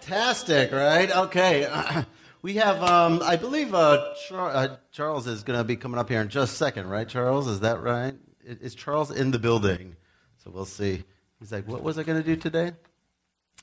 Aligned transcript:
Fantastic, 0.00 0.72
right? 0.72 1.10
Okay. 1.10 2.04
We 2.42 2.54
have, 2.56 2.80
um, 2.80 3.22
I 3.24 3.34
believe 3.34 3.74
uh, 3.74 4.14
Char- 4.28 4.54
uh, 4.54 4.76
Charles 4.92 5.26
is 5.26 5.42
going 5.42 5.58
to 5.58 5.64
be 5.64 5.74
coming 5.74 5.98
up 5.98 6.08
here 6.08 6.20
in 6.20 6.28
just 6.28 6.52
a 6.52 6.56
second, 6.56 6.88
right, 6.88 7.08
Charles? 7.08 7.48
Is 7.48 7.58
that 7.60 7.82
right? 7.82 8.14
Is 8.44 8.76
Charles 8.76 9.10
in 9.10 9.32
the 9.32 9.38
building? 9.40 9.96
So 10.44 10.52
we'll 10.52 10.64
see. 10.64 11.02
He's 11.40 11.50
like, 11.50 11.66
what 11.66 11.82
was 11.82 11.98
I 11.98 12.04
going 12.04 12.22
to 12.22 12.24
do 12.24 12.36
today? 12.36 12.70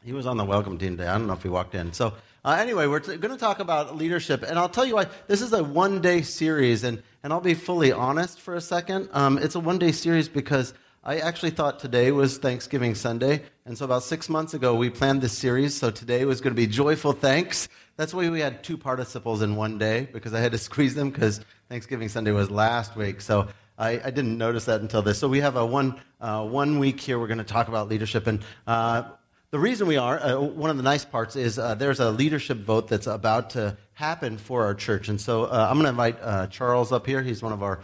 He 0.04 0.12
was 0.12 0.26
on 0.26 0.36
the 0.36 0.44
welcome 0.44 0.78
team 0.78 0.98
today. 0.98 1.08
I 1.08 1.18
don't 1.18 1.28
know 1.28 1.34
if 1.34 1.44
he 1.44 1.48
walked 1.48 1.76
in. 1.76 1.94
So 1.94 2.14
uh, 2.44 2.58
anyway, 2.60 2.88
we're 2.88 3.00
t- 3.00 3.16
going 3.16 3.34
to 3.34 3.40
talk 3.40 3.60
about 3.60 3.96
leadership, 3.96 4.44
and 4.44 4.60
I'll 4.60 4.68
tell 4.68 4.86
you 4.86 4.96
why. 4.96 5.06
This 5.28 5.42
is 5.42 5.54
a 5.54 5.64
one-day 5.64 6.24
series, 6.24 6.84
and, 6.84 7.02
and 7.24 7.32
I'll 7.32 7.40
be 7.40 7.54
fully 7.54 7.94
honest 7.94 8.42
for 8.42 8.54
a 8.54 8.62
second. 8.62 9.08
Um, 9.14 9.38
it's 9.38 9.56
a 9.56 9.62
one-day 9.62 9.94
series 9.94 10.28
because 10.28 10.74
I 11.06 11.18
actually 11.18 11.50
thought 11.50 11.80
today 11.80 12.14
was 12.14 12.38
Thanksgiving 12.38 12.96
Sunday, 12.96 13.42
and 13.66 13.78
so 13.78 13.84
about 13.84 14.04
six 14.04 14.30
months 14.30 14.54
ago 14.54 14.74
we 14.74 14.90
planned 14.90 15.22
this 15.22 15.38
series. 15.38 15.76
So 15.76 15.92
today 15.92 16.24
was 16.24 16.40
going 16.40 16.56
to 16.56 16.56
be 16.56 16.66
joyful 16.66 17.12
thanks. 17.12 17.68
That's 17.98 18.14
why 18.14 18.30
we 18.30 18.40
had 18.40 18.64
two 18.64 18.78
participles 18.78 19.42
in 19.42 19.58
one 19.58 19.78
day 19.78 20.08
because 20.14 20.34
I 20.34 20.40
had 20.40 20.54
to 20.54 20.58
squeeze 20.70 20.96
them 20.96 21.10
because 21.10 21.42
Thanksgiving 21.68 22.08
Sunday 22.08 22.32
was 22.32 22.50
last 22.50 22.96
week. 22.96 23.20
So 23.20 23.50
I, 23.78 24.00
I 24.02 24.12
didn't 24.12 24.38
notice 24.38 24.64
that 24.66 24.80
until 24.80 25.02
this. 25.02 25.20
So 25.20 25.28
we 25.28 25.42
have 25.42 25.58
a 25.58 25.66
one 25.66 26.00
uh, 26.22 26.46
one 26.46 26.80
week 26.80 27.02
here. 27.02 27.20
We're 27.20 27.28
going 27.28 27.38
to 27.38 27.44
talk 27.44 27.68
about 27.68 27.90
leadership 27.90 28.26
and. 28.28 28.42
Uh, 28.66 29.04
the 29.52 29.60
reason 29.60 29.86
we 29.86 29.98
are, 29.98 30.20
uh, 30.20 30.40
one 30.40 30.72
of 30.72 30.78
the 30.78 30.84
nice 30.84 31.06
parts 31.06 31.36
is 31.36 31.60
uh, 31.60 31.76
there's 31.76 32.00
a 32.00 32.10
leadership 32.10 32.58
vote 32.58 32.88
that's 32.88 33.06
about 33.06 33.52
to 33.52 33.78
happen 33.94 34.40
for 34.40 34.64
our 34.64 34.74
church. 34.74 35.10
And 35.10 35.22
so 35.22 35.44
uh, 35.44 35.68
I'm 35.70 35.76
going 35.76 35.84
to 35.84 35.90
invite 35.90 36.18
uh, 36.24 36.48
Charles 36.48 36.92
up 36.92 37.06
here. 37.06 37.22
He's 37.22 37.44
one 37.44 37.54
of 37.54 37.62
our 37.62 37.80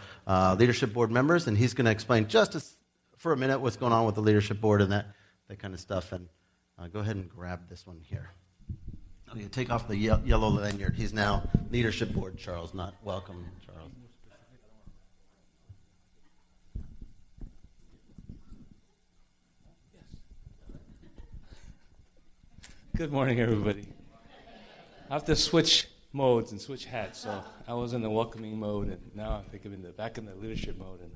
leadership 0.56 0.92
board 0.92 1.12
members, 1.12 1.46
and 1.46 1.56
he's 1.56 1.72
going 1.72 1.84
to 1.84 1.92
explain 1.92 2.26
just 2.26 2.56
as, 2.56 2.76
for 3.20 3.34
a 3.34 3.36
minute 3.36 3.60
what's 3.60 3.76
going 3.76 3.92
on 3.92 4.06
with 4.06 4.14
the 4.14 4.20
leadership 4.22 4.62
board 4.62 4.80
and 4.80 4.90
that, 4.92 5.04
that 5.48 5.58
kind 5.58 5.74
of 5.74 5.80
stuff. 5.80 6.12
And 6.12 6.26
uh, 6.78 6.88
go 6.88 7.00
ahead 7.00 7.16
and 7.16 7.28
grab 7.28 7.68
this 7.68 7.86
one 7.86 8.00
here. 8.00 8.30
Okay, 9.30 9.44
take 9.44 9.70
off 9.70 9.86
the 9.86 9.94
ye- 9.94 10.24
yellow 10.24 10.48
lanyard. 10.48 10.96
He's 10.96 11.12
now 11.12 11.42
leadership 11.70 12.14
board, 12.14 12.38
Charles, 12.38 12.72
not 12.72 12.94
welcome, 13.04 13.44
Charles. 13.64 13.92
Good 22.96 23.12
morning, 23.12 23.38
everybody. 23.38 23.86
I 25.10 25.12
have 25.12 25.26
to 25.26 25.36
switch 25.36 25.88
modes 26.14 26.52
and 26.52 26.60
switch 26.60 26.86
hats. 26.86 27.20
So 27.20 27.44
I 27.68 27.74
was 27.74 27.92
in 27.92 28.00
the 28.00 28.10
welcoming 28.10 28.58
mode, 28.58 28.88
and 28.88 29.00
now 29.14 29.42
I 29.46 29.50
think 29.50 29.66
I'm 29.66 29.74
in 29.74 29.82
the 29.82 29.90
back 29.90 30.16
in 30.16 30.24
the 30.24 30.34
leadership 30.34 30.78
mode. 30.78 31.00
And 31.00 31.10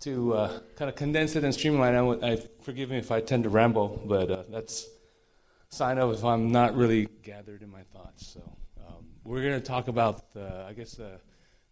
to 0.00 0.34
uh, 0.34 0.60
kind 0.76 0.88
of 0.88 0.94
condense 0.96 1.36
it 1.36 1.44
and 1.44 1.54
streamline, 1.54 1.94
I, 1.94 2.32
I 2.32 2.36
forgive 2.62 2.90
me 2.90 2.98
if 2.98 3.10
I 3.10 3.20
tend 3.20 3.44
to 3.44 3.48
ramble, 3.50 4.02
but 4.06 4.30
uh, 4.30 4.42
that's 4.48 4.86
sign 5.70 5.98
of 5.98 6.12
if 6.12 6.24
I'm 6.24 6.50
not 6.50 6.76
really 6.76 7.08
gathered 7.22 7.62
in 7.62 7.70
my 7.70 7.82
thoughts. 7.92 8.26
So 8.26 8.40
um, 8.86 9.06
we're 9.24 9.42
going 9.42 9.60
to 9.60 9.66
talk 9.66 9.88
about, 9.88 10.32
the, 10.32 10.64
I 10.68 10.72
guess, 10.72 10.92
the 10.92 11.20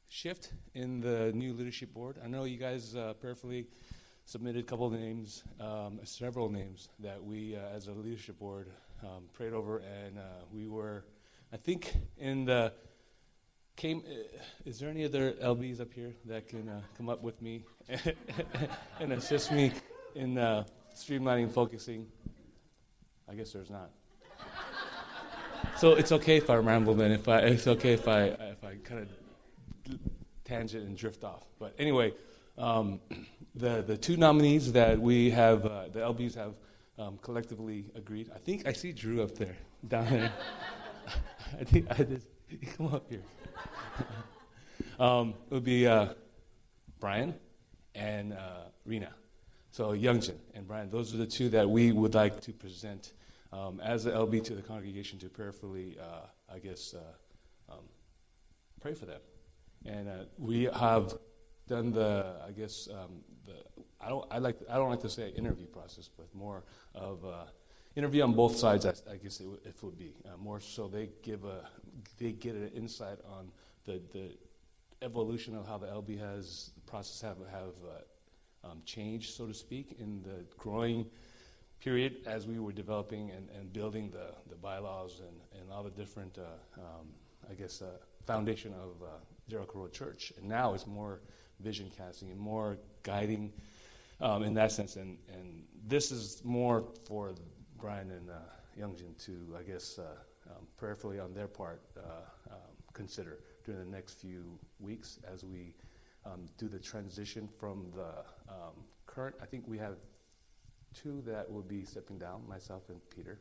shift 0.09 0.53
in 0.75 1.01
the 1.01 1.33
new 1.33 1.53
leadership 1.53 1.95
board. 1.95 2.17
I 2.23 2.29
know 2.29 2.45
you 2.45 2.59
guys 2.59 2.95
uh, 2.95 3.15
prayerfully 3.21 3.67
submitted 4.25 4.65
a 4.65 4.67
couple 4.67 4.87
of 4.87 4.93
names, 4.93 5.45
um, 5.61 6.01
several 6.05 6.51
names 6.51 6.89
that 6.99 7.23
we, 7.23 7.57
uh, 7.57 7.77
as 7.77 7.87
a 7.89 7.93
leadership 7.93 8.39
board, 8.39 8.69
um, 9.03 9.25
prayed 9.33 9.53
over, 9.53 9.79
and 9.79 10.19
uh, 10.19 10.23
we 10.53 10.67
were, 10.67 11.05
I 11.53 11.57
think, 11.57 11.95
in 12.19 12.45
the 12.45 12.73
came. 13.77 14.03
Uh, 14.07 14.39
is 14.65 14.79
there 14.79 14.89
any 14.89 15.05
other 15.05 15.33
LBs 15.33 15.81
up 15.81 15.93
here 15.93 16.13
that 16.25 16.49
can 16.49 16.69
uh, 16.69 16.81
come 16.97 17.09
up 17.09 17.23
with 17.23 17.41
me 17.41 17.63
and 19.01 19.13
assist 19.13 19.53
me 19.53 19.73
in 20.15 20.39
uh, 20.39 20.65
streamlining, 20.95 21.53
focusing? 21.53 22.07
I 23.29 23.35
guess 23.35 23.53
there's 23.53 23.71
not. 23.71 23.91
So 25.77 25.95
it's 25.95 26.13
okay 26.13 26.37
if 26.37 26.49
I 26.49 26.57
ramble, 26.57 26.95
then. 26.95 27.13
If 27.13 27.29
I, 27.29 27.41
it's 27.41 27.67
okay 27.67 27.93
if 27.93 28.09
I, 28.09 28.23
if 28.23 28.65
I 28.65 28.77
kind 28.85 29.03
of 29.03 29.99
tangent 30.45 30.87
and 30.87 30.97
drift 30.97 31.25
off. 31.25 31.45
But 31.59 31.75
anyway, 31.79 32.15
um, 32.57 33.01
the 33.55 33.83
the 33.83 33.97
two 33.97 34.17
nominees 34.17 34.73
that 34.73 34.99
we 34.99 35.31
have, 35.31 35.67
uh, 35.67 35.89
the 35.93 36.01
LBs 36.01 36.35
have 36.37 36.55
um, 36.99 37.19
collectively 37.21 37.87
agreed. 37.95 38.31
I 38.35 38.39
think 38.39 38.67
I 38.67 38.73
see 38.73 38.93
Drew 38.93 39.23
up 39.23 39.35
there, 39.35 39.57
down 39.87 40.09
there. 40.11 40.33
I 41.61 41.65
think 41.65 41.87
I 41.91 42.03
just 42.03 42.27
come 42.77 42.95
up 42.95 43.07
here. 43.09 43.23
um, 44.99 45.35
it 45.51 45.55
would 45.55 45.65
be 45.65 45.87
uh, 45.87 46.09
Brian 47.01 47.35
and 47.95 48.33
uh, 48.33 48.65
Rena. 48.85 49.13
So 49.71 49.91
Youngjin 49.91 50.37
and 50.55 50.67
Brian, 50.67 50.89
those 50.91 51.15
are 51.15 51.19
the 51.19 51.27
two 51.27 51.49
that 51.51 51.69
we 51.69 51.93
would 51.93 52.15
like 52.15 52.41
to 52.43 52.53
present 52.53 53.13
um, 53.53 53.81
as 53.81 54.07
an 54.07 54.13
LB 54.13 54.45
to 54.45 54.55
the 54.55 54.63
congregation 54.63 55.19
to 55.21 55.29
prayerfully, 55.29 55.97
uh, 56.01 56.27
I 56.53 56.59
guess, 56.59 56.95
uh, 56.95 57.73
um, 57.73 57.85
pray 58.81 58.95
for 58.95 59.07
them. 59.07 59.21
And 59.85 60.09
uh, 60.09 60.13
we 60.39 60.65
have 60.65 61.15
done 61.69 61.93
the, 61.93 62.37
I 62.47 62.53
guess, 62.53 62.89
um, 62.91 63.21
the 63.45 63.55
I 64.01 64.09
don't 64.09 64.27
I 64.31 64.39
like 64.39 64.57
I 64.71 64.77
don't 64.77 64.91
like 64.91 65.01
to 65.01 65.11
say 65.11 65.31
interview 65.31 65.67
process, 65.67 66.09
but 66.09 66.33
more 66.35 66.65
of 66.95 67.25
uh, 67.25 67.45
interview 67.97 68.23
on 68.23 68.35
both 68.35 68.57
sides. 68.57 68.87
I, 68.87 68.91
I 69.13 69.17
guess 69.17 69.41
it, 69.41 69.47
it 69.65 69.75
would 69.83 69.99
be 69.99 70.13
uh, 70.25 70.37
more 70.37 70.61
so 70.61 70.87
they 70.87 71.11
give 71.23 71.45
a 71.45 71.69
they 72.19 72.33
get 72.33 72.55
an 72.55 72.71
insight 72.75 73.19
on 73.29 73.51
the 73.85 74.01
the 74.13 74.37
evolution 75.03 75.57
of 75.57 75.67
how 75.67 75.79
the 75.79 75.87
LB 75.87 76.19
has 76.21 76.71
the 76.75 76.91
process 76.91 77.21
have 77.21 77.39
have 77.51 77.75
uh, 77.85 78.71
um, 78.71 78.83
changed, 78.85 79.35
so 79.35 79.47
to 79.47 79.55
speak, 79.55 79.97
in 79.99 80.23
the 80.23 80.45
growing 80.57 81.07
period 81.81 82.17
as 82.27 82.47
we 82.47 82.59
were 82.59 82.73
developing 82.73 83.31
and, 83.31 83.49
and 83.51 83.73
building 83.73 84.11
the, 84.11 84.35
the 84.49 84.57
bylaws 84.57 85.21
and, 85.21 85.61
and 85.61 85.71
all 85.71 85.83
the 85.83 85.91
different, 85.91 86.39
uh, 86.39 86.81
um, 86.81 87.07
I 87.51 87.55
guess, 87.55 87.83
uh, 87.83 87.87
foundation 88.27 88.73
of 88.75 89.03
uh, 89.03 89.11
Jericho 89.49 89.81
Road 89.81 89.93
Church. 89.93 90.33
And 90.39 90.49
now 90.49 90.75
it's 90.75 90.87
more 90.87 91.21
vision 91.61 91.91
casting 91.97 92.31
and 92.31 92.41
more 92.41 92.79
guiding 93.03 93.53
um, 94.21 94.43
in 94.43 94.55
that 94.55 94.73
sense. 94.73 94.97
And, 94.97 95.19
and 95.33 95.65
this 95.87 96.11
is 96.11 96.43
more 96.45 96.85
for 97.07 97.35
Brian 97.79 98.11
and 98.11 98.31
uh, 98.31 98.35
Youngjin 98.79 99.17
to, 99.25 99.57
I 99.59 99.63
guess, 99.63 99.99
uh, 99.99 100.51
um, 100.51 100.67
prayerfully 100.77 101.19
on 101.19 101.35
their 101.35 101.49
part, 101.49 101.83
uh, 101.97 102.53
um, 102.53 102.59
consider 102.93 103.41
during 103.65 103.85
the 103.85 103.91
next 103.97 104.15
few 104.15 104.59
weeks 104.79 105.19
as 105.31 105.45
we 105.45 105.75
um, 106.25 106.47
do 106.59 106.69
the 106.69 106.79
transition 106.79 107.49
from 107.59 107.87
the 107.95 108.53
um, 108.53 108.85
current. 109.07 109.35
I 109.43 109.47
think 109.47 109.65
we 109.67 109.79
have 109.79 109.97
two 110.95 111.23
that 111.27 111.51
will 111.51 111.63
be 111.63 111.85
stepping 111.85 112.19
down, 112.19 112.43
myself 112.49 112.89
and 112.89 113.01
Peter, 113.15 113.39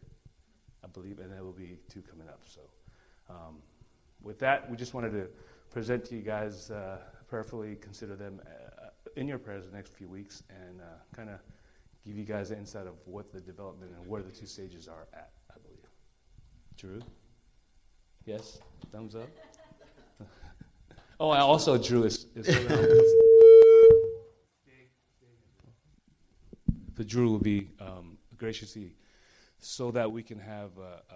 I 0.84 0.88
believe, 0.88 1.20
and 1.20 1.32
there 1.32 1.44
will 1.44 1.52
be 1.52 1.78
two 1.90 2.02
coming 2.02 2.28
up. 2.28 2.42
So, 2.46 2.62
um, 3.30 3.58
with 4.22 4.40
that, 4.40 4.70
we 4.70 4.78
just 4.78 4.94
wanted 4.94 5.12
to 5.12 5.28
present 5.72 6.06
to 6.06 6.16
you 6.16 6.22
guys, 6.22 6.72
uh, 6.72 6.98
prayerfully 7.28 7.76
consider 7.76 8.16
them 8.16 8.42
uh, 8.46 8.90
in 9.16 9.28
your 9.28 9.38
prayers 9.38 9.66
the 9.66 9.76
next 9.76 9.94
few 9.94 10.08
weeks, 10.08 10.44
and 10.50 10.82
uh, 10.82 11.16
kind 11.16 11.30
of 11.30 11.40
give 12.06 12.18
you 12.18 12.24
guys 12.24 12.52
an 12.52 12.60
insight 12.60 12.88
of 12.88 12.94
what 13.06 13.32
the 13.32 13.42
development 13.42 13.92
and 13.98 14.08
where 14.08 14.22
the 14.22 14.32
two 14.32 14.46
stages 14.46 14.88
are 14.88 15.08
at. 15.14 15.32
I 15.50 15.56
believe. 15.64 15.90
Drew, 16.78 17.02
yes, 18.26 18.60
thumbs 18.92 19.16
up. 19.16 19.30
oh, 21.20 21.30
I 21.30 21.40
also 21.40 21.78
Drew 21.78 22.04
is. 22.04 22.28
is 22.36 22.46
the 26.96 27.04
Drew 27.06 27.30
will 27.30 27.40
be 27.40 27.70
um, 27.80 28.18
graciously 28.38 28.96
so 29.60 29.92
that 29.92 30.12
we 30.12 30.22
can 30.22 30.40
have 30.40 30.72
uh, 30.78 31.02
uh, 31.10 31.16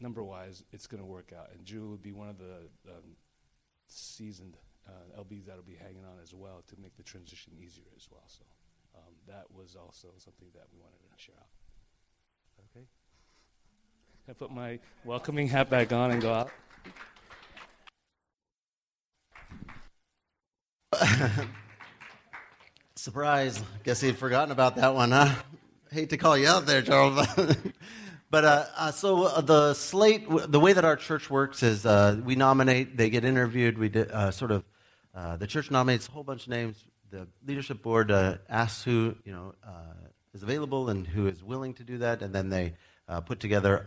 number 0.00 0.22
wise 0.22 0.64
it's 0.72 0.86
going 0.86 1.02
to 1.02 1.06
work 1.06 1.32
out 1.36 1.48
and 1.52 1.64
Drew 1.64 1.88
will 1.88 1.96
be 1.96 2.12
one 2.12 2.28
of 2.28 2.38
the 2.38 2.68
um, 2.88 3.16
seasoned 3.86 4.56
uh, 4.88 5.20
LBs 5.20 5.46
that'll 5.46 5.62
be 5.62 5.76
hanging 5.76 6.04
on 6.04 6.18
as 6.22 6.34
well 6.34 6.62
to 6.68 6.76
make 6.80 6.96
the 6.96 7.02
transition 7.02 7.52
easier 7.58 7.84
as 7.96 8.08
well 8.10 8.24
so 8.26 8.42
that 9.26 9.44
was 9.54 9.76
also 9.76 10.08
something 10.18 10.48
that 10.54 10.66
we 10.72 10.78
wanted 10.80 10.98
to 10.98 11.22
share 11.22 11.34
out 11.38 11.48
okay 12.70 12.86
Can 14.24 14.30
I 14.30 14.32
put 14.34 14.50
my 14.50 14.78
welcoming 15.04 15.48
hat 15.48 15.68
back 15.70 15.92
on 15.92 16.10
and 16.10 16.20
go 16.22 16.32
out 16.32 16.50
Surprise. 22.94 23.62
Guess 23.84 24.00
he'd 24.00 24.16
forgotten 24.18 24.50
about 24.50 24.76
that 24.76 24.94
one, 24.94 25.10
huh? 25.10 25.34
Hate 25.90 26.10
to 26.10 26.16
call 26.16 26.36
you 26.36 26.48
out 26.48 26.66
there, 26.66 26.82
Charles. 26.82 27.26
but 28.30 28.44
uh, 28.44 28.64
uh, 28.76 28.90
so 28.90 29.24
uh, 29.24 29.40
the 29.40 29.74
slate, 29.74 30.24
w- 30.28 30.46
the 30.46 30.58
way 30.58 30.72
that 30.72 30.84
our 30.84 30.96
church 30.96 31.30
works 31.30 31.62
is 31.62 31.86
uh, 31.86 32.20
we 32.24 32.34
nominate, 32.34 32.96
they 32.96 33.10
get 33.10 33.24
interviewed, 33.24 33.78
we 33.78 33.88
di- 33.90 34.00
uh, 34.00 34.30
sort 34.30 34.50
of, 34.50 34.64
uh, 35.14 35.36
the 35.36 35.46
church 35.46 35.70
nominates 35.70 36.08
a 36.08 36.10
whole 36.10 36.24
bunch 36.24 36.44
of 36.44 36.48
names. 36.48 36.84
The 37.10 37.28
leadership 37.46 37.82
board 37.82 38.10
uh, 38.10 38.38
asks 38.48 38.82
who, 38.82 39.16
you 39.24 39.32
know, 39.32 39.54
uh, 39.66 40.08
is 40.34 40.42
available 40.42 40.88
and 40.88 41.06
who 41.06 41.26
is 41.28 41.42
willing 41.42 41.74
to 41.74 41.84
do 41.84 41.98
that, 41.98 42.22
and 42.22 42.34
then 42.34 42.50
they 42.50 42.74
uh, 43.08 43.20
put 43.20 43.40
together 43.40 43.84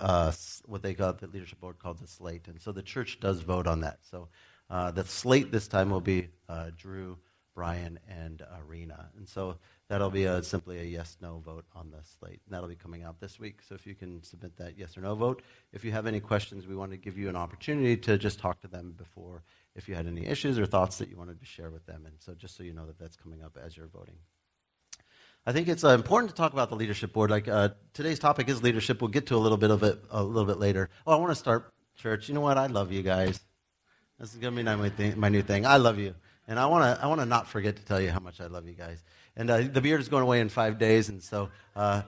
what 0.66 0.82
they 0.82 0.94
call 0.94 1.14
the 1.14 1.28
leadership 1.28 1.60
board 1.60 1.80
called 1.80 2.00
the 2.00 2.08
slate. 2.08 2.48
And 2.48 2.62
so 2.62 2.72
the 2.72 2.82
church 2.82 3.20
does 3.20 3.42
vote 3.42 3.68
on 3.68 3.82
that. 3.82 4.00
So 4.10 4.30
uh, 4.70 4.92
the 4.92 5.04
slate 5.04 5.52
this 5.52 5.68
time 5.68 5.90
will 5.90 6.02
be 6.02 6.30
Drew, 6.78 7.18
Brian 7.60 8.00
and 8.08 8.42
Arena. 8.66 9.10
And 9.18 9.28
so 9.28 9.58
that'll 9.90 10.10
be 10.10 10.24
a, 10.24 10.42
simply 10.42 10.80
a 10.80 10.84
yes 10.84 11.18
no 11.22 11.42
vote 11.46 11.66
on 11.76 11.92
the 11.92 11.98
slate. 12.18 12.40
And 12.46 12.54
that'll 12.54 12.70
be 12.70 12.76
coming 12.76 13.04
out 13.04 13.20
this 13.20 13.38
week. 13.38 13.60
So 13.68 13.76
if 13.76 13.86
you 13.86 13.96
can 13.96 14.24
submit 14.24 14.56
that 14.58 14.78
yes 14.78 14.98
or 14.98 15.02
no 15.02 15.14
vote. 15.14 15.42
If 15.74 15.84
you 15.84 15.92
have 15.92 16.08
any 16.08 16.22
questions, 16.22 16.68
we 16.68 16.76
want 16.76 16.92
to 16.92 16.98
give 16.98 17.18
you 17.18 17.28
an 17.28 17.36
opportunity 17.36 17.98
to 17.98 18.18
just 18.18 18.40
talk 18.40 18.62
to 18.62 18.70
them 18.70 18.94
before 18.98 19.44
if 19.80 19.90
you 19.90 19.96
had 19.96 20.06
any 20.06 20.28
issues 20.28 20.60
or 20.60 20.66
thoughts 20.66 20.98
that 20.98 21.10
you 21.10 21.18
wanted 21.18 21.40
to 21.40 21.46
share 21.46 21.72
with 21.72 21.86
them. 21.86 22.06
And 22.06 22.16
so 22.20 22.34
just 22.36 22.56
so 22.56 22.64
you 22.64 22.74
know 22.74 22.86
that 22.86 23.00
that's 23.00 23.16
coming 23.16 23.42
up 23.42 23.58
as 23.64 23.76
you're 23.76 23.88
voting. 23.88 24.18
I 25.46 25.54
think 25.54 25.68
it's 25.68 25.84
uh, 25.84 25.90
important 25.90 26.30
to 26.30 26.36
talk 26.36 26.54
about 26.54 26.70
the 26.70 26.76
leadership 26.76 27.14
board. 27.14 27.32
Like 27.32 27.48
uh, 27.48 27.70
today's 27.94 28.20
topic 28.20 28.50
is 28.50 28.62
leadership. 28.62 29.02
We'll 29.02 29.08
get 29.08 29.28
to 29.28 29.36
a 29.36 29.38
little 29.38 29.58
bit 29.58 29.72
of 29.72 29.82
it 29.84 30.04
a 30.12 30.22
little 30.22 30.46
bit 30.46 30.60
later. 30.60 30.90
Oh, 31.08 31.14
I 31.14 31.16
want 31.16 31.32
to 31.32 31.36
start 31.36 31.74
church. 31.96 32.28
You 32.28 32.36
know 32.36 32.42
what? 32.42 32.58
I 32.58 32.68
love 32.68 32.92
you 32.92 33.02
guys. 33.02 33.40
This 34.20 34.34
is 34.34 34.40
gonna 34.40 34.56
be 34.56 34.64
my, 34.64 34.90
thing, 34.90 35.18
my 35.18 35.30
new 35.30 35.42
thing. 35.42 35.66
I 35.66 35.78
love 35.78 35.98
you. 35.98 36.14
And 36.48 36.60
I 36.60 36.66
want 36.66 36.84
to 36.84 37.04
I 37.04 37.08
wanna 37.08 37.26
not 37.26 37.48
forget 37.48 37.78
to 37.78 37.86
tell 37.86 38.02
you 38.02 38.12
how 38.12 38.20
much 38.20 38.42
I 38.42 38.48
love 38.48 38.68
you 38.68 38.74
guys. 38.74 39.02
And 39.38 39.50
uh, 39.50 39.62
the 39.62 39.80
beard 39.80 40.02
is 40.02 40.10
going 40.10 40.24
away 40.24 40.42
in 40.42 40.50
five 40.50 40.78
days. 40.78 41.08
And 41.08 41.24
so 41.24 41.50
uh, 41.76 42.02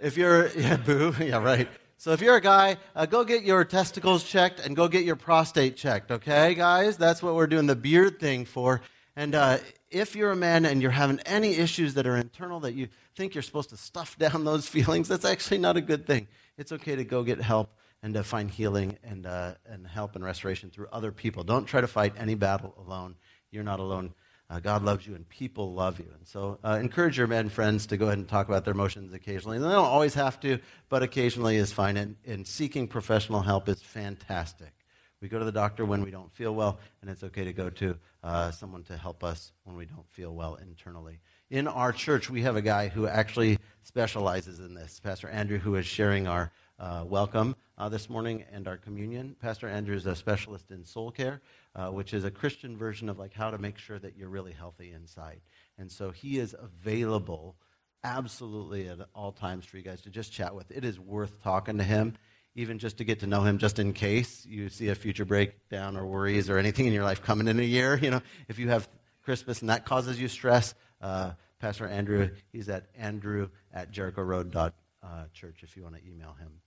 if 0.00 0.16
you're, 0.16 0.48
yeah, 0.56 0.76
boo, 0.76 1.14
yeah, 1.20 1.40
right. 1.40 1.68
So 2.00 2.12
if 2.12 2.22
you're 2.22 2.36
a 2.36 2.40
guy, 2.40 2.78
uh, 2.96 3.04
go 3.04 3.24
get 3.24 3.42
your 3.42 3.62
testicles 3.62 4.24
checked 4.24 4.58
and 4.58 4.74
go 4.74 4.88
get 4.88 5.04
your 5.04 5.16
prostate 5.16 5.76
checked, 5.76 6.10
okay, 6.10 6.54
guys? 6.54 6.96
That's 6.96 7.22
what 7.22 7.34
we're 7.34 7.46
doing 7.46 7.66
the 7.66 7.76
beard 7.76 8.18
thing 8.18 8.46
for. 8.46 8.80
And 9.16 9.34
uh, 9.34 9.58
if 9.90 10.16
you're 10.16 10.30
a 10.30 10.36
man 10.36 10.64
and 10.64 10.80
you're 10.80 10.92
having 10.92 11.20
any 11.26 11.56
issues 11.56 11.92
that 11.94 12.06
are 12.06 12.16
internal 12.16 12.58
that 12.60 12.72
you 12.72 12.88
think 13.16 13.34
you're 13.34 13.42
supposed 13.42 13.68
to 13.68 13.76
stuff 13.76 14.16
down 14.18 14.44
those 14.44 14.66
feelings, 14.66 15.08
that's 15.08 15.26
actually 15.26 15.58
not 15.58 15.76
a 15.76 15.82
good 15.82 16.06
thing. 16.06 16.26
It's 16.56 16.72
okay 16.72 16.96
to 16.96 17.04
go 17.04 17.22
get 17.22 17.38
help 17.38 17.68
and 18.02 18.14
to 18.14 18.24
find 18.24 18.50
healing 18.50 18.96
and, 19.04 19.26
uh, 19.26 19.56
and 19.66 19.86
help 19.86 20.16
and 20.16 20.24
restoration 20.24 20.70
through 20.70 20.86
other 20.90 21.12
people. 21.12 21.44
Don't 21.44 21.66
try 21.66 21.82
to 21.82 21.86
fight 21.86 22.14
any 22.16 22.34
battle 22.34 22.74
alone. 22.78 23.16
You're 23.50 23.62
not 23.62 23.78
alone. 23.78 24.14
Uh, 24.50 24.58
God 24.58 24.82
loves 24.82 25.06
you 25.06 25.14
and 25.14 25.28
people 25.28 25.72
love 25.72 26.00
you. 26.00 26.06
And 26.18 26.26
so 26.26 26.58
uh, 26.64 26.78
encourage 26.80 27.16
your 27.16 27.28
men 27.28 27.48
friends 27.48 27.86
to 27.86 27.96
go 27.96 28.06
ahead 28.06 28.18
and 28.18 28.28
talk 28.28 28.48
about 28.48 28.64
their 28.64 28.74
emotions 28.74 29.14
occasionally. 29.14 29.58
And 29.58 29.64
they 29.64 29.70
don't 29.70 29.84
always 29.84 30.14
have 30.14 30.40
to, 30.40 30.58
but 30.88 31.04
occasionally 31.04 31.56
is 31.56 31.72
fine. 31.72 31.96
And, 31.96 32.16
and 32.26 32.44
seeking 32.44 32.88
professional 32.88 33.42
help 33.42 33.68
is 33.68 33.80
fantastic. 33.80 34.72
We 35.20 35.28
go 35.28 35.38
to 35.38 35.44
the 35.44 35.52
doctor 35.52 35.84
when 35.84 36.02
we 36.02 36.10
don't 36.10 36.32
feel 36.32 36.54
well, 36.54 36.80
and 37.02 37.10
it's 37.10 37.22
okay 37.22 37.44
to 37.44 37.52
go 37.52 37.68
to 37.68 37.96
uh, 38.24 38.50
someone 38.52 38.84
to 38.84 38.96
help 38.96 39.22
us 39.22 39.52
when 39.64 39.76
we 39.76 39.84
don't 39.84 40.08
feel 40.08 40.34
well 40.34 40.54
internally. 40.54 41.20
In 41.50 41.68
our 41.68 41.92
church, 41.92 42.30
we 42.30 42.40
have 42.40 42.56
a 42.56 42.62
guy 42.62 42.88
who 42.88 43.06
actually 43.06 43.58
specializes 43.82 44.60
in 44.60 44.72
this, 44.72 44.98
Pastor 44.98 45.28
Andrew, 45.28 45.58
who 45.58 45.74
is 45.76 45.84
sharing 45.84 46.26
our 46.26 46.50
uh, 46.78 47.04
welcome 47.06 47.54
uh, 47.76 47.90
this 47.90 48.08
morning 48.08 48.44
and 48.50 48.66
our 48.66 48.78
communion. 48.78 49.36
Pastor 49.40 49.68
Andrew 49.68 49.94
is 49.94 50.06
a 50.06 50.16
specialist 50.16 50.70
in 50.70 50.86
soul 50.86 51.10
care, 51.10 51.42
uh, 51.74 51.88
which 51.88 52.14
is 52.14 52.24
a 52.24 52.30
Christian 52.30 52.76
version 52.76 53.08
of 53.08 53.18
like 53.18 53.32
how 53.32 53.50
to 53.50 53.58
make 53.58 53.78
sure 53.78 53.98
that 53.98 54.16
you're 54.16 54.28
really 54.28 54.52
healthy 54.52 54.92
inside. 54.92 55.40
And 55.78 55.90
so 55.90 56.10
he 56.10 56.38
is 56.38 56.54
available 56.58 57.56
absolutely 58.02 58.88
at 58.88 58.98
all 59.14 59.32
times 59.32 59.64
for 59.64 59.76
you 59.76 59.82
guys 59.82 60.02
to 60.02 60.10
just 60.10 60.32
chat 60.32 60.54
with. 60.54 60.70
It 60.70 60.84
is 60.84 60.98
worth 60.98 61.42
talking 61.42 61.78
to 61.78 61.84
him, 61.84 62.14
even 62.54 62.78
just 62.78 62.98
to 62.98 63.04
get 63.04 63.20
to 63.20 63.26
know 63.26 63.42
him, 63.42 63.58
just 63.58 63.78
in 63.78 63.92
case 63.92 64.44
you 64.46 64.68
see 64.68 64.88
a 64.88 64.94
future 64.94 65.24
breakdown 65.24 65.96
or 65.96 66.06
worries 66.06 66.50
or 66.50 66.58
anything 66.58 66.86
in 66.86 66.92
your 66.92 67.04
life 67.04 67.22
coming 67.22 67.48
in 67.48 67.60
a 67.60 67.64
year. 67.64 67.96
You 67.96 68.10
know, 68.10 68.22
if 68.48 68.58
you 68.58 68.68
have 68.70 68.88
Christmas 69.22 69.60
and 69.60 69.70
that 69.70 69.84
causes 69.84 70.20
you 70.20 70.28
stress, 70.28 70.74
uh, 71.00 71.32
Pastor 71.60 71.86
Andrew, 71.86 72.30
he's 72.52 72.68
at 72.68 72.86
andrew 72.96 73.50
at 73.72 73.92
jerichoroad.church 73.92 74.74
uh, 75.02 75.24
church 75.32 75.62
if 75.62 75.76
you 75.76 75.82
want 75.82 75.96
to 75.96 76.02
email 76.06 76.34
him. 76.34 76.60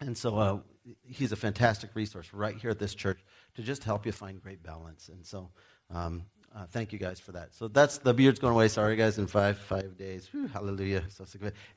And 0.00 0.16
so 0.16 0.36
uh, 0.38 0.58
he's 1.04 1.32
a 1.32 1.36
fantastic 1.36 1.90
resource 1.94 2.32
right 2.32 2.56
here 2.56 2.70
at 2.70 2.78
this 2.78 2.94
church 2.94 3.20
to 3.58 3.64
just 3.64 3.82
help 3.82 4.06
you 4.06 4.12
find 4.12 4.40
great 4.40 4.62
balance. 4.62 5.08
And 5.08 5.26
so 5.26 5.50
um, 5.90 6.22
uh, 6.54 6.66
thank 6.70 6.92
you 6.92 6.98
guys 6.98 7.18
for 7.18 7.32
that. 7.32 7.52
So 7.56 7.66
that's 7.66 7.98
the 7.98 8.14
beard's 8.14 8.38
going 8.38 8.54
away. 8.54 8.68
Sorry, 8.68 8.94
guys, 8.94 9.18
in 9.18 9.26
five 9.26 9.58
five 9.58 9.98
days. 9.98 10.28
Whew, 10.30 10.46
hallelujah. 10.46 11.02
So. 11.08 11.26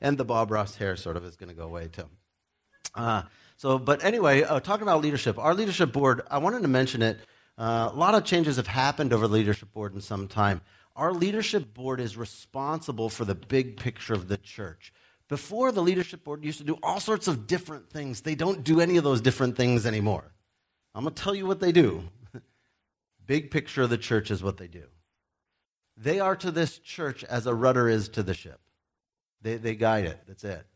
And 0.00 0.16
the 0.16 0.24
Bob 0.24 0.52
Ross 0.52 0.76
hair 0.76 0.94
sort 0.94 1.16
of 1.16 1.24
is 1.24 1.34
going 1.34 1.48
to 1.48 1.56
go 1.56 1.64
away 1.64 1.88
too. 1.88 2.08
Uh, 2.94 3.22
so, 3.56 3.78
but 3.78 4.04
anyway, 4.04 4.44
uh, 4.44 4.60
talking 4.60 4.84
about 4.84 5.02
leadership, 5.02 5.40
our 5.40 5.54
leadership 5.54 5.92
board, 5.92 6.22
I 6.30 6.38
wanted 6.38 6.62
to 6.62 6.68
mention 6.68 7.02
it. 7.02 7.18
Uh, 7.58 7.90
a 7.92 7.96
lot 7.96 8.14
of 8.14 8.24
changes 8.24 8.56
have 8.56 8.68
happened 8.68 9.12
over 9.12 9.26
the 9.26 9.34
leadership 9.34 9.72
board 9.72 9.94
in 9.94 10.00
some 10.00 10.28
time. 10.28 10.60
Our 10.94 11.12
leadership 11.12 11.74
board 11.74 12.00
is 12.00 12.16
responsible 12.16 13.08
for 13.08 13.24
the 13.24 13.34
big 13.34 13.76
picture 13.76 14.14
of 14.14 14.28
the 14.28 14.36
church. 14.36 14.92
Before, 15.28 15.72
the 15.72 15.82
leadership 15.82 16.22
board 16.22 16.44
used 16.44 16.58
to 16.58 16.64
do 16.64 16.78
all 16.82 17.00
sorts 17.00 17.26
of 17.26 17.46
different 17.46 17.90
things. 17.90 18.20
They 18.20 18.34
don't 18.36 18.62
do 18.62 18.80
any 18.80 18.98
of 18.98 19.04
those 19.04 19.20
different 19.20 19.56
things 19.56 19.84
anymore. 19.86 20.31
I'm 20.94 21.04
going 21.04 21.14
to 21.14 21.22
tell 21.22 21.34
you 21.34 21.46
what 21.46 21.60
they 21.60 21.72
do. 21.72 22.04
Big 23.26 23.50
picture 23.50 23.82
of 23.82 23.90
the 23.90 23.98
church 23.98 24.30
is 24.30 24.42
what 24.42 24.58
they 24.58 24.68
do. 24.68 24.84
They 25.96 26.20
are 26.20 26.36
to 26.36 26.50
this 26.50 26.78
church 26.78 27.24
as 27.24 27.46
a 27.46 27.54
rudder 27.54 27.88
is 27.88 28.08
to 28.10 28.22
the 28.22 28.34
ship, 28.34 28.60
they, 29.40 29.56
they 29.56 29.74
guide 29.74 30.04
it. 30.04 30.20
That's 30.26 30.44
it. 30.44 30.66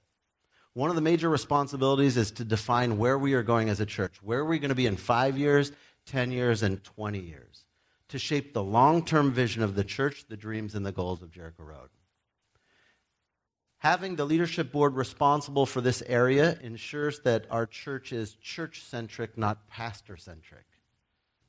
One 0.74 0.90
of 0.90 0.96
the 0.96 1.02
major 1.02 1.30
responsibilities 1.30 2.18
is 2.18 2.30
to 2.32 2.44
define 2.44 2.98
where 2.98 3.18
we 3.18 3.32
are 3.32 3.42
going 3.42 3.70
as 3.70 3.80
a 3.80 3.86
church. 3.86 4.22
Where 4.22 4.40
are 4.40 4.44
we 4.44 4.58
going 4.58 4.68
to 4.68 4.74
be 4.74 4.84
in 4.84 4.96
five 4.96 5.38
years, 5.38 5.72
10 6.04 6.30
years, 6.30 6.62
and 6.62 6.84
20 6.84 7.18
years? 7.18 7.64
To 8.10 8.18
shape 8.18 8.52
the 8.52 8.62
long 8.62 9.02
term 9.02 9.32
vision 9.32 9.62
of 9.62 9.74
the 9.74 9.84
church, 9.84 10.26
the 10.28 10.36
dreams, 10.36 10.74
and 10.74 10.84
the 10.84 10.92
goals 10.92 11.22
of 11.22 11.30
Jericho 11.30 11.62
Road. 11.62 11.88
Having 13.78 14.17
the 14.17 14.25
leadership 14.25 14.73
board 14.73 14.94
responsible 14.94 15.67
for 15.67 15.81
this 15.81 16.02
area 16.06 16.58
ensures 16.62 17.20
that 17.20 17.46
our 17.50 17.67
church 17.67 18.12
is 18.12 18.34
church 18.34 18.82
centric, 18.82 19.37
not 19.37 19.69
pastor 19.69 20.17
centric, 20.17 20.64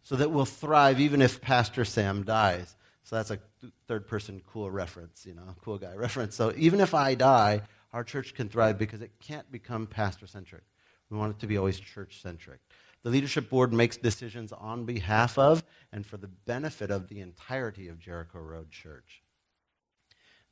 so 0.04 0.16
that 0.18 0.32
we'll 0.32 0.46
thrive 0.46 1.00
even 1.00 1.22
if 1.22 1.42
Pastor 1.42 1.86
Sam 1.86 2.24
dies. 2.24 2.76
So 3.04 3.16
that's 3.16 3.32
a 3.32 3.40
third 3.88 4.08
person 4.08 4.42
cool 4.52 4.70
reference, 4.70 5.26
you 5.26 5.34
know, 5.34 5.56
cool 5.64 5.78
guy 5.78 5.94
reference. 5.96 6.36
So 6.36 6.54
even 6.58 6.82
if 6.82 6.94
I 6.94 7.16
die, 7.16 7.62
our 7.94 8.04
church 8.04 8.34
can 8.34 8.50
thrive 8.50 8.78
because 8.78 9.02
it 9.02 9.12
can't 9.20 9.50
become 9.50 9.88
pastor 9.88 10.28
centric. 10.28 10.64
We 11.10 11.18
want 11.18 11.36
it 11.36 11.40
to 11.40 11.48
be 11.48 11.58
always 11.58 11.80
church 11.80 12.22
centric. 12.22 12.60
The 13.04 13.10
leadership 13.10 13.50
board 13.50 13.72
makes 13.72 13.96
decisions 13.96 14.52
on 14.52 14.84
behalf 14.84 15.38
of 15.38 15.64
and 15.94 16.06
for 16.06 16.18
the 16.18 16.28
benefit 16.28 16.92
of 16.92 17.08
the 17.08 17.22
entirety 17.22 17.88
of 17.88 18.00
Jericho 18.00 18.40
Road 18.40 18.72
Church. 18.72 19.24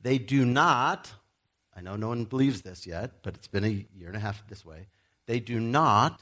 They 0.00 0.16
do 0.16 0.46
not, 0.46 1.12
I 1.76 1.82
know 1.82 1.96
no 1.96 2.08
one 2.08 2.24
believes 2.24 2.62
this 2.62 2.86
yet, 2.86 3.22
but 3.22 3.34
it's 3.34 3.48
been 3.48 3.64
a 3.64 3.86
year 3.96 4.08
and 4.08 4.16
a 4.16 4.20
half 4.20 4.46
this 4.48 4.64
way. 4.64 4.88
They 5.26 5.40
do 5.40 5.60
not 5.60 6.20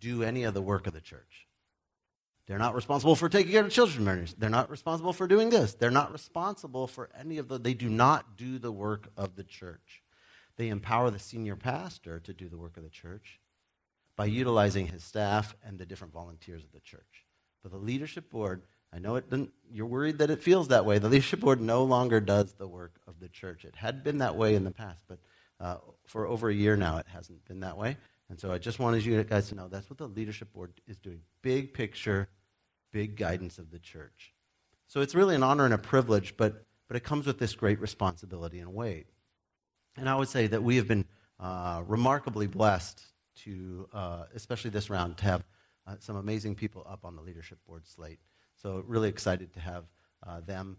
do 0.00 0.24
any 0.24 0.42
of 0.42 0.54
the 0.54 0.62
work 0.62 0.86
of 0.86 0.92
the 0.92 1.00
church. 1.00 1.46
They're 2.48 2.58
not 2.58 2.74
responsible 2.74 3.14
for 3.14 3.28
taking 3.28 3.52
care 3.52 3.64
of 3.64 3.70
children 3.70 4.04
ministries. 4.04 4.34
They're 4.36 4.50
not 4.50 4.68
responsible 4.68 5.12
for 5.12 5.28
doing 5.28 5.50
this. 5.50 5.74
They're 5.74 5.92
not 5.92 6.12
responsible 6.12 6.88
for 6.88 7.08
any 7.18 7.38
of 7.38 7.46
the, 7.46 7.58
they 7.58 7.74
do 7.74 7.88
not 7.88 8.36
do 8.36 8.58
the 8.58 8.72
work 8.72 9.08
of 9.16 9.36
the 9.36 9.44
church. 9.44 10.02
They 10.56 10.68
empower 10.68 11.10
the 11.10 11.20
senior 11.20 11.54
pastor 11.54 12.18
to 12.20 12.34
do 12.34 12.48
the 12.48 12.58
work 12.58 12.76
of 12.76 12.82
the 12.82 12.90
church 12.90 13.40
by 14.16 14.24
utilizing 14.26 14.88
his 14.88 15.04
staff 15.04 15.54
and 15.64 15.78
the 15.78 15.86
different 15.86 16.12
volunteers 16.12 16.64
of 16.64 16.72
the 16.72 16.80
church. 16.80 17.24
But 17.62 17.70
the 17.70 17.78
leadership 17.78 18.28
board 18.28 18.62
I 18.92 18.98
know 18.98 19.16
it 19.16 19.30
didn't, 19.30 19.52
you're 19.70 19.86
worried 19.86 20.18
that 20.18 20.30
it 20.30 20.42
feels 20.42 20.68
that 20.68 20.84
way. 20.84 20.98
The 20.98 21.08
leadership 21.08 21.40
board 21.40 21.60
no 21.60 21.84
longer 21.84 22.20
does 22.20 22.52
the 22.52 22.68
work 22.68 23.00
of 23.06 23.20
the 23.20 23.28
church. 23.28 23.64
It 23.64 23.74
had 23.74 24.04
been 24.04 24.18
that 24.18 24.36
way 24.36 24.54
in 24.54 24.64
the 24.64 24.70
past, 24.70 25.02
but 25.08 25.18
uh, 25.58 25.76
for 26.06 26.26
over 26.26 26.50
a 26.50 26.54
year 26.54 26.76
now, 26.76 26.98
it 26.98 27.06
hasn't 27.08 27.44
been 27.46 27.60
that 27.60 27.78
way. 27.78 27.96
And 28.28 28.38
so 28.38 28.52
I 28.52 28.58
just 28.58 28.78
wanted 28.78 29.04
you 29.04 29.22
guys 29.24 29.48
to 29.48 29.54
know 29.54 29.68
that's 29.68 29.88
what 29.88 29.98
the 29.98 30.08
leadership 30.08 30.52
board 30.52 30.72
is 30.86 30.98
doing 30.98 31.20
big 31.40 31.72
picture, 31.72 32.28
big 32.92 33.16
guidance 33.16 33.58
of 33.58 33.70
the 33.70 33.78
church. 33.78 34.32
So 34.88 35.00
it's 35.00 35.14
really 35.14 35.34
an 35.34 35.42
honor 35.42 35.64
and 35.64 35.74
a 35.74 35.78
privilege, 35.78 36.36
but, 36.36 36.66
but 36.88 36.96
it 36.96 37.04
comes 37.04 37.26
with 37.26 37.38
this 37.38 37.54
great 37.54 37.80
responsibility 37.80 38.58
and 38.58 38.74
weight. 38.74 39.06
And 39.96 40.08
I 40.08 40.16
would 40.16 40.28
say 40.28 40.46
that 40.48 40.62
we 40.62 40.76
have 40.76 40.88
been 40.88 41.06
uh, 41.40 41.82
remarkably 41.86 42.46
blessed 42.46 43.02
to, 43.44 43.88
uh, 43.92 44.24
especially 44.34 44.70
this 44.70 44.90
round, 44.90 45.16
to 45.18 45.24
have 45.24 45.44
uh, 45.86 45.96
some 46.00 46.16
amazing 46.16 46.54
people 46.54 46.86
up 46.88 47.04
on 47.04 47.16
the 47.16 47.22
leadership 47.22 47.58
board 47.66 47.86
slate. 47.86 48.18
So, 48.62 48.84
really 48.86 49.08
excited 49.08 49.52
to 49.54 49.60
have 49.60 49.84
uh, 50.24 50.40
them 50.40 50.76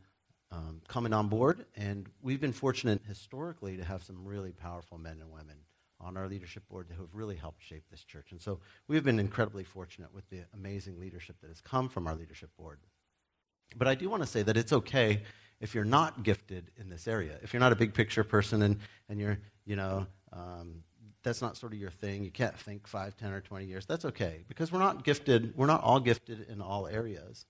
um, 0.52 0.82
coming 0.88 1.12
on 1.12 1.28
board. 1.28 1.66
And 1.76 2.08
we've 2.22 2.40
been 2.40 2.54
fortunate 2.54 3.02
historically 3.08 3.76
to 3.76 3.84
have 3.84 4.04
some 4.04 4.26
really 4.26 4.52
powerful 4.52 4.98
men 4.98 5.18
and 5.20 5.30
women 5.32 5.58
on 6.00 6.16
our 6.16 6.28
leadership 6.28 6.64
board 6.70 6.88
who 6.90 7.02
have 7.02 7.14
really 7.14 7.36
helped 7.36 7.62
shape 7.62 7.84
this 7.92 8.04
church. 8.04 8.32
And 8.32 8.42
so, 8.42 8.60
we've 8.88 9.04
been 9.04 9.20
incredibly 9.20 9.66
fortunate 9.66 10.14
with 10.14 10.30
the 10.30 10.46
amazing 10.54 11.00
leadership 11.00 11.36
that 11.42 11.50
has 11.50 11.60
come 11.60 11.90
from 11.90 12.08
our 12.08 12.16
leadership 12.16 12.50
board. 12.58 12.80
But 13.76 13.90
I 13.90 13.96
do 13.96 14.10
want 14.10 14.24
to 14.24 14.28
say 14.28 14.44
that 14.44 14.56
it's 14.56 14.72
okay 14.72 15.24
if 15.60 15.76
you're 15.76 15.84
not 15.84 16.24
gifted 16.24 16.72
in 16.78 16.90
this 16.90 17.08
area. 17.08 17.38
If 17.42 17.54
you're 17.54 17.60
not 17.60 17.72
a 17.72 17.76
big 17.76 17.94
picture 17.94 18.24
person 18.24 18.62
and, 18.62 18.78
and 19.10 19.20
you're, 19.20 19.40
you 19.66 19.76
know, 19.76 20.06
um, 20.32 20.84
that's 21.24 21.42
not 21.42 21.58
sort 21.58 21.74
of 21.74 21.80
your 21.80 21.90
thing. 21.90 22.24
You 22.24 22.32
can't 22.32 22.58
think 22.58 22.88
5, 22.88 23.18
10, 23.18 23.32
or 23.32 23.42
20 23.42 23.66
years. 23.66 23.86
That's 23.86 24.06
okay 24.06 24.44
because 24.48 24.72
we're 24.72 24.80
not 24.80 25.04
gifted, 25.04 25.56
we're 25.58 25.68
not 25.68 25.82
all 25.82 26.00
gifted 26.00 26.48
in 26.50 26.62
all 26.62 26.88
areas. 26.88 27.46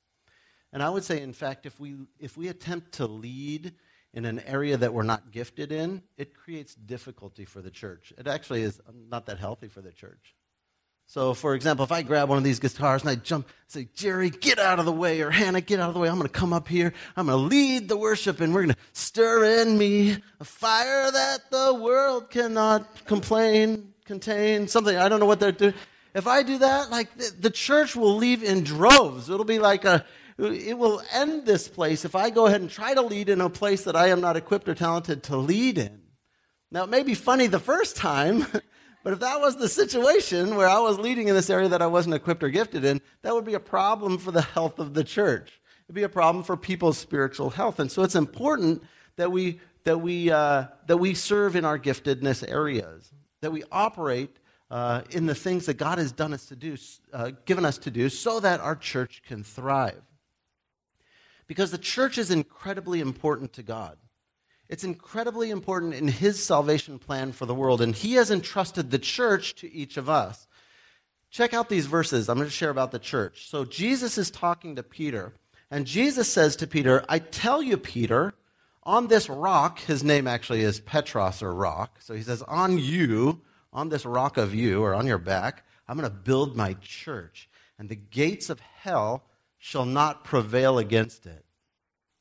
And 0.74 0.82
I 0.82 0.90
would 0.90 1.04
say, 1.04 1.22
in 1.22 1.34
fact, 1.34 1.66
if 1.66 1.80
we, 1.80 1.96
if 2.20 2.36
we 2.36 2.50
attempt 2.50 2.94
to 2.94 3.06
lead 3.06 3.74
in 4.14 4.26
an 4.26 4.40
area 4.40 4.76
that 4.76 4.94
we're 4.94 5.04
not 5.04 5.32
gifted 5.32 5.72
in, 5.72 6.02
it 6.18 6.36
creates 6.36 6.74
difficulty 6.74 7.46
for 7.46 7.62
the 7.62 7.72
church. 7.72 8.12
It 8.18 8.28
actually 8.28 8.64
is 8.64 8.82
not 9.10 9.28
that 9.28 9.38
healthy 9.38 9.68
for 9.68 9.82
the 9.82 9.92
church. 9.92 10.36
So, 11.06 11.34
for 11.36 11.54
example, 11.54 11.84
if 11.84 11.92
I 11.92 12.02
grab 12.02 12.30
one 12.30 12.38
of 12.40 12.44
these 12.44 12.60
guitars 12.60 13.02
and 13.02 13.10
I 13.12 13.16
jump, 13.16 13.48
say, 13.68 13.88
Jerry, 13.94 14.32
get 14.32 14.58
out 14.58 14.80
of 14.80 14.86
the 14.86 14.92
way, 14.92 15.22
or 15.22 15.30
Hannah, 15.30 15.62
get 15.62 15.80
out 15.80 15.90
of 15.90 15.94
the 15.94 16.00
way, 16.00 16.10
I'm 16.10 16.16
going 16.16 16.28
to 16.28 16.34
come 16.34 16.54
up 16.54 16.68
here, 16.68 16.94
I'm 17.16 17.28
going 17.28 17.38
to 17.38 17.46
lead 17.56 17.88
the 17.88 17.98
worship, 17.98 18.42
and 18.42 18.54
we're 18.54 18.64
going 18.64 18.76
to 18.76 18.82
stir 18.94 19.62
in 19.62 19.78
me 19.78 20.18
a 20.40 20.46
fire 20.46 21.12
that 21.12 21.52
the 21.52 21.74
world 21.76 22.32
cannot 22.32 23.06
complain, 23.06 23.94
contain, 24.06 24.68
something. 24.68 24.96
I 24.96 25.10
don't 25.10 25.20
know 25.20 25.28
what 25.28 25.40
they're 25.40 25.52
doing. 25.52 25.76
If 26.16 26.26
I 26.26 26.42
do 26.42 26.60
that, 26.60 26.90
like 26.90 27.16
the, 27.16 27.32
the 27.42 27.50
church 27.50 27.96
will 27.96 28.16
leave 28.16 28.44
in 28.44 28.64
droves. 28.64 29.30
It'll 29.30 29.46
be 29.46 29.60
like 29.60 29.84
a, 29.86 30.06
it 30.38 30.78
will 30.78 31.02
end 31.12 31.46
this 31.46 31.68
place 31.68 32.06
if 32.06 32.16
I 32.16 32.30
go 32.30 32.48
ahead 32.48 32.62
and 32.62 32.70
try 32.70 32.94
to 32.94 33.02
lead 33.02 33.30
in 33.30 33.42
a 33.42 33.50
place 33.50 33.84
that 33.84 33.96
I 33.96 34.08
am 34.08 34.22
not 34.22 34.36
equipped 34.36 34.68
or 34.68 34.76
talented 34.76 35.24
to 35.24 35.38
lead 35.38 35.78
in. 35.78 36.02
Now, 36.72 36.84
it 36.84 36.90
may 36.90 37.04
be 37.04 37.14
funny 37.14 37.48
the 37.48 37.60
first 37.60 37.96
time, 37.96 38.48
but 39.04 39.14
if 39.14 39.20
that 39.20 39.40
was 39.40 39.58
the 39.58 39.70
situation 39.70 40.56
where 40.56 40.68
I 40.68 40.80
was 40.80 40.98
leading 40.98 41.28
in 41.28 41.36
this 41.36 41.52
area 41.52 41.70
that 41.70 41.84
I 41.84 41.88
wasn't 41.88 42.16
equipped 42.16 42.44
or 42.44 42.50
gifted 42.50 42.84
in, 42.84 43.00
that 43.22 43.34
would 43.34 43.46
be 43.46 43.54
a 43.54 43.60
problem 43.60 44.18
for 44.18 44.32
the 44.32 44.42
health 44.42 44.80
of 44.80 44.96
the 44.96 45.04
church. 45.04 45.62
It'd 45.86 45.96
be 45.96 46.04
a 46.04 46.10
problem 46.10 46.44
for 46.44 46.58
people's 46.58 46.98
spiritual 46.98 47.52
health. 47.52 47.80
And 47.80 47.92
so 47.92 48.02
it's 48.02 48.16
important 48.16 48.84
that 49.18 49.32
we, 49.32 49.60
that 49.84 50.00
we, 50.00 50.32
uh, 50.32 50.66
that 50.88 50.98
we 50.98 51.14
serve 51.14 51.56
in 51.56 51.66
our 51.66 51.78
giftedness 51.78 52.50
areas, 52.50 53.12
that 53.42 53.52
we 53.52 53.64
operate 53.72 54.38
uh, 54.72 55.02
in 55.12 55.28
the 55.28 55.36
things 55.36 55.68
that 55.68 55.76
God 55.76 56.00
has 56.00 56.12
done 56.12 56.34
us 56.34 56.48
to 56.48 56.56
do, 56.56 56.76
uh, 57.14 57.32
given 57.46 57.66
us 57.66 57.78
to 57.80 57.92
do, 57.92 58.10
so 58.10 58.40
that 58.40 58.60
our 58.62 58.76
church 58.76 59.22
can 59.28 59.44
thrive. 59.44 60.02
Because 61.48 61.72
the 61.72 61.78
church 61.78 62.18
is 62.18 62.32
incredibly 62.32 63.00
important 63.00 63.54
to 63.54 63.64
God. 63.64 63.98
It's 64.70 64.84
incredibly 64.84 65.50
important 65.50 65.94
in 65.94 66.08
His 66.08 66.44
salvation 66.44 67.00
plan 67.00 67.32
for 67.32 67.46
the 67.46 67.56
world, 67.56 67.82
and 67.82 67.94
He 67.94 68.14
has 68.14 68.32
entrusted 68.32 68.90
the 68.90 69.00
church 69.00 69.56
to 69.56 69.72
each 69.72 69.98
of 69.98 70.10
us. 70.10 70.48
Check 71.30 71.54
out 71.54 71.70
these 71.70 71.86
verses 71.86 72.30
I'm 72.30 72.38
going 72.38 72.48
to 72.48 72.52
share 72.52 72.70
about 72.70 72.92
the 72.92 73.00
church. 73.00 73.50
So, 73.50 73.66
Jesus 73.66 74.18
is 74.18 74.32
talking 74.32 74.76
to 74.76 74.84
Peter, 74.84 75.34
and 75.70 75.86
Jesus 75.86 76.32
says 76.32 76.56
to 76.58 76.68
Peter, 76.68 77.04
I 77.10 77.20
tell 77.20 77.62
you, 77.62 77.78
Peter, 77.78 78.34
on 78.84 79.08
this 79.08 79.30
rock, 79.30 79.80
his 79.80 80.04
name 80.04 80.28
actually 80.28 80.62
is 80.62 80.82
Petros 80.82 81.42
or 81.42 81.54
rock. 81.54 81.98
So 82.00 82.14
he 82.14 82.22
says, 82.22 82.42
On 82.44 82.78
you, 82.78 83.42
on 83.72 83.90
this 83.90 84.06
rock 84.06 84.38
of 84.38 84.54
you, 84.54 84.84
or 84.84 84.94
on 84.94 85.08
your 85.08 85.18
back, 85.18 85.66
I'm 85.88 85.98
going 85.98 86.10
to 86.10 86.16
build 86.16 86.56
my 86.56 86.74
church, 86.82 87.50
and 87.80 87.90
the 87.90 87.96
gates 87.96 88.50
of 88.50 88.60
hell 88.60 89.24
shall 89.66 89.86
not 89.86 90.26
prevail 90.26 90.78
against 90.78 91.26
it. 91.26 91.46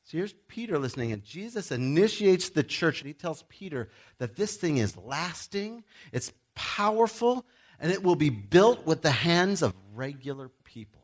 So 0.03 0.17
here's 0.17 0.33
Peter 0.47 0.79
listening, 0.79 1.11
and 1.11 1.25
Jesus 1.25 1.73
initiates 1.73 2.49
the 2.49 2.63
church, 2.63 3.01
and 3.01 3.07
he 3.07 3.13
tells 3.13 3.43
Peter 3.49 3.89
that 4.19 4.37
this 4.37 4.55
thing 4.55 4.77
is 4.77 4.95
lasting, 4.95 5.83
it's 6.13 6.31
powerful, 6.55 7.45
and 7.81 7.91
it 7.91 8.01
will 8.01 8.15
be 8.15 8.29
built 8.29 8.85
with 8.85 9.01
the 9.01 9.11
hands 9.11 9.61
of 9.61 9.73
regular 9.93 10.51
people. 10.63 11.03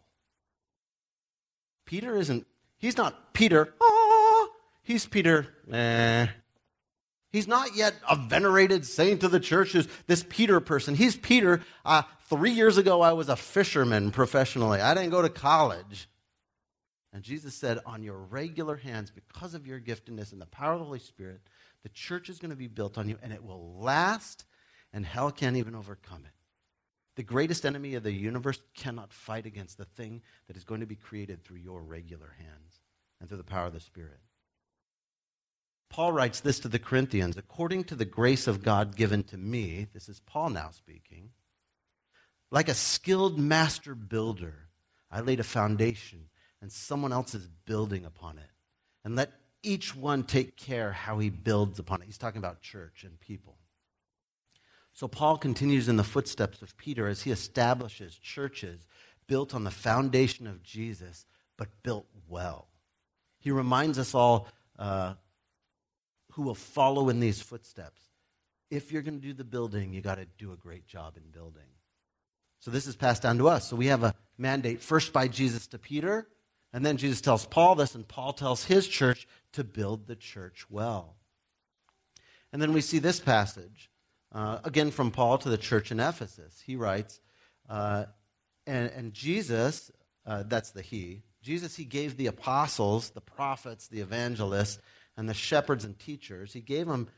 Peter 1.85 2.15
isn't, 2.15 2.47
he's 2.77 2.95
not 2.95 3.33
Peter, 3.33 3.73
ah, 3.81 4.47
he's 4.81 5.05
Peter, 5.05 5.45
eh. 5.69 6.27
He's 7.33 7.49
not 7.49 7.75
yet 7.75 7.95
a 8.09 8.15
venerated 8.15 8.85
saint 8.85 9.25
of 9.25 9.31
the 9.31 9.41
church 9.41 9.73
who's 9.73 9.89
this 10.07 10.25
Peter 10.29 10.61
person. 10.61 10.95
He's 10.95 11.17
Peter. 11.17 11.61
Uh, 11.85 12.03
three 12.29 12.51
years 12.51 12.77
ago, 12.77 13.01
I 13.01 13.11
was 13.11 13.27
a 13.27 13.35
fisherman 13.35 14.11
professionally. 14.11 14.79
I 14.79 14.95
didn't 14.95 15.11
go 15.11 15.21
to 15.21 15.29
college. 15.29 16.07
And 17.11 17.23
Jesus 17.23 17.55
said, 17.55 17.79
on 17.85 18.03
your 18.03 18.17
regular 18.17 18.75
hands, 18.75 19.11
because 19.11 19.55
of 19.55 19.65
your 19.65 19.79
giftedness 19.79 20.31
and 20.31 20.41
the 20.41 20.45
power 20.45 20.73
of 20.73 20.79
the 20.79 20.85
Holy 20.85 20.99
Spirit, 20.99 21.41
the 21.83 21.89
church 21.89 22.29
is 22.29 22.39
going 22.39 22.51
to 22.51 22.57
be 22.57 22.67
built 22.67 22.97
on 22.97 23.09
you 23.09 23.17
and 23.23 23.33
it 23.33 23.43
will 23.43 23.79
last, 23.79 24.45
and 24.93 25.05
hell 25.05 25.31
can't 25.31 25.57
even 25.57 25.75
overcome 25.75 26.23
it. 26.25 26.33
The 27.15 27.23
greatest 27.23 27.65
enemy 27.65 27.95
of 27.95 28.03
the 28.03 28.13
universe 28.13 28.61
cannot 28.75 29.11
fight 29.11 29.45
against 29.45 29.77
the 29.77 29.85
thing 29.85 30.21
that 30.47 30.55
is 30.55 30.63
going 30.63 30.81
to 30.81 30.85
be 30.85 30.95
created 30.95 31.43
through 31.43 31.57
your 31.57 31.81
regular 31.81 32.33
hands 32.37 32.79
and 33.19 33.27
through 33.27 33.39
the 33.39 33.43
power 33.43 33.65
of 33.65 33.73
the 33.73 33.79
Spirit. 33.79 34.19
Paul 35.89 36.11
writes 36.11 36.39
this 36.39 36.59
to 36.59 36.67
the 36.67 36.79
Corinthians 36.79 37.35
according 37.35 37.85
to 37.85 37.95
the 37.95 38.05
grace 38.05 38.47
of 38.47 38.63
God 38.63 38.95
given 38.95 39.23
to 39.23 39.37
me, 39.37 39.87
this 39.93 40.07
is 40.07 40.21
Paul 40.21 40.51
now 40.51 40.69
speaking, 40.69 41.31
like 42.51 42.69
a 42.69 42.73
skilled 42.73 43.39
master 43.39 43.95
builder, 43.95 44.69
I 45.11 45.21
laid 45.21 45.39
a 45.39 45.43
foundation 45.43 46.28
and 46.61 46.71
someone 46.71 47.13
else 47.13 47.35
is 47.35 47.47
building 47.65 48.05
upon 48.05 48.37
it. 48.37 48.49
And 49.03 49.15
let 49.15 49.31
each 49.63 49.95
one 49.95 50.23
take 50.23 50.57
care 50.57 50.91
how 50.91 51.19
he 51.19 51.29
builds 51.29 51.79
upon 51.79 52.01
it. 52.01 52.05
He's 52.05 52.17
talking 52.17 52.39
about 52.39 52.61
church 52.61 53.03
and 53.03 53.19
people. 53.19 53.57
So 54.93 55.07
Paul 55.07 55.37
continues 55.37 55.87
in 55.87 55.95
the 55.95 56.03
footsteps 56.03 56.61
of 56.61 56.75
Peter 56.77 57.07
as 57.07 57.21
he 57.21 57.31
establishes 57.31 58.15
churches 58.15 58.85
built 59.27 59.53
on 59.53 59.63
the 59.63 59.71
foundation 59.71 60.47
of 60.47 60.63
Jesus, 60.63 61.25
but 61.55 61.69
built 61.83 62.07
well. 62.27 62.67
He 63.39 63.51
reminds 63.51 63.97
us 63.97 64.13
all 64.13 64.47
uh, 64.77 65.13
who 66.31 66.41
will 66.41 66.55
follow 66.55 67.09
in 67.09 67.19
these 67.19 67.41
footsteps. 67.41 68.01
If 68.69 68.91
you're 68.91 69.01
going 69.01 69.19
to 69.19 69.25
do 69.25 69.33
the 69.33 69.43
building, 69.43 69.93
you 69.93 70.01
got 70.01 70.15
to 70.15 70.25
do 70.37 70.51
a 70.51 70.57
great 70.57 70.85
job 70.85 71.15
in 71.15 71.23
building. 71.31 71.63
So 72.59 72.71
this 72.71 72.87
is 72.87 72.95
passed 72.95 73.21
down 73.21 73.37
to 73.37 73.47
us. 73.47 73.69
So 73.69 73.75
we 73.75 73.87
have 73.87 74.03
a 74.03 74.13
mandate 74.37 74.81
first 74.81 75.13
by 75.13 75.27
Jesus 75.27 75.67
to 75.67 75.79
Peter, 75.79 76.27
and 76.71 76.85
then 76.85 76.97
Jesus 76.97 77.21
tells 77.21 77.45
Paul 77.45 77.75
this, 77.75 77.95
and 77.95 78.07
Paul 78.07 78.33
tells 78.33 78.65
his 78.65 78.87
church 78.87 79.27
to 79.53 79.63
build 79.63 80.07
the 80.07 80.15
church 80.15 80.65
well. 80.69 81.15
And 82.51 82.61
then 82.61 82.73
we 82.73 82.81
see 82.81 82.99
this 82.99 83.19
passage, 83.19 83.89
uh, 84.31 84.59
again 84.63 84.91
from 84.91 85.11
Paul 85.11 85.37
to 85.39 85.49
the 85.49 85.57
church 85.57 85.91
in 85.91 85.99
Ephesus. 85.99 86.61
He 86.65 86.75
writes, 86.75 87.19
uh, 87.67 88.05
and, 88.65 88.91
and, 88.91 89.13
Jesus, 89.13 89.91
uh, 90.25 90.43
that's 90.47 90.71
the 90.71 90.81
He, 90.81 91.23
Jesus, 91.41 91.75
He 91.75 91.85
gave 91.85 92.17
the 92.17 92.27
apostles, 92.27 93.11
the 93.11 93.21
prophets, 93.21 93.87
the 93.87 94.01
evangelists, 94.01 94.79
and 95.17 95.27
the 95.27 95.33
shepherds 95.33 95.85
and 95.85 95.97
teachers, 95.97 96.53
He 96.53 96.61
gave 96.61 96.87
them 96.87 97.09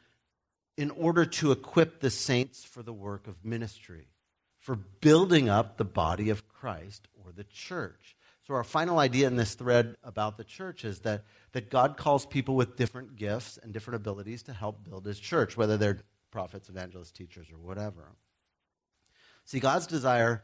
in 0.77 0.91
order 0.91 1.25
to 1.25 1.51
equip 1.51 1.99
the 1.99 2.09
saints 2.09 2.63
for 2.63 2.81
the 2.81 2.93
work 2.93 3.27
of 3.27 3.43
ministry, 3.43 4.07
for 4.59 4.75
building 4.75 5.49
up 5.49 5.77
the 5.77 5.85
body 5.85 6.29
of 6.29 6.47
Christ 6.47 7.07
or 7.13 7.31
the 7.31 7.43
church. 7.43 8.15
So, 8.47 8.55
our 8.55 8.63
final 8.63 8.99
idea 8.99 9.27
in 9.27 9.35
this 9.35 9.53
thread 9.53 9.95
about 10.03 10.37
the 10.37 10.43
church 10.43 10.83
is 10.83 10.99
that, 10.99 11.23
that 11.51 11.69
God 11.69 11.95
calls 11.95 12.25
people 12.25 12.55
with 12.55 12.75
different 12.75 13.15
gifts 13.15 13.59
and 13.61 13.71
different 13.71 13.97
abilities 13.97 14.41
to 14.43 14.53
help 14.53 14.83
build 14.83 15.05
his 15.05 15.19
church, 15.19 15.55
whether 15.55 15.77
they're 15.77 15.99
prophets, 16.31 16.69
evangelists, 16.69 17.11
teachers, 17.11 17.47
or 17.51 17.57
whatever. 17.57 18.13
See, 19.45 19.59
God's 19.59 19.85
desire 19.85 20.43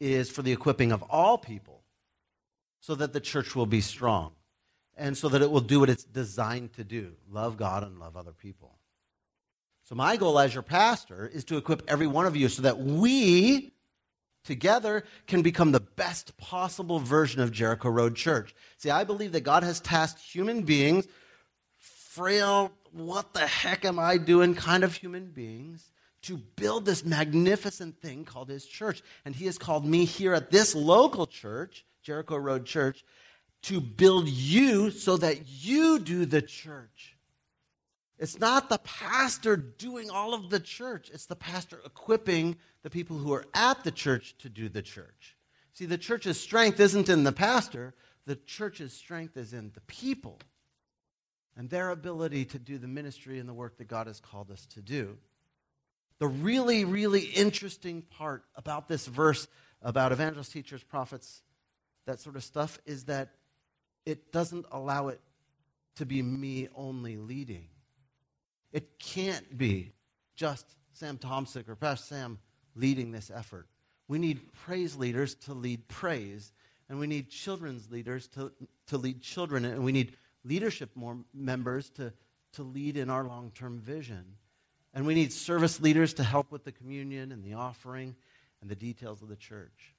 is 0.00 0.30
for 0.30 0.42
the 0.42 0.52
equipping 0.52 0.92
of 0.92 1.02
all 1.10 1.36
people 1.36 1.82
so 2.80 2.94
that 2.94 3.12
the 3.12 3.20
church 3.20 3.56
will 3.56 3.66
be 3.66 3.80
strong 3.80 4.32
and 4.96 5.16
so 5.16 5.28
that 5.28 5.42
it 5.42 5.50
will 5.50 5.60
do 5.60 5.80
what 5.80 5.90
it's 5.90 6.04
designed 6.04 6.72
to 6.74 6.84
do 6.84 7.12
love 7.30 7.56
God 7.56 7.82
and 7.82 7.98
love 7.98 8.16
other 8.16 8.32
people. 8.32 8.78
So, 9.84 9.94
my 9.94 10.16
goal 10.16 10.38
as 10.38 10.54
your 10.54 10.62
pastor 10.62 11.26
is 11.26 11.44
to 11.44 11.56
equip 11.56 11.82
every 11.88 12.06
one 12.06 12.26
of 12.26 12.36
you 12.36 12.48
so 12.48 12.62
that 12.62 12.78
we 12.78 13.72
together 14.44 15.04
can 15.26 15.42
become 15.42 15.72
the 15.72 15.80
best 15.80 16.36
possible 16.36 16.98
version 16.98 17.40
of 17.40 17.52
Jericho 17.52 17.88
Road 17.88 18.16
Church. 18.16 18.54
See, 18.76 18.90
I 18.90 19.04
believe 19.04 19.32
that 19.32 19.42
God 19.42 19.62
has 19.62 19.80
tasked 19.80 20.20
human 20.20 20.62
beings, 20.62 21.06
frail, 21.78 22.72
what 22.92 23.34
the 23.34 23.46
heck 23.46 23.84
am 23.84 23.98
I 23.98 24.16
doing 24.16 24.54
kind 24.54 24.84
of 24.84 24.94
human 24.94 25.26
beings, 25.26 25.90
to 26.22 26.36
build 26.36 26.84
this 26.84 27.04
magnificent 27.04 28.00
thing 28.00 28.24
called 28.24 28.48
His 28.48 28.66
church. 28.66 29.02
And 29.24 29.34
He 29.34 29.46
has 29.46 29.58
called 29.58 29.84
me 29.84 30.04
here 30.04 30.34
at 30.34 30.50
this 30.50 30.74
local 30.74 31.26
church, 31.26 31.84
Jericho 32.02 32.36
Road 32.36 32.64
Church, 32.64 33.04
to 33.62 33.80
build 33.80 34.28
you 34.28 34.90
so 34.90 35.16
that 35.16 35.46
you 35.46 35.98
do 35.98 36.24
the 36.24 36.42
church. 36.42 37.17
It's 38.18 38.38
not 38.38 38.68
the 38.68 38.78
pastor 38.78 39.56
doing 39.56 40.10
all 40.10 40.34
of 40.34 40.50
the 40.50 40.60
church, 40.60 41.10
it's 41.12 41.26
the 41.26 41.36
pastor 41.36 41.80
equipping 41.84 42.56
the 42.82 42.90
people 42.90 43.16
who 43.16 43.32
are 43.32 43.44
at 43.54 43.84
the 43.84 43.92
church 43.92 44.34
to 44.38 44.48
do 44.48 44.68
the 44.68 44.82
church. 44.82 45.36
See, 45.72 45.86
the 45.86 45.98
church's 45.98 46.40
strength 46.40 46.80
isn't 46.80 47.08
in 47.08 47.22
the 47.22 47.32
pastor, 47.32 47.94
the 48.26 48.36
church's 48.36 48.92
strength 48.92 49.36
is 49.36 49.52
in 49.52 49.70
the 49.74 49.80
people 49.82 50.38
and 51.56 51.70
their 51.70 51.90
ability 51.90 52.44
to 52.46 52.58
do 52.58 52.78
the 52.78 52.88
ministry 52.88 53.38
and 53.38 53.48
the 53.48 53.54
work 53.54 53.78
that 53.78 53.88
God 53.88 54.06
has 54.06 54.20
called 54.20 54.50
us 54.50 54.66
to 54.66 54.82
do. 54.82 55.16
The 56.18 56.28
really, 56.28 56.84
really 56.84 57.22
interesting 57.22 58.02
part 58.02 58.44
about 58.56 58.88
this 58.88 59.06
verse 59.06 59.46
about 59.82 60.12
evangelists, 60.12 60.50
teachers, 60.50 60.82
prophets, 60.82 61.42
that 62.06 62.20
sort 62.20 62.36
of 62.36 62.44
stuff, 62.44 62.78
is 62.84 63.04
that 63.04 63.30
it 64.04 64.32
doesn't 64.32 64.66
allow 64.72 65.08
it 65.08 65.20
to 65.96 66.06
be 66.06 66.22
me 66.22 66.68
only 66.74 67.16
leading. 67.16 67.68
It 68.78 69.00
can't 69.00 69.58
be 69.58 69.90
just 70.36 70.64
Sam 70.92 71.18
Tomsick 71.18 71.68
or 71.68 71.74
Pastor 71.74 72.14
Sam 72.14 72.38
leading 72.76 73.10
this 73.10 73.28
effort. 73.28 73.66
We 74.06 74.20
need 74.20 74.52
praise 74.52 74.94
leaders 74.94 75.34
to 75.46 75.52
lead 75.52 75.88
praise, 75.88 76.52
and 76.88 77.00
we 77.00 77.08
need 77.08 77.28
children's 77.28 77.90
leaders 77.90 78.28
to, 78.28 78.52
to 78.86 78.96
lead 78.96 79.20
children, 79.20 79.64
and 79.64 79.82
we 79.82 79.90
need 79.90 80.12
leadership 80.44 80.90
more 80.94 81.16
members 81.34 81.90
to, 81.96 82.12
to 82.52 82.62
lead 82.62 82.96
in 82.96 83.10
our 83.10 83.24
long 83.24 83.50
term 83.50 83.80
vision. 83.80 84.36
And 84.94 85.04
we 85.04 85.14
need 85.16 85.32
service 85.32 85.80
leaders 85.80 86.14
to 86.14 86.22
help 86.22 86.52
with 86.52 86.62
the 86.62 86.70
communion 86.70 87.32
and 87.32 87.42
the 87.42 87.54
offering. 87.54 88.14
and 88.60 88.70
the 88.70 88.76
details 88.76 89.22
of 89.22 89.28
the 89.28 89.34
church. 89.34 89.92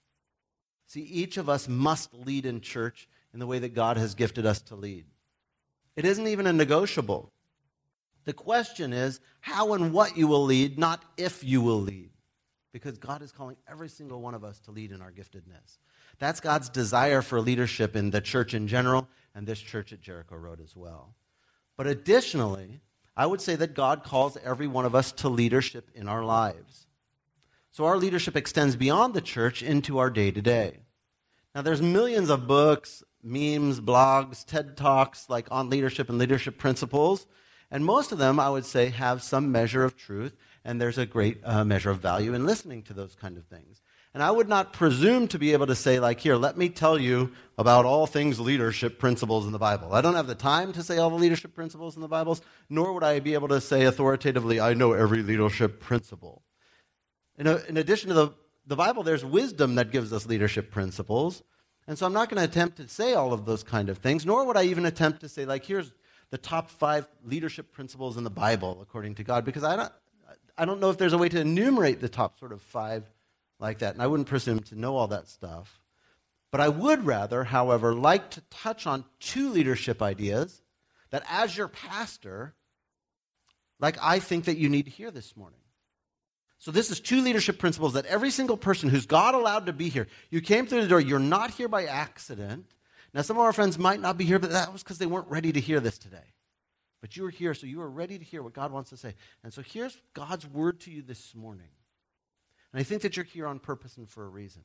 See, 0.87 1.01
each 1.01 1.35
of 1.35 1.49
us 1.49 1.67
must 1.67 2.13
lead 2.13 2.45
in 2.45 2.61
church 2.61 3.09
in 3.33 3.41
the 3.41 3.47
way 3.47 3.59
that 3.59 3.75
God 3.75 3.97
has 3.97 4.15
gifted 4.15 4.45
us 4.45 4.61
to 4.61 4.75
lead. 4.75 5.03
It 5.97 6.05
isn't 6.05 6.27
even 6.27 6.47
a 6.47 6.53
negotiable. 6.53 7.33
The 8.29 8.33
question 8.33 8.93
is 8.93 9.19
how 9.41 9.73
and 9.73 9.91
what 9.91 10.15
you 10.15 10.27
will 10.27 10.43
lead, 10.43 10.77
not 10.77 11.03
if 11.17 11.43
you 11.43 11.63
will 11.63 11.81
lead. 11.81 12.11
Because 12.71 12.99
God 12.99 13.23
is 13.23 13.31
calling 13.31 13.57
every 13.67 13.89
single 13.89 14.21
one 14.21 14.35
of 14.35 14.43
us 14.43 14.59
to 14.65 14.71
lead 14.71 14.91
in 14.91 15.01
our 15.01 15.11
giftedness. 15.11 15.79
That's 16.19 16.39
God's 16.39 16.69
desire 16.69 17.23
for 17.23 17.41
leadership 17.41 17.95
in 17.95 18.11
the 18.11 18.21
church 18.21 18.53
in 18.53 18.67
general 18.67 19.07
and 19.33 19.47
this 19.47 19.59
church 19.59 19.91
at 19.93 20.01
Jericho 20.01 20.35
Road 20.35 20.61
as 20.61 20.75
well. 20.75 21.15
But 21.75 21.87
additionally, 21.87 22.81
I 23.17 23.25
would 23.25 23.41
say 23.41 23.55
that 23.55 23.73
God 23.73 24.03
calls 24.03 24.37
every 24.45 24.67
one 24.67 24.85
of 24.85 24.93
us 24.93 25.11
to 25.13 25.27
leadership 25.27 25.89
in 25.95 26.07
our 26.07 26.23
lives. 26.23 26.85
So 27.71 27.85
our 27.85 27.97
leadership 27.97 28.35
extends 28.35 28.75
beyond 28.75 29.15
the 29.15 29.21
church 29.21 29.63
into 29.63 29.97
our 29.97 30.11
day 30.11 30.29
to 30.29 30.41
day. 30.43 30.81
Now, 31.55 31.63
there's 31.63 31.81
millions 31.81 32.29
of 32.29 32.45
books, 32.45 33.03
memes, 33.23 33.79
blogs, 33.79 34.45
TED 34.45 34.77
Talks, 34.77 35.31
like 35.31 35.47
on 35.49 35.71
leadership 35.71 36.09
and 36.09 36.19
leadership 36.19 36.59
principles. 36.59 37.25
And 37.71 37.85
most 37.85 38.11
of 38.11 38.17
them, 38.17 38.39
I 38.39 38.49
would 38.49 38.65
say, 38.65 38.89
have 38.89 39.21
some 39.21 39.51
measure 39.51 39.83
of 39.83 39.95
truth, 39.95 40.35
and 40.65 40.81
there's 40.81 40.97
a 40.97 41.05
great 41.05 41.39
uh, 41.43 41.63
measure 41.63 41.91
of 41.91 41.99
value 41.99 42.33
in 42.33 42.45
listening 42.45 42.83
to 42.83 42.93
those 42.93 43.15
kind 43.15 43.37
of 43.37 43.45
things. 43.45 43.81
And 44.11 44.23
I 44.23 44.31
would 44.31 44.49
not 44.49 44.73
presume 44.73 45.27
to 45.27 45.37
be 45.37 45.53
able 45.53 45.67
to 45.67 45.75
say, 45.75 45.99
like, 45.99 46.19
here, 46.19 46.35
let 46.35 46.57
me 46.57 46.69
tell 46.69 46.97
you 46.97 47.31
about 47.59 47.85
all 47.85 48.07
things 48.07 48.39
leadership 48.39 48.97
principles 48.97 49.45
in 49.45 49.51
the 49.51 49.59
Bible. 49.59 49.93
I 49.93 50.01
don't 50.01 50.15
have 50.15 50.25
the 50.25 50.33
time 50.33 50.73
to 50.73 50.81
say 50.81 50.97
all 50.97 51.11
the 51.11 51.15
leadership 51.15 51.53
principles 51.53 51.95
in 51.95 52.01
the 52.01 52.07
Bibles, 52.07 52.41
nor 52.69 52.91
would 52.93 53.03
I 53.03 53.19
be 53.19 53.35
able 53.35 53.49
to 53.49 53.61
say 53.61 53.85
authoritatively, 53.85 54.59
I 54.59 54.73
know 54.73 54.93
every 54.93 55.21
leadership 55.21 55.79
principle. 55.79 56.41
In, 57.37 57.45
a, 57.45 57.57
in 57.67 57.77
addition 57.77 58.09
to 58.09 58.15
the, 58.15 58.29
the 58.65 58.75
Bible, 58.75 59.03
there's 59.03 59.23
wisdom 59.23 59.75
that 59.75 59.91
gives 59.91 60.11
us 60.11 60.25
leadership 60.25 60.71
principles. 60.71 61.43
And 61.87 61.95
so 61.95 62.07
I'm 62.07 62.13
not 62.13 62.29
going 62.29 62.39
to 62.39 62.49
attempt 62.49 62.77
to 62.77 62.87
say 62.87 63.13
all 63.13 63.31
of 63.31 63.45
those 63.45 63.61
kind 63.61 63.89
of 63.89 63.99
things, 63.99 64.25
nor 64.25 64.43
would 64.45 64.57
I 64.57 64.63
even 64.63 64.85
attempt 64.85 65.21
to 65.21 65.29
say, 65.29 65.45
like, 65.45 65.65
here's 65.65 65.91
the 66.31 66.37
top 66.37 66.69
five 66.69 67.07
leadership 67.23 67.71
principles 67.71 68.17
in 68.17 68.23
the 68.23 68.29
Bible, 68.29 68.79
according 68.81 69.15
to 69.15 69.23
God, 69.23 69.45
because 69.45 69.63
I 69.63 69.75
don't, 69.75 69.91
I 70.57 70.65
don't 70.65 70.79
know 70.79 70.89
if 70.89 70.97
there's 70.97 71.13
a 71.13 71.17
way 71.17 71.29
to 71.29 71.39
enumerate 71.39 72.01
the 72.01 72.09
top 72.09 72.37
sort 72.39 72.51
of 72.51 72.61
five 72.61 73.09
like 73.59 73.79
that. 73.79 73.93
And 73.93 74.01
I 74.01 74.07
wouldn't 74.07 74.27
presume 74.27 74.59
to 74.61 74.79
know 74.79 74.95
all 74.95 75.07
that 75.07 75.27
stuff. 75.27 75.79
But 76.51 76.61
I 76.61 76.69
would 76.69 77.05
rather, 77.05 77.43
however, 77.43 77.93
like 77.93 78.31
to 78.31 78.41
touch 78.49 78.87
on 78.87 79.05
two 79.19 79.49
leadership 79.49 80.01
ideas 80.01 80.61
that 81.11 81.23
as 81.29 81.55
your 81.55 81.67
pastor, 81.67 82.55
like 83.79 83.97
I 84.01 84.19
think 84.19 84.45
that 84.45 84.57
you 84.57 84.69
need 84.69 84.85
to 84.85 84.91
hear 84.91 85.11
this 85.11 85.37
morning. 85.37 85.59
So 86.57 86.71
this 86.71 86.91
is 86.91 86.99
two 86.99 87.21
leadership 87.21 87.57
principles 87.57 87.93
that 87.93 88.05
every 88.05 88.31
single 88.31 88.57
person 88.57 88.89
who's 88.89 89.05
God 89.05 89.33
allowed 89.33 89.67
to 89.67 89.73
be 89.73 89.89
here, 89.89 90.07
you 90.29 90.41
came 90.41 90.65
through 90.65 90.81
the 90.81 90.87
door, 90.87 90.99
you're 90.99 91.19
not 91.19 91.51
here 91.51 91.69
by 91.69 91.85
accident. 91.85 92.65
Now 93.13 93.21
some 93.21 93.37
of 93.37 93.43
our 93.43 93.53
friends 93.53 93.77
might 93.77 93.99
not 93.99 94.17
be 94.17 94.25
here, 94.25 94.39
but 94.39 94.51
that 94.51 94.71
was 94.71 94.83
because 94.83 94.97
they 94.97 95.05
weren't 95.05 95.29
ready 95.29 95.51
to 95.51 95.59
hear 95.59 95.79
this 95.79 95.97
today. 95.97 96.33
But 97.01 97.15
you 97.15 97.25
are 97.25 97.29
here, 97.29 97.53
so 97.53 97.65
you 97.65 97.81
are 97.81 97.89
ready 97.89 98.19
to 98.19 98.25
hear 98.25 98.43
what 98.43 98.53
God 98.53 98.71
wants 98.71 98.89
to 98.89 98.97
say. 98.97 99.15
And 99.43 99.53
so 99.53 99.61
here's 99.61 99.97
God's 100.13 100.45
word 100.45 100.81
to 100.81 100.91
you 100.91 101.01
this 101.01 101.33
morning. 101.33 101.69
And 102.73 102.79
I 102.79 102.83
think 102.83 103.01
that 103.01 103.15
you're 103.15 103.23
here 103.23 103.47
on 103.47 103.59
purpose 103.59 103.97
and 103.97 104.07
for 104.07 104.25
a 104.25 104.29
reason. 104.29 104.63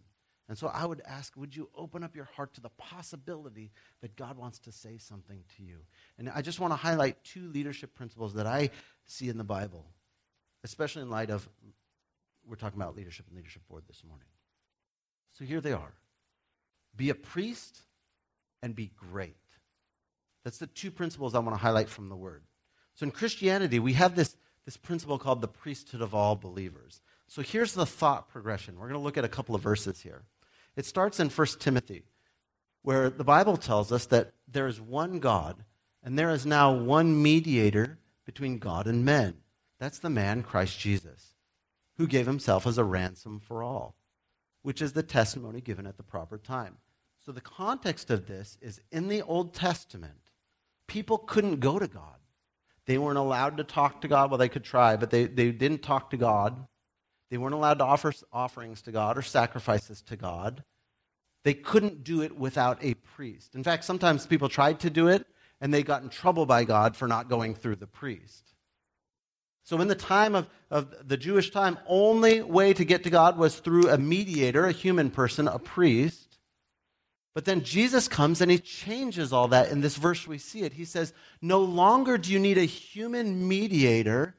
And 0.49 0.59
so 0.59 0.67
I 0.67 0.85
would 0.85 1.01
ask, 1.07 1.35
would 1.37 1.57
you 1.57 1.71
open 1.75 2.05
up 2.05 2.15
your 2.15 2.27
heart 2.37 2.53
to 2.55 2.61
the 2.61 2.69
possibility 2.71 3.71
that 4.03 4.15
God 4.15 4.37
wants 4.37 4.59
to 4.61 4.73
say 4.73 4.99
something 4.99 5.43
to 5.57 5.63
you? 5.63 5.79
And 6.19 6.29
I 6.29 6.43
just 6.43 6.61
want 6.61 6.73
to 6.73 6.77
highlight 6.77 7.23
two 7.25 7.49
leadership 7.49 7.95
principles 7.95 8.35
that 8.35 8.47
I 8.47 8.71
see 9.07 9.31
in 9.31 9.39
the 9.39 9.45
Bible, 9.45 9.87
especially 10.63 11.03
in 11.03 11.09
light 11.09 11.31
of 11.31 11.49
we're 12.47 12.57
talking 12.57 12.79
about 12.79 12.95
leadership 12.95 13.27
and 13.29 13.37
leadership 13.37 13.67
board 13.69 13.85
this 13.87 14.03
morning. 14.07 14.29
So 15.33 15.47
here 15.47 15.63
they 15.63 15.73
are. 15.73 15.95
Be 16.95 17.09
a 17.09 17.15
priest 17.15 17.81
and 18.64 18.75
be 18.75 18.90
great. 18.97 19.37
That's 20.42 20.56
the 20.56 20.66
two 20.66 20.90
principles 20.90 21.35
I 21.35 21.38
want 21.40 21.54
to 21.54 21.61
highlight 21.62 21.90
from 21.90 22.09
the 22.09 22.16
word. 22.16 22.44
So 22.94 23.04
in 23.04 23.12
Christianity, 23.12 23.78
we 23.78 23.92
have 23.92 24.16
this, 24.16 24.37
this 24.64 24.78
principle 24.78 25.18
called 25.18 25.42
the 25.42 25.49
priesthood 25.49 26.00
of 26.00 26.14
all 26.14 26.35
believers. 26.35 27.02
So 27.28 27.42
here's 27.42 27.75
the 27.75 27.85
thought 27.85 28.30
progression. 28.30 28.76
We're 28.76 28.88
going 28.88 28.99
to 28.99 29.04
look 29.04 29.18
at 29.18 29.25
a 29.25 29.28
couple 29.28 29.54
of 29.54 29.61
verses 29.61 30.00
here. 30.00 30.23
It 30.76 30.87
starts 30.87 31.21
in 31.21 31.28
1 31.28 31.47
Timothy, 31.60 32.04
where 32.80 33.10
the 33.10 33.23
Bible 33.23 33.58
tells 33.58 33.93
us 33.93 34.06
that 34.06 34.32
there 34.49 34.67
is 34.67 34.80
one 34.80 35.19
God, 35.19 35.62
and 36.02 36.19
there 36.19 36.30
is 36.30 36.47
now 36.47 36.73
one 36.73 37.23
mediator 37.23 37.99
between 38.25 38.58
God 38.58 38.86
and 38.86 39.04
men. 39.04 39.34
That's 39.78 39.99
the 39.99 40.08
man, 40.08 40.43
Christ 40.43 40.80
Jesus, 40.80 41.34
who 41.99 42.06
gave 42.06 42.26
himself 42.26 42.67
as 42.67 42.78
a 42.78 42.84
ransom 42.84 43.41
for 43.41 43.62
all, 43.62 43.95
which 44.62 44.80
is 44.80 44.95
the 44.95 45.02
testimony 45.02 45.60
given 45.60 45.86
at 45.86 45.99
the 45.99 46.02
proper 46.02 46.39
time. 46.39 46.78
So 47.25 47.32
the 47.32 47.41
context 47.41 48.10
of 48.10 48.26
this 48.26 48.58
is 48.60 48.80
in 48.93 49.08
the 49.08 49.23
Old 49.23 49.54
Testament, 49.54 50.30
people 50.87 51.19
couldn't 51.19 51.60
go 51.60 51.78
to 51.78 51.89
God. 51.89 52.19
They 52.87 52.99
weren't 52.99 53.17
allowed 53.17 53.56
to 53.56 53.65
talk 53.65 54.02
to 54.02 54.08
God. 54.08 54.30
Well, 54.30 54.39
they 54.39 54.50
could 54.50 54.65
try, 54.65 54.97
but 54.97 55.10
they, 55.10 55.25
they 55.25 55.50
didn't 55.50 55.82
talk 55.82 56.10
to 56.10 56.19
God. 56.19 56.67
They 57.30 57.39
weren't 57.39 57.54
allowed 57.54 57.78
to 57.78 57.84
offer 57.84 58.13
offerings 58.30 58.82
to 58.82 58.93
God 58.93 59.17
or 59.17 59.23
sacrifices 59.23 60.02
to 60.02 60.17
God. 60.17 60.63
They 61.45 61.54
couldn't 61.54 62.04
do 62.04 62.23
it 62.23 62.37
without 62.37 62.78
a 62.82 62.95
priest. 62.95 63.54
In 63.54 63.65
fact, 63.65 63.84
sometimes 63.84 64.26
people 64.26 64.50
tried 64.50 64.80
to 64.80 64.91
do 64.91 65.08
it 65.08 65.26
and 65.60 65.73
they 65.73 65.82
got 65.82 66.02
in 66.02 66.10
trouble 66.10 66.45
by 66.45 66.65
God 66.65 66.95
for 66.95 67.08
not 67.08 67.30
going 67.30 67.54
through 67.54 67.76
the 67.76 67.87
priest. 67.87 68.54
So, 69.63 69.80
in 69.80 69.89
the 69.89 69.95
time 69.95 70.34
of, 70.34 70.47
of 70.71 70.95
the 71.08 71.17
Jewish 71.17 71.50
time, 71.50 71.78
only 71.87 72.43
way 72.43 72.75
to 72.75 72.84
get 72.84 73.02
to 73.04 73.10
God 73.10 73.39
was 73.39 73.58
through 73.58 73.89
a 73.89 73.97
mediator, 73.97 74.67
a 74.67 74.73
human 74.73 75.10
person, 75.10 75.49
a 75.49 75.58
priest. 75.58 76.24
But 77.34 77.44
then 77.44 77.64
Jesus 77.64 78.06
comes 78.06 78.40
and 78.40 78.50
he 78.50 78.58
changes 78.58 79.32
all 79.32 79.49
that. 79.49 79.70
In 79.70 79.80
this 79.80 79.97
verse, 79.97 80.26
we 80.26 80.38
see 80.38 80.62
it. 80.62 80.73
He 80.73 80.84
says, 80.84 81.12
No 81.42 81.60
longer 81.60 82.16
do 82.16 82.32
you 82.32 82.38
need 82.38 82.58
a 82.58 82.64
human 82.64 83.49
mediator 83.49 84.34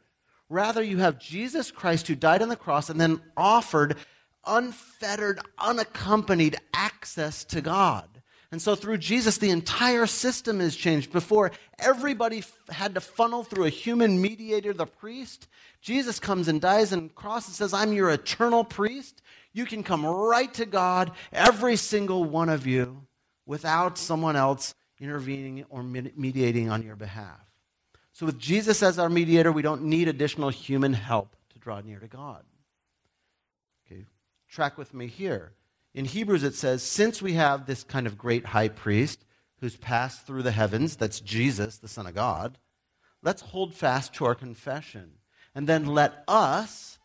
Rather, 0.49 0.84
you 0.84 0.97
have 0.97 1.19
Jesus 1.19 1.71
Christ 1.71 2.08
who 2.08 2.15
died 2.15 2.41
on 2.41 2.49
the 2.49 2.55
cross 2.55 2.89
and 2.89 3.01
then 3.01 3.21
offered 3.36 3.97
unfettered, 4.45 5.39
unaccompanied 5.58 6.58
access 6.73 7.43
to 7.45 7.62
God. 7.62 8.08
And 8.51 8.62
so 8.62 8.75
through 8.75 8.99
Jesus, 8.99 9.39
the 9.39 9.49
entire 9.49 10.05
system 10.05 10.62
is 10.62 10.75
changed. 10.75 11.12
Before, 11.12 11.51
everybody 11.79 12.43
had 12.69 12.93
to 12.93 13.01
funnel 13.01 13.43
through 13.43 13.65
a 13.65 13.69
human 13.69 14.21
mediator, 14.21 14.71
the 14.71 14.86
priest. 14.86 15.47
Jesus 15.81 16.19
comes 16.19 16.47
and 16.47 16.62
dies 16.62 16.93
on 16.93 17.08
the 17.08 17.13
cross 17.13 17.47
and 17.47 17.55
says, 17.55 17.73
I'm 17.73 17.91
your 17.91 18.12
eternal 18.12 18.63
priest. 18.63 19.23
You 19.56 19.65
can 19.65 19.84
come 19.84 20.06
right 20.06 20.54
to 20.56 20.65
God, 20.65 21.13
every 21.32 21.78
single 21.78 22.26
one 22.26 22.50
of 22.50 22.68
you, 22.68 23.08
without 23.46 23.98
someone 23.98 24.36
else 24.36 24.76
intervening 25.00 25.63
or 25.70 25.82
mediating 25.82 26.70
on 26.70 26.84
your 26.84 26.98
behalf. 26.98 27.39
So, 28.12 28.26
with 28.26 28.38
Jesus 28.38 28.84
as 28.84 29.00
our 29.00 29.08
mediator, 29.08 29.54
we 29.54 29.62
don't 29.62 29.84
need 29.84 30.10
additional 30.10 30.50
human 30.50 30.91
help 30.91 31.38
to 31.54 31.60
draw 31.60 31.80
near 31.80 32.00
to 32.00 32.08
God. 32.08 32.44
Okay, 33.88 34.04
track 34.50 34.78
with 34.78 34.94
me 34.94 35.08
here. 35.08 35.54
In 35.94 36.04
Hebrews, 36.04 36.44
it 36.44 36.56
says, 36.56 36.84
Since 36.84 37.22
we 37.22 37.34
have 37.34 37.65
this 37.65 37.86
kind 37.86 38.08
of 38.08 38.18
great 38.18 38.48
high 38.48 38.68
priest 38.68 39.24
who's 39.62 39.78
passed 39.78 40.28
through 40.28 40.44
the 40.44 40.52
heavens, 40.52 40.98
that's 40.98 41.22
Jesus, 41.22 41.78
the 41.78 41.88
Son 41.88 42.08
of 42.08 42.13
God, 42.13 42.58
let's 43.24 43.41
hold 43.41 43.74
fast 43.74 44.13
to 44.15 44.26
our 44.26 44.36
confession. 44.36 45.12
And 45.54 45.65
then 45.65 45.86
let 45.86 46.26
us, 46.28 47.00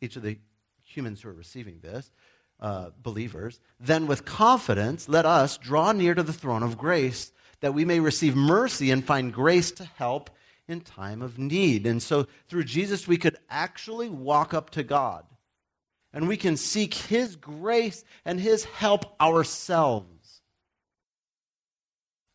each 0.00 0.16
of 0.16 0.22
the 0.22 0.38
humans 0.96 1.20
who 1.20 1.28
are 1.28 1.34
receiving 1.34 1.80
this, 1.80 2.10
uh, 2.60 2.90
believers, 3.02 3.60
then 3.78 4.06
with 4.06 4.24
confidence, 4.24 5.08
let 5.08 5.26
us 5.26 5.58
draw 5.58 5.92
near 5.92 6.14
to 6.14 6.22
the 6.22 6.32
throne 6.32 6.62
of 6.62 6.78
grace 6.78 7.32
that 7.60 7.74
we 7.74 7.84
may 7.84 8.00
receive 8.00 8.34
mercy 8.34 8.90
and 8.90 9.04
find 9.04 9.32
grace 9.32 9.70
to 9.72 9.84
help 9.84 10.30
in 10.68 10.80
time 10.80 11.22
of 11.22 11.38
need. 11.38 11.86
And 11.86 12.02
so 12.02 12.26
through 12.48 12.64
Jesus, 12.64 13.06
we 13.06 13.16
could 13.16 13.36
actually 13.48 14.08
walk 14.08 14.54
up 14.54 14.70
to 14.70 14.82
God 14.82 15.24
and 16.12 16.28
we 16.28 16.36
can 16.36 16.56
seek 16.56 16.94
His 16.94 17.36
grace 17.36 18.04
and 18.24 18.40
His 18.40 18.64
help 18.64 19.20
ourselves. 19.20 20.40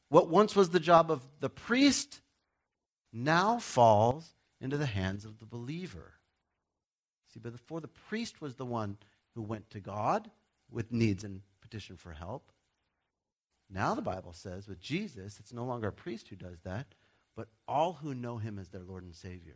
What 0.09 0.29
once 0.29 0.55
was 0.55 0.69
the 0.69 0.79
job 0.79 1.09
of 1.09 1.21
the 1.39 1.49
priest 1.49 2.21
now 3.11 3.59
falls 3.59 4.29
into 4.59 4.77
the 4.77 4.85
hands 4.85 5.25
of 5.25 5.39
the 5.39 5.45
believer. 5.45 6.13
See, 7.33 7.39
before 7.39 7.81
the 7.81 7.87
priest 7.87 8.41
was 8.41 8.55
the 8.55 8.65
one 8.65 8.97
who 9.35 9.41
went 9.41 9.69
to 9.71 9.79
God 9.79 10.29
with 10.69 10.91
needs 10.91 11.23
and 11.23 11.41
petition 11.61 11.97
for 11.97 12.11
help. 12.11 12.51
Now 13.69 13.95
the 13.95 14.01
Bible 14.01 14.33
says 14.33 14.67
with 14.67 14.81
Jesus, 14.81 15.39
it's 15.39 15.53
no 15.53 15.63
longer 15.63 15.87
a 15.87 15.93
priest 15.93 16.27
who 16.27 16.35
does 16.35 16.59
that, 16.63 16.87
but 17.35 17.47
all 17.67 17.93
who 17.93 18.13
know 18.13 18.37
him 18.37 18.59
as 18.59 18.69
their 18.69 18.83
Lord 18.83 19.03
and 19.03 19.15
Savior. 19.15 19.55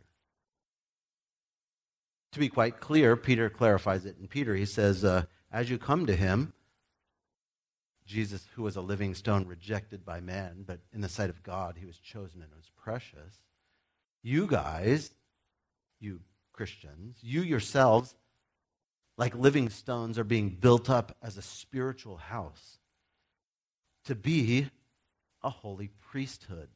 To 2.32 2.38
be 2.38 2.48
quite 2.48 2.80
clear, 2.80 3.16
Peter 3.16 3.50
clarifies 3.50 4.06
it 4.06 4.16
in 4.18 4.26
Peter. 4.26 4.54
He 4.54 4.66
says, 4.66 5.04
uh, 5.04 5.24
As 5.52 5.70
you 5.70 5.78
come 5.78 6.06
to 6.06 6.16
him, 6.16 6.52
Jesus, 8.06 8.46
who 8.54 8.62
was 8.62 8.76
a 8.76 8.80
living 8.80 9.14
stone 9.14 9.46
rejected 9.46 10.04
by 10.04 10.20
man, 10.20 10.64
but 10.66 10.80
in 10.92 11.00
the 11.00 11.08
sight 11.08 11.28
of 11.28 11.42
God, 11.42 11.76
he 11.78 11.86
was 11.86 11.98
chosen 11.98 12.40
and 12.40 12.50
was 12.54 12.70
precious. 12.76 13.40
You 14.22 14.46
guys, 14.46 15.10
you 15.98 16.20
Christians, 16.56 17.18
you 17.20 17.42
yourselves 17.42 18.14
like 19.18 19.34
living 19.34 19.70
stones, 19.70 20.18
are 20.18 20.24
being 20.24 20.50
built 20.50 20.90
up 20.90 21.16
as 21.22 21.36
a 21.36 21.42
spiritual 21.42 22.16
house 22.16 22.78
to 24.04 24.14
be 24.14 24.68
a 25.42 25.50
holy 25.50 25.90
priesthood, 26.10 26.68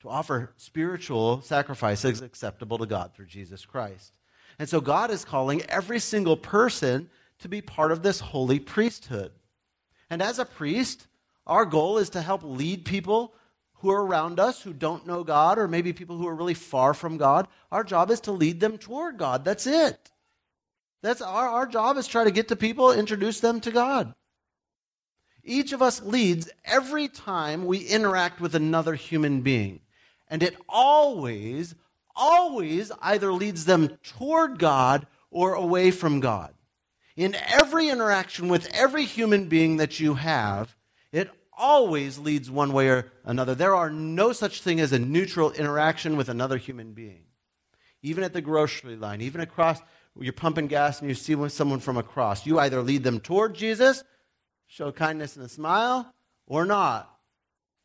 to 0.00 0.08
offer 0.08 0.52
spiritual 0.56 1.40
sacrifices 1.42 2.20
acceptable 2.22 2.78
to 2.78 2.86
God 2.86 3.14
through 3.14 3.26
Jesus 3.26 3.64
Christ. 3.64 4.18
And 4.58 4.68
so 4.68 4.80
God 4.80 5.10
is 5.10 5.24
calling 5.24 5.62
every 5.62 5.98
single 5.98 6.36
person 6.36 7.08
to 7.40 7.48
be 7.48 7.60
part 7.60 7.92
of 7.92 8.02
this 8.02 8.20
holy 8.20 8.58
priesthood. 8.58 9.32
And 10.10 10.22
as 10.22 10.38
a 10.38 10.44
priest, 10.44 11.06
our 11.46 11.64
goal 11.64 11.98
is 11.98 12.10
to 12.10 12.22
help 12.22 12.42
lead 12.42 12.84
people 12.84 13.34
who 13.80 13.90
are 13.90 14.04
around 14.04 14.40
us 14.40 14.62
who 14.62 14.72
don't 14.72 15.06
know 15.06 15.22
God, 15.22 15.58
or 15.58 15.68
maybe 15.68 15.92
people 15.92 16.16
who 16.16 16.26
are 16.26 16.34
really 16.34 16.54
far 16.54 16.94
from 16.94 17.18
God. 17.18 17.48
Our 17.70 17.84
job 17.84 18.10
is 18.10 18.20
to 18.20 18.32
lead 18.32 18.60
them 18.60 18.78
toward 18.78 19.18
God. 19.18 19.44
That's 19.44 19.66
it. 19.66 20.10
That's 21.02 21.20
our, 21.20 21.48
our 21.48 21.66
job 21.66 21.96
is 21.98 22.06
try 22.06 22.24
to 22.24 22.30
get 22.30 22.48
to 22.48 22.56
people, 22.56 22.90
introduce 22.90 23.40
them 23.40 23.60
to 23.60 23.70
God. 23.70 24.14
Each 25.44 25.72
of 25.72 25.82
us 25.82 26.02
leads 26.02 26.50
every 26.64 27.06
time 27.06 27.66
we 27.66 27.78
interact 27.78 28.40
with 28.40 28.54
another 28.54 28.94
human 28.94 29.42
being. 29.42 29.80
And 30.28 30.42
it 30.42 30.56
always, 30.68 31.74
always 32.16 32.90
either 33.00 33.32
leads 33.32 33.64
them 33.64 33.98
toward 34.02 34.58
God 34.58 35.06
or 35.30 35.54
away 35.54 35.92
from 35.92 36.18
God. 36.18 36.54
In 37.14 37.34
every 37.34 37.88
interaction 37.88 38.48
with 38.48 38.68
every 38.74 39.04
human 39.04 39.48
being 39.48 39.76
that 39.76 40.00
you 40.00 40.14
have, 40.14 40.75
always 41.56 42.18
leads 42.18 42.50
one 42.50 42.72
way 42.72 42.88
or 42.88 43.10
another. 43.24 43.54
There 43.54 43.74
are 43.74 43.90
no 43.90 44.32
such 44.32 44.62
thing 44.62 44.80
as 44.80 44.92
a 44.92 44.98
neutral 44.98 45.52
interaction 45.52 46.16
with 46.16 46.28
another 46.28 46.56
human 46.56 46.92
being. 46.92 47.24
Even 48.02 48.24
at 48.24 48.32
the 48.32 48.40
grocery 48.40 48.96
line, 48.96 49.20
even 49.20 49.40
across, 49.40 49.80
you're 50.18 50.32
pumping 50.32 50.66
gas 50.66 51.00
and 51.00 51.08
you 51.08 51.14
see 51.14 51.48
someone 51.48 51.80
from 51.80 51.96
across. 51.96 52.46
You 52.46 52.58
either 52.58 52.82
lead 52.82 53.02
them 53.02 53.20
toward 53.20 53.54
Jesus, 53.54 54.04
show 54.66 54.92
kindness 54.92 55.36
and 55.36 55.44
a 55.44 55.48
smile, 55.48 56.12
or 56.46 56.64
not. 56.64 57.10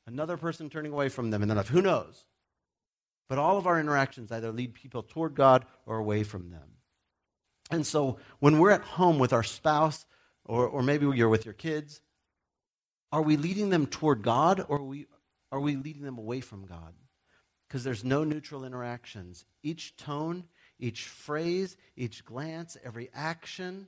Another 0.05 0.37
person 0.37 0.69
turning 0.69 0.91
away 0.91 1.09
from 1.09 1.31
them, 1.31 1.41
and 1.41 1.51
then 1.51 1.63
who 1.65 1.81
knows? 1.81 2.25
But 3.29 3.37
all 3.37 3.57
of 3.57 3.67
our 3.67 3.79
interactions 3.79 4.31
either 4.31 4.51
lead 4.51 4.73
people 4.73 5.03
toward 5.03 5.35
God 5.35 5.65
or 5.85 5.97
away 5.97 6.23
from 6.23 6.49
them. 6.49 6.71
And 7.69 7.87
so 7.87 8.17
when 8.39 8.59
we're 8.59 8.71
at 8.71 8.83
home 8.83 9.19
with 9.19 9.31
our 9.31 9.43
spouse, 9.43 10.05
or, 10.43 10.67
or 10.67 10.83
maybe 10.83 11.05
you're 11.05 11.29
with 11.29 11.45
your 11.45 11.53
kids, 11.53 12.01
are 13.11 13.21
we 13.21 13.37
leading 13.37 13.69
them 13.69 13.87
toward 13.87 14.21
God 14.21 14.63
or 14.67 14.77
are 14.77 14.83
we, 14.83 15.07
are 15.51 15.59
we 15.59 15.75
leading 15.75 16.03
them 16.03 16.17
away 16.17 16.41
from 16.41 16.65
God? 16.65 16.93
Because 17.67 17.83
there's 17.83 18.03
no 18.03 18.23
neutral 18.23 18.65
interactions. 18.65 19.45
Each 19.63 19.95
tone, 19.97 20.45
each 20.79 21.05
phrase, 21.05 21.77
each 21.95 22.25
glance, 22.25 22.77
every 22.83 23.09
action 23.13 23.87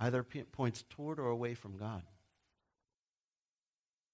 either 0.00 0.24
points 0.52 0.84
toward 0.90 1.18
or 1.18 1.28
away 1.28 1.54
from 1.54 1.76
God. 1.76 2.02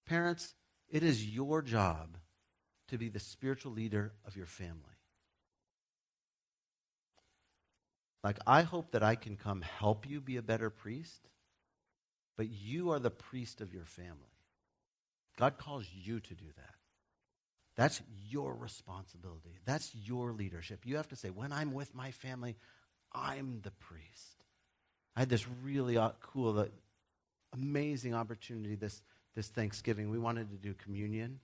Parents, 0.07 0.55
it 0.91 1.03
is 1.03 1.27
your 1.27 1.63
job 1.63 2.17
to 2.89 2.99
be 2.99 3.09
the 3.09 3.21
spiritual 3.21 3.73
leader 3.73 4.13
of 4.27 4.37
your 4.37 4.47
family. 4.47 4.83
Like, 8.25 8.39
I 8.47 8.63
hope 8.63 8.93
that 8.93 9.03
I 9.03 9.15
can 9.15 9.37
come 9.37 9.63
help 9.63 10.09
you 10.09 10.21
be 10.21 10.37
a 10.37 10.43
better 10.43 10.71
priest, 10.71 11.29
but 12.39 12.49
you 12.49 12.93
are 12.93 13.01
the 13.01 13.11
priest 13.11 13.61
of 13.61 13.75
your 13.75 13.85
family. 13.85 14.15
God 15.37 15.59
calls 15.59 15.85
you 15.93 16.21
to 16.21 16.35
do 16.35 16.47
that. 16.57 16.75
That's 17.77 18.01
your 18.31 18.55
responsibility. 18.55 19.59
That's 19.67 19.95
your 19.95 20.33
leadership. 20.33 20.81
You 20.85 20.97
have 20.97 21.09
to 21.09 21.17
say, 21.17 21.31
when 21.31 21.53
I'm 21.53 21.75
with 21.75 21.95
my 21.95 22.13
family, 22.13 22.57
I'm 23.13 23.61
the 23.63 23.73
priest. 23.73 24.45
I 25.17 25.21
had 25.21 25.29
this 25.29 25.47
really 25.65 25.99
cool, 26.21 26.59
uh, 26.59 26.67
amazing 27.53 28.15
opportunity 28.15 28.77
this, 28.77 29.03
this 29.35 29.49
Thanksgiving. 29.49 30.09
We 30.09 30.19
wanted 30.19 30.51
to 30.51 30.57
do 30.57 30.75
communion. 30.75 31.41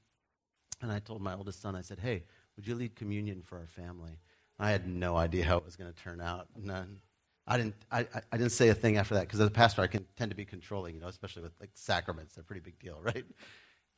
And 0.80 0.92
I 0.92 1.00
told 1.00 1.20
my 1.20 1.34
oldest 1.34 1.60
son, 1.60 1.74
I 1.74 1.82
said, 1.82 1.98
hey, 1.98 2.22
would 2.56 2.66
you 2.66 2.76
lead 2.76 2.94
communion 2.94 3.42
for 3.42 3.58
our 3.58 3.66
family? 3.66 4.18
I 4.60 4.70
had 4.70 4.86
no 4.86 5.16
idea 5.16 5.44
how 5.44 5.56
it 5.56 5.64
was 5.64 5.74
going 5.74 5.92
to 5.92 6.02
turn 6.02 6.20
out. 6.20 6.46
None. 6.56 7.00
I 7.46 7.58
didn't, 7.58 7.74
I, 7.90 8.06
I 8.32 8.36
didn't 8.36 8.52
say 8.52 8.68
a 8.68 8.74
thing 8.74 8.96
after 8.96 9.14
that 9.14 9.22
because 9.22 9.40
as 9.40 9.48
a 9.48 9.50
pastor, 9.50 9.82
I 9.82 9.86
can 9.86 10.06
tend 10.16 10.30
to 10.30 10.36
be 10.36 10.44
controlling, 10.44 10.94
you 10.94 11.00
know, 11.00 11.08
especially 11.08 11.42
with 11.42 11.52
like 11.60 11.70
sacraments. 11.74 12.34
They're 12.34 12.42
a 12.42 12.44
pretty 12.44 12.62
big 12.62 12.78
deal, 12.78 12.98
right? 13.02 13.24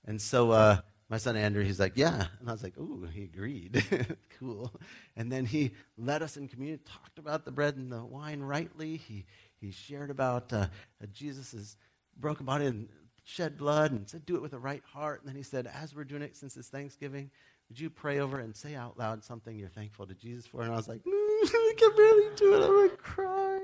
And 0.04 0.20
so 0.20 0.50
uh, 0.50 0.78
my 1.09 1.18
son 1.18 1.37
Andrew, 1.37 1.62
he's 1.62 1.78
like, 1.78 1.92
yeah. 1.94 2.26
And 2.40 2.48
I 2.48 2.52
was 2.52 2.62
like, 2.62 2.76
ooh, 2.78 3.06
he 3.12 3.24
agreed. 3.24 3.85
cool. 4.40 4.72
And 5.16 5.30
then 5.30 5.44
he 5.44 5.72
led 5.96 6.22
us 6.22 6.37
in 6.37 6.48
communion, 6.48 6.80
talked 6.85 7.18
about 7.18 7.44
the 7.44 7.52
bread 7.52 7.76
and 7.76 7.90
the 7.90 8.04
wine 8.04 8.40
rightly. 8.40 8.96
He, 8.96 9.26
he 9.61 9.70
shared 9.70 10.11
about 10.11 10.52
uh, 10.52 10.66
Jesus' 11.12 11.76
broken 12.18 12.46
body 12.46 12.66
and 12.66 12.88
shed 13.22 13.56
blood 13.56 13.92
and 13.92 14.09
said, 14.09 14.26
do 14.26 14.37
it 14.37 14.42
with 14.42 14.54
a 14.54 14.59
right 14.59 14.82
heart. 14.92 15.20
And 15.20 15.28
then 15.28 15.37
he 15.37 15.42
said, 15.42 15.68
as 15.72 15.94
we're 15.94 16.04
doing 16.04 16.22
it 16.22 16.37
since 16.37 16.56
it's 16.56 16.68
Thanksgiving, 16.68 17.30
would 17.68 17.78
you 17.78 17.90
pray 17.90 18.20
over 18.20 18.38
and 18.38 18.54
say 18.54 18.74
out 18.74 18.98
loud 18.98 19.24
something 19.24 19.56
you're 19.56 19.68
thankful 19.68 20.06
to 20.06 20.14
Jesus 20.14 20.46
for? 20.46 20.62
And 20.62 20.72
I 20.72 20.76
was 20.76 20.88
like, 20.88 21.02
mm, 21.02 21.26
I 21.44 21.75
can 21.77 21.96
barely 21.96 22.37
do 22.37 22.55
it. 22.55 22.64
I'm 22.64 22.72
going 22.72 22.90
to 22.90 22.96
cry. 22.96 23.61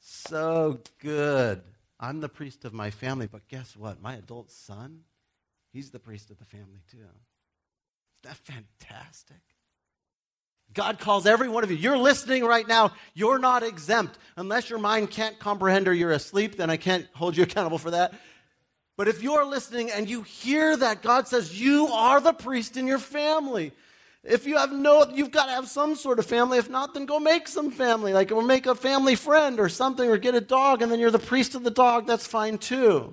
So 0.00 0.80
good. 1.00 1.62
I'm 2.00 2.20
the 2.20 2.28
priest 2.28 2.64
of 2.64 2.72
my 2.72 2.90
family, 2.90 3.26
but 3.26 3.46
guess 3.48 3.76
what? 3.76 4.02
My 4.02 4.14
adult 4.14 4.50
son, 4.50 5.00
he's 5.72 5.90
the 5.90 5.98
priest 5.98 6.30
of 6.30 6.38
the 6.38 6.44
family 6.44 6.82
too. 6.90 6.98
Isn't 6.98 7.10
that 8.24 8.36
fantastic? 8.36 9.40
God 10.72 10.98
calls 10.98 11.24
every 11.24 11.48
one 11.48 11.62
of 11.62 11.70
you. 11.70 11.76
You're 11.76 11.98
listening 11.98 12.44
right 12.44 12.66
now. 12.66 12.92
You're 13.14 13.38
not 13.38 13.62
exempt. 13.62 14.18
Unless 14.36 14.70
your 14.70 14.78
mind 14.78 15.10
can't 15.10 15.38
comprehend 15.38 15.86
or 15.86 15.94
you're 15.94 16.10
asleep, 16.10 16.56
then 16.56 16.68
I 16.68 16.76
can't 16.76 17.06
hold 17.14 17.36
you 17.36 17.44
accountable 17.44 17.78
for 17.78 17.92
that. 17.92 18.14
But 18.96 19.08
if 19.08 19.22
you're 19.22 19.44
listening 19.44 19.90
and 19.90 20.08
you 20.08 20.22
hear 20.22 20.76
that, 20.76 21.02
God 21.02 21.28
says 21.28 21.60
you 21.60 21.88
are 21.88 22.20
the 22.20 22.32
priest 22.32 22.76
in 22.76 22.86
your 22.86 22.98
family. 22.98 23.72
If 24.24 24.46
you 24.46 24.56
have 24.56 24.72
no, 24.72 25.06
you've 25.12 25.30
got 25.30 25.46
to 25.46 25.52
have 25.52 25.68
some 25.68 25.94
sort 25.94 26.18
of 26.18 26.24
family. 26.24 26.56
If 26.58 26.70
not, 26.70 26.94
then 26.94 27.04
go 27.04 27.20
make 27.20 27.46
some 27.46 27.70
family. 27.70 28.14
Like, 28.14 28.32
or 28.32 28.42
make 28.42 28.66
a 28.66 28.74
family 28.74 29.16
friend 29.16 29.60
or 29.60 29.68
something, 29.68 30.08
or 30.08 30.16
get 30.16 30.34
a 30.34 30.40
dog, 30.40 30.80
and 30.80 30.90
then 30.90 30.98
you're 30.98 31.10
the 31.10 31.18
priest 31.18 31.54
of 31.54 31.62
the 31.62 31.70
dog. 31.70 32.06
That's 32.06 32.26
fine 32.26 32.56
too. 32.56 33.12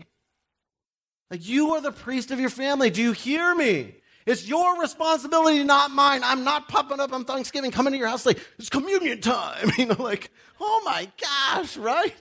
Like, 1.29 1.47
you 1.47 1.71
are 1.71 1.81
the 1.81 1.91
priest 1.91 2.31
of 2.31 2.39
your 2.39 2.49
family. 2.49 2.89
Do 2.89 3.01
you 3.01 3.11
hear 3.11 3.53
me? 3.53 3.95
It's 4.25 4.47
your 4.47 4.79
responsibility, 4.79 5.63
not 5.63 5.91
mine. 5.91 6.21
I'm 6.23 6.43
not 6.43 6.67
popping 6.67 6.99
up 6.99 7.11
on 7.11 7.25
Thanksgiving, 7.25 7.71
coming 7.71 7.93
to 7.93 7.99
your 7.99 8.07
house 8.07 8.25
like, 8.25 8.39
it's 8.59 8.69
communion 8.69 9.19
time. 9.21 9.71
You 9.77 9.87
know, 9.87 9.95
like, 9.97 10.31
oh 10.59 10.81
my 10.85 11.09
gosh, 11.19 11.75
right? 11.75 12.13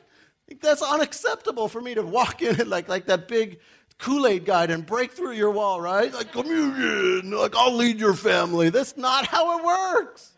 Like, 0.49 0.61
that's 0.61 0.83
unacceptable 0.83 1.69
for 1.69 1.81
me 1.81 1.95
to 1.95 2.03
walk 2.03 2.43
in 2.43 2.61
and 2.61 2.71
like, 2.71 2.89
like 2.89 3.07
that 3.07 3.29
big 3.29 3.61
Kool 4.01 4.27
Aid 4.27 4.45
guy 4.45 4.65
and 4.65 4.85
break 4.85 5.13
through 5.13 5.33
your 5.33 5.51
wall, 5.51 5.81
right? 5.81 6.13
Like 6.13 6.33
communion, 6.33 7.31
like 7.31 7.55
I'll 7.55 7.75
lead 7.75 8.01
your 8.01 8.15
family. 8.15 8.71
That's 8.71 8.97
not 8.97 9.27
how 9.27 9.59
it 9.59 9.65
works. 9.65 10.33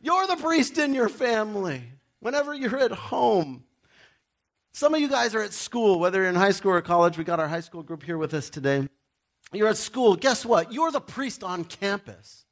You're 0.00 0.26
the 0.26 0.36
priest 0.36 0.78
in 0.78 0.94
your 0.94 1.08
family. 1.08 1.82
Whenever 2.20 2.54
you're 2.54 2.78
at 2.78 2.92
home, 2.92 3.64
some 4.72 4.94
of 4.94 5.00
you 5.00 5.08
guys 5.08 5.34
are 5.34 5.42
at 5.42 5.52
school, 5.52 5.98
whether 5.98 6.20
you're 6.20 6.28
in 6.28 6.34
high 6.34 6.52
school 6.52 6.72
or 6.72 6.82
college. 6.82 7.16
We 7.18 7.24
got 7.24 7.40
our 7.40 7.48
high 7.48 7.60
school 7.60 7.82
group 7.82 8.02
here 8.02 8.18
with 8.18 8.34
us 8.34 8.50
today. 8.50 8.86
You're 9.52 9.68
at 9.68 9.78
school. 9.78 10.14
Guess 10.14 10.44
what? 10.44 10.72
You're 10.72 10.90
the 10.90 11.00
priest 11.00 11.42
on 11.42 11.64
campus. 11.64 12.44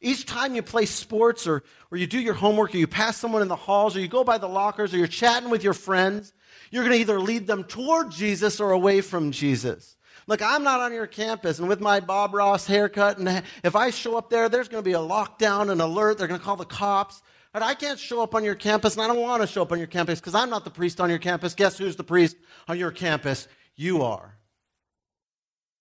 Each 0.00 0.24
time 0.24 0.54
you 0.54 0.62
play 0.62 0.86
sports 0.86 1.46
or, 1.46 1.62
or 1.90 1.98
you 1.98 2.06
do 2.06 2.18
your 2.18 2.34
homework 2.34 2.74
or 2.74 2.78
you 2.78 2.86
pass 2.86 3.16
someone 3.16 3.42
in 3.42 3.48
the 3.48 3.56
halls 3.56 3.96
or 3.96 4.00
you 4.00 4.08
go 4.08 4.24
by 4.24 4.38
the 4.38 4.48
lockers 4.48 4.94
or 4.94 4.98
you're 4.98 5.06
chatting 5.06 5.50
with 5.50 5.62
your 5.62 5.74
friends, 5.74 6.32
you're 6.70 6.84
going 6.84 6.94
to 6.94 7.00
either 7.00 7.20
lead 7.20 7.46
them 7.46 7.64
toward 7.64 8.10
Jesus 8.10 8.60
or 8.60 8.70
away 8.70 9.02
from 9.02 9.30
Jesus. 9.30 9.96
Look, 10.26 10.42
I'm 10.42 10.62
not 10.62 10.80
on 10.80 10.92
your 10.92 11.08
campus, 11.08 11.58
and 11.58 11.68
with 11.68 11.80
my 11.80 11.98
Bob 11.98 12.34
Ross 12.34 12.66
haircut, 12.66 13.18
and 13.18 13.42
if 13.64 13.74
I 13.74 13.90
show 13.90 14.16
up 14.16 14.30
there, 14.30 14.48
there's 14.48 14.68
going 14.68 14.82
to 14.82 14.88
be 14.88 14.94
a 14.94 14.98
lockdown, 14.98 15.70
an 15.70 15.80
alert. 15.80 16.18
They're 16.18 16.28
going 16.28 16.38
to 16.38 16.44
call 16.44 16.56
the 16.56 16.64
cops. 16.64 17.20
But 17.52 17.62
I 17.62 17.74
can't 17.74 17.98
show 17.98 18.22
up 18.22 18.34
on 18.36 18.44
your 18.44 18.54
campus, 18.54 18.94
and 18.94 19.02
I 19.02 19.08
don't 19.08 19.20
want 19.20 19.42
to 19.42 19.48
show 19.48 19.62
up 19.62 19.72
on 19.72 19.78
your 19.78 19.88
campus 19.88 20.20
because 20.20 20.36
I'm 20.36 20.50
not 20.50 20.64
the 20.64 20.70
priest 20.70 21.00
on 21.00 21.10
your 21.10 21.18
campus. 21.18 21.54
Guess 21.54 21.78
who's 21.78 21.96
the 21.96 22.04
priest 22.04 22.36
on 22.68 22.78
your 22.78 22.92
campus? 22.92 23.48
You 23.74 24.02
are. 24.02 24.36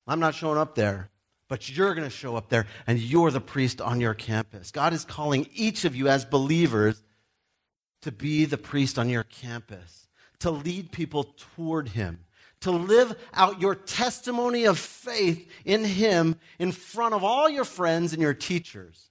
I'm 0.07 0.19
not 0.19 0.33
showing 0.33 0.57
up 0.57 0.73
there, 0.73 1.11
but 1.49 1.67
you're 1.67 1.95
going 1.95 2.07
to 2.07 2.15
show 2.15 2.37
up 2.37 2.47
there, 2.49 2.67
and 2.87 2.99
you're 2.99 3.31
the 3.31 3.41
priest 3.41 3.81
on 3.81 3.99
your 3.99 4.13
campus. 4.13 4.71
God 4.71 4.93
is 4.93 5.03
calling 5.03 5.49
each 5.53 5.83
of 5.83 5.95
you 5.95 6.07
as 6.07 6.23
believers 6.23 7.03
to 8.03 8.11
be 8.11 8.45
the 8.45 8.57
priest 8.57 8.97
on 8.97 9.09
your 9.09 9.23
campus 9.23 10.07
to 10.39 10.51
lead 10.51 10.91
people 10.91 11.35
toward 11.55 11.89
Him, 11.89 12.19
to 12.61 12.71
live 12.71 13.15
out 13.33 13.59
your 13.59 13.75
testimony 13.75 14.65
of 14.65 14.77
faith 14.77 15.49
in 15.65 15.83
Him 15.83 16.37
in 16.59 16.71
front 16.71 17.13
of 17.13 17.23
all 17.23 17.49
your 17.49 17.65
friends 17.65 18.13
and 18.13 18.21
your 18.21 18.33
teachers. 18.33 19.09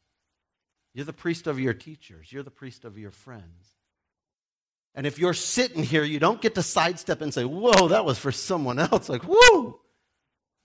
You're 0.94 1.04
the 1.04 1.12
priest 1.12 1.46
of 1.46 1.60
your 1.60 1.74
teachers, 1.74 2.32
you're 2.32 2.42
the 2.42 2.50
priest 2.50 2.84
of 2.84 2.96
your 2.96 3.10
friends. 3.10 3.74
And 4.94 5.06
if 5.06 5.18
you're 5.18 5.34
sitting 5.34 5.84
here, 5.84 6.02
you 6.02 6.18
don't 6.18 6.40
get 6.40 6.54
to 6.54 6.62
sidestep 6.62 7.20
and 7.20 7.32
say, 7.32 7.44
Whoa, 7.44 7.88
that 7.88 8.04
was 8.04 8.18
for 8.18 8.32
someone 8.32 8.78
else. 8.78 9.08
Like, 9.08 9.22
whoa. 9.28 9.80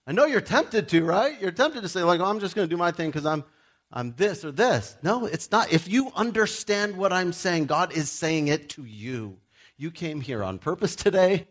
I 0.05 0.11
know 0.11 0.25
you're 0.25 0.41
tempted 0.41 0.89
to, 0.89 1.03
right? 1.05 1.39
You're 1.41 1.51
tempted 1.51 1.81
to 1.81 1.89
say, 1.89 2.03
like, 2.03 2.19
oh, 2.19 2.25
I'm 2.25 2.39
just 2.39 2.55
going 2.55 2.67
to 2.67 2.69
do 2.69 2.77
my 2.77 2.91
thing 2.91 3.09
because 3.09 3.25
I'm, 3.25 3.43
I'm 3.91 4.13
this 4.17 4.43
or 4.43 4.51
this. 4.51 4.97
No, 5.01 5.25
it's 5.25 5.49
not. 5.51 5.71
If 5.71 5.87
you 5.87 6.11
understand 6.15 6.97
what 6.97 7.13
I'm 7.13 7.31
saying, 7.31 7.67
God 7.67 7.93
is 7.93 8.11
saying 8.11 8.49
it 8.49 8.69
to 8.69 8.83
you. 8.83 9.37
You 9.77 9.91
came 9.91 10.19
here 10.19 10.43
on 10.43 10.59
purpose 10.59 10.95
today, 10.95 11.47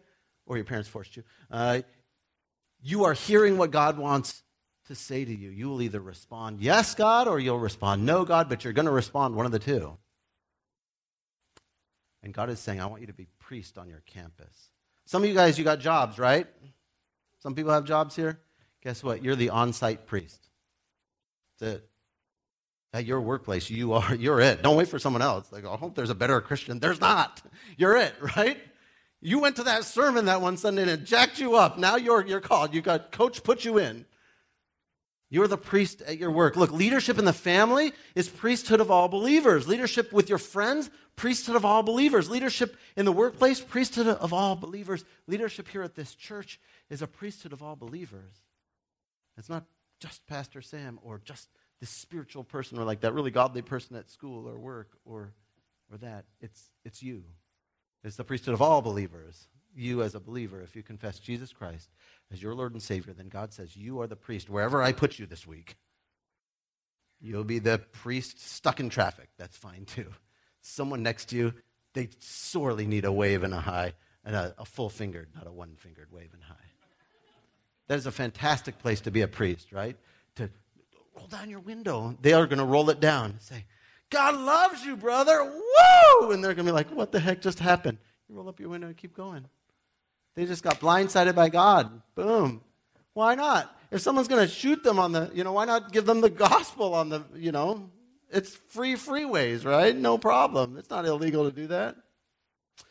or 0.46 0.56
your 0.56 0.64
parents 0.64 0.88
forced 0.88 1.16
you. 1.16 1.22
Uh, 1.50 1.80
you 2.82 3.04
are 3.04 3.14
hearing 3.14 3.56
what 3.56 3.70
God 3.70 3.96
wants 3.96 4.42
to 4.86 4.94
say 4.94 5.24
to 5.24 5.34
you. 5.34 5.50
You 5.50 5.68
will 5.68 5.82
either 5.82 6.00
respond, 6.00 6.60
yes, 6.60 6.94
God, 6.94 7.28
or 7.28 7.38
you'll 7.38 7.58
respond, 7.58 8.04
no, 8.04 8.24
God, 8.24 8.48
but 8.48 8.64
you're 8.64 8.72
going 8.72 8.86
to 8.86 8.92
respond 8.92 9.34
one 9.34 9.46
of 9.46 9.52
the 9.52 9.58
two. 9.58 9.96
And 12.22 12.34
God 12.34 12.50
is 12.50 12.60
saying, 12.60 12.80
I 12.80 12.86
want 12.86 13.00
you 13.00 13.06
to 13.06 13.12
be 13.12 13.28
priest 13.38 13.78
on 13.78 13.88
your 13.88 14.02
campus. 14.06 14.70
Some 15.06 15.22
of 15.22 15.28
you 15.28 15.34
guys, 15.34 15.58
you 15.58 15.64
got 15.64 15.80
jobs, 15.80 16.18
right? 16.18 16.46
Some 17.42 17.54
people 17.54 17.72
have 17.72 17.84
jobs 17.84 18.14
here. 18.14 18.38
Guess 18.84 19.02
what? 19.02 19.24
You're 19.24 19.34
the 19.34 19.50
on 19.50 19.72
site 19.72 20.06
priest. 20.06 20.48
That's 21.58 21.76
it. 21.76 21.88
At 22.92 23.04
your 23.04 23.20
workplace, 23.20 23.68
you 23.68 23.94
are, 23.94 24.14
you're 24.14 24.40
it. 24.40 24.62
Don't 24.62 24.76
wait 24.76 24.88
for 24.88 24.98
someone 24.98 25.22
else. 25.22 25.50
Like, 25.50 25.64
I 25.64 25.76
hope 25.76 25.94
there's 25.94 26.10
a 26.10 26.14
better 26.14 26.40
Christian. 26.40 26.78
There's 26.78 27.00
not. 27.00 27.42
You're 27.76 27.96
it, 27.96 28.14
right? 28.36 28.58
You 29.20 29.38
went 29.38 29.56
to 29.56 29.64
that 29.64 29.84
sermon 29.84 30.26
that 30.26 30.40
one 30.40 30.56
Sunday 30.56 30.82
and 30.82 30.90
it 30.90 31.04
jacked 31.04 31.40
you 31.40 31.56
up. 31.56 31.78
Now 31.78 31.96
you're, 31.96 32.24
you're 32.24 32.40
called. 32.40 32.74
You 32.74 32.80
got 32.80 33.12
coach 33.12 33.42
put 33.42 33.64
you 33.64 33.78
in. 33.78 34.04
You're 35.32 35.48
the 35.48 35.56
priest 35.56 36.02
at 36.02 36.18
your 36.18 36.30
work. 36.30 36.56
Look, 36.56 36.72
leadership 36.72 37.18
in 37.18 37.24
the 37.24 37.32
family 37.32 37.94
is 38.14 38.28
priesthood 38.28 38.82
of 38.82 38.90
all 38.90 39.08
believers. 39.08 39.66
Leadership 39.66 40.12
with 40.12 40.28
your 40.28 40.36
friends, 40.36 40.90
priesthood 41.16 41.56
of 41.56 41.64
all 41.64 41.82
believers. 41.82 42.28
Leadership 42.28 42.76
in 42.98 43.06
the 43.06 43.12
workplace, 43.12 43.58
priesthood 43.58 44.08
of 44.08 44.34
all 44.34 44.56
believers. 44.56 45.06
Leadership 45.26 45.68
here 45.68 45.82
at 45.82 45.94
this 45.94 46.14
church 46.14 46.60
is 46.90 47.00
a 47.00 47.06
priesthood 47.06 47.54
of 47.54 47.62
all 47.62 47.76
believers. 47.76 48.34
It's 49.38 49.48
not 49.48 49.64
just 50.00 50.26
Pastor 50.26 50.60
Sam 50.60 50.98
or 51.02 51.22
just 51.24 51.48
this 51.80 51.88
spiritual 51.88 52.44
person 52.44 52.78
or 52.78 52.84
like 52.84 53.00
that 53.00 53.14
really 53.14 53.30
godly 53.30 53.62
person 53.62 53.96
at 53.96 54.10
school 54.10 54.46
or 54.46 54.58
work 54.58 54.90
or, 55.06 55.32
or 55.90 55.96
that. 55.96 56.26
It's, 56.42 56.68
it's 56.84 57.02
you. 57.02 57.24
It's 58.04 58.16
the 58.16 58.24
priesthood 58.24 58.52
of 58.52 58.60
all 58.60 58.82
believers. 58.82 59.48
You 59.74 60.02
as 60.02 60.14
a 60.14 60.20
believer, 60.20 60.60
if 60.60 60.76
you 60.76 60.82
confess 60.82 61.18
Jesus 61.18 61.52
Christ 61.52 61.90
as 62.32 62.42
your 62.42 62.54
Lord 62.54 62.72
and 62.72 62.82
Savior, 62.82 63.12
then 63.12 63.28
God 63.28 63.52
says, 63.52 63.76
You 63.76 64.00
are 64.00 64.06
the 64.06 64.16
priest 64.16 64.50
wherever 64.50 64.82
I 64.82 64.92
put 64.92 65.18
you 65.18 65.26
this 65.26 65.46
week. 65.46 65.76
You'll 67.20 67.44
be 67.44 67.60
the 67.60 67.78
priest 67.78 68.40
stuck 68.40 68.80
in 68.80 68.88
traffic. 68.88 69.28
That's 69.38 69.56
fine 69.56 69.84
too. 69.84 70.06
Someone 70.60 71.02
next 71.02 71.26
to 71.26 71.36
you, 71.36 71.54
they 71.94 72.08
sorely 72.18 72.86
need 72.86 73.04
a 73.04 73.12
wave 73.12 73.42
and 73.44 73.54
a 73.54 73.60
high, 73.60 73.94
and 74.24 74.34
a, 74.34 74.54
a 74.58 74.64
full 74.64 74.88
fingered, 74.88 75.28
not 75.34 75.46
a 75.46 75.52
one 75.52 75.76
fingered 75.76 76.10
wave 76.10 76.30
and 76.32 76.42
high. 76.42 76.54
That 77.88 77.98
is 77.98 78.06
a 78.06 78.12
fantastic 78.12 78.78
place 78.78 79.00
to 79.02 79.10
be 79.10 79.22
a 79.22 79.28
priest, 79.28 79.72
right? 79.72 79.96
To 80.36 80.50
roll 81.16 81.26
down 81.26 81.50
your 81.50 81.60
window. 81.60 82.16
They 82.20 82.32
are 82.32 82.46
going 82.46 82.58
to 82.58 82.64
roll 82.64 82.90
it 82.90 83.00
down 83.00 83.30
and 83.30 83.42
say, 83.42 83.66
God 84.10 84.38
loves 84.38 84.84
you, 84.84 84.96
brother. 84.96 85.44
Woo! 85.44 86.30
And 86.32 86.42
they're 86.42 86.54
going 86.54 86.66
to 86.66 86.72
be 86.72 86.74
like, 86.74 86.90
What 86.90 87.12
the 87.12 87.20
heck 87.20 87.40
just 87.40 87.58
happened? 87.58 87.98
You 88.28 88.36
roll 88.36 88.48
up 88.48 88.60
your 88.60 88.68
window 88.68 88.88
and 88.88 88.96
keep 88.96 89.14
going. 89.14 89.46
They 90.34 90.46
just 90.46 90.62
got 90.62 90.80
blindsided 90.80 91.34
by 91.34 91.48
God. 91.48 92.02
Boom. 92.14 92.62
Why 93.14 93.34
not? 93.34 93.74
If 93.90 94.00
someone's 94.00 94.28
going 94.28 94.46
to 94.46 94.52
shoot 94.52 94.82
them 94.82 94.98
on 94.98 95.12
the, 95.12 95.30
you 95.34 95.44
know, 95.44 95.52
why 95.52 95.66
not 95.66 95.92
give 95.92 96.06
them 96.06 96.22
the 96.22 96.30
gospel 96.30 96.94
on 96.94 97.10
the, 97.10 97.22
you 97.34 97.52
know, 97.52 97.90
it's 98.30 98.54
free 98.68 98.94
freeways, 98.94 99.66
right? 99.66 99.94
No 99.94 100.16
problem. 100.16 100.78
It's 100.78 100.88
not 100.88 101.04
illegal 101.04 101.44
to 101.44 101.54
do 101.54 101.66
that. 101.68 101.96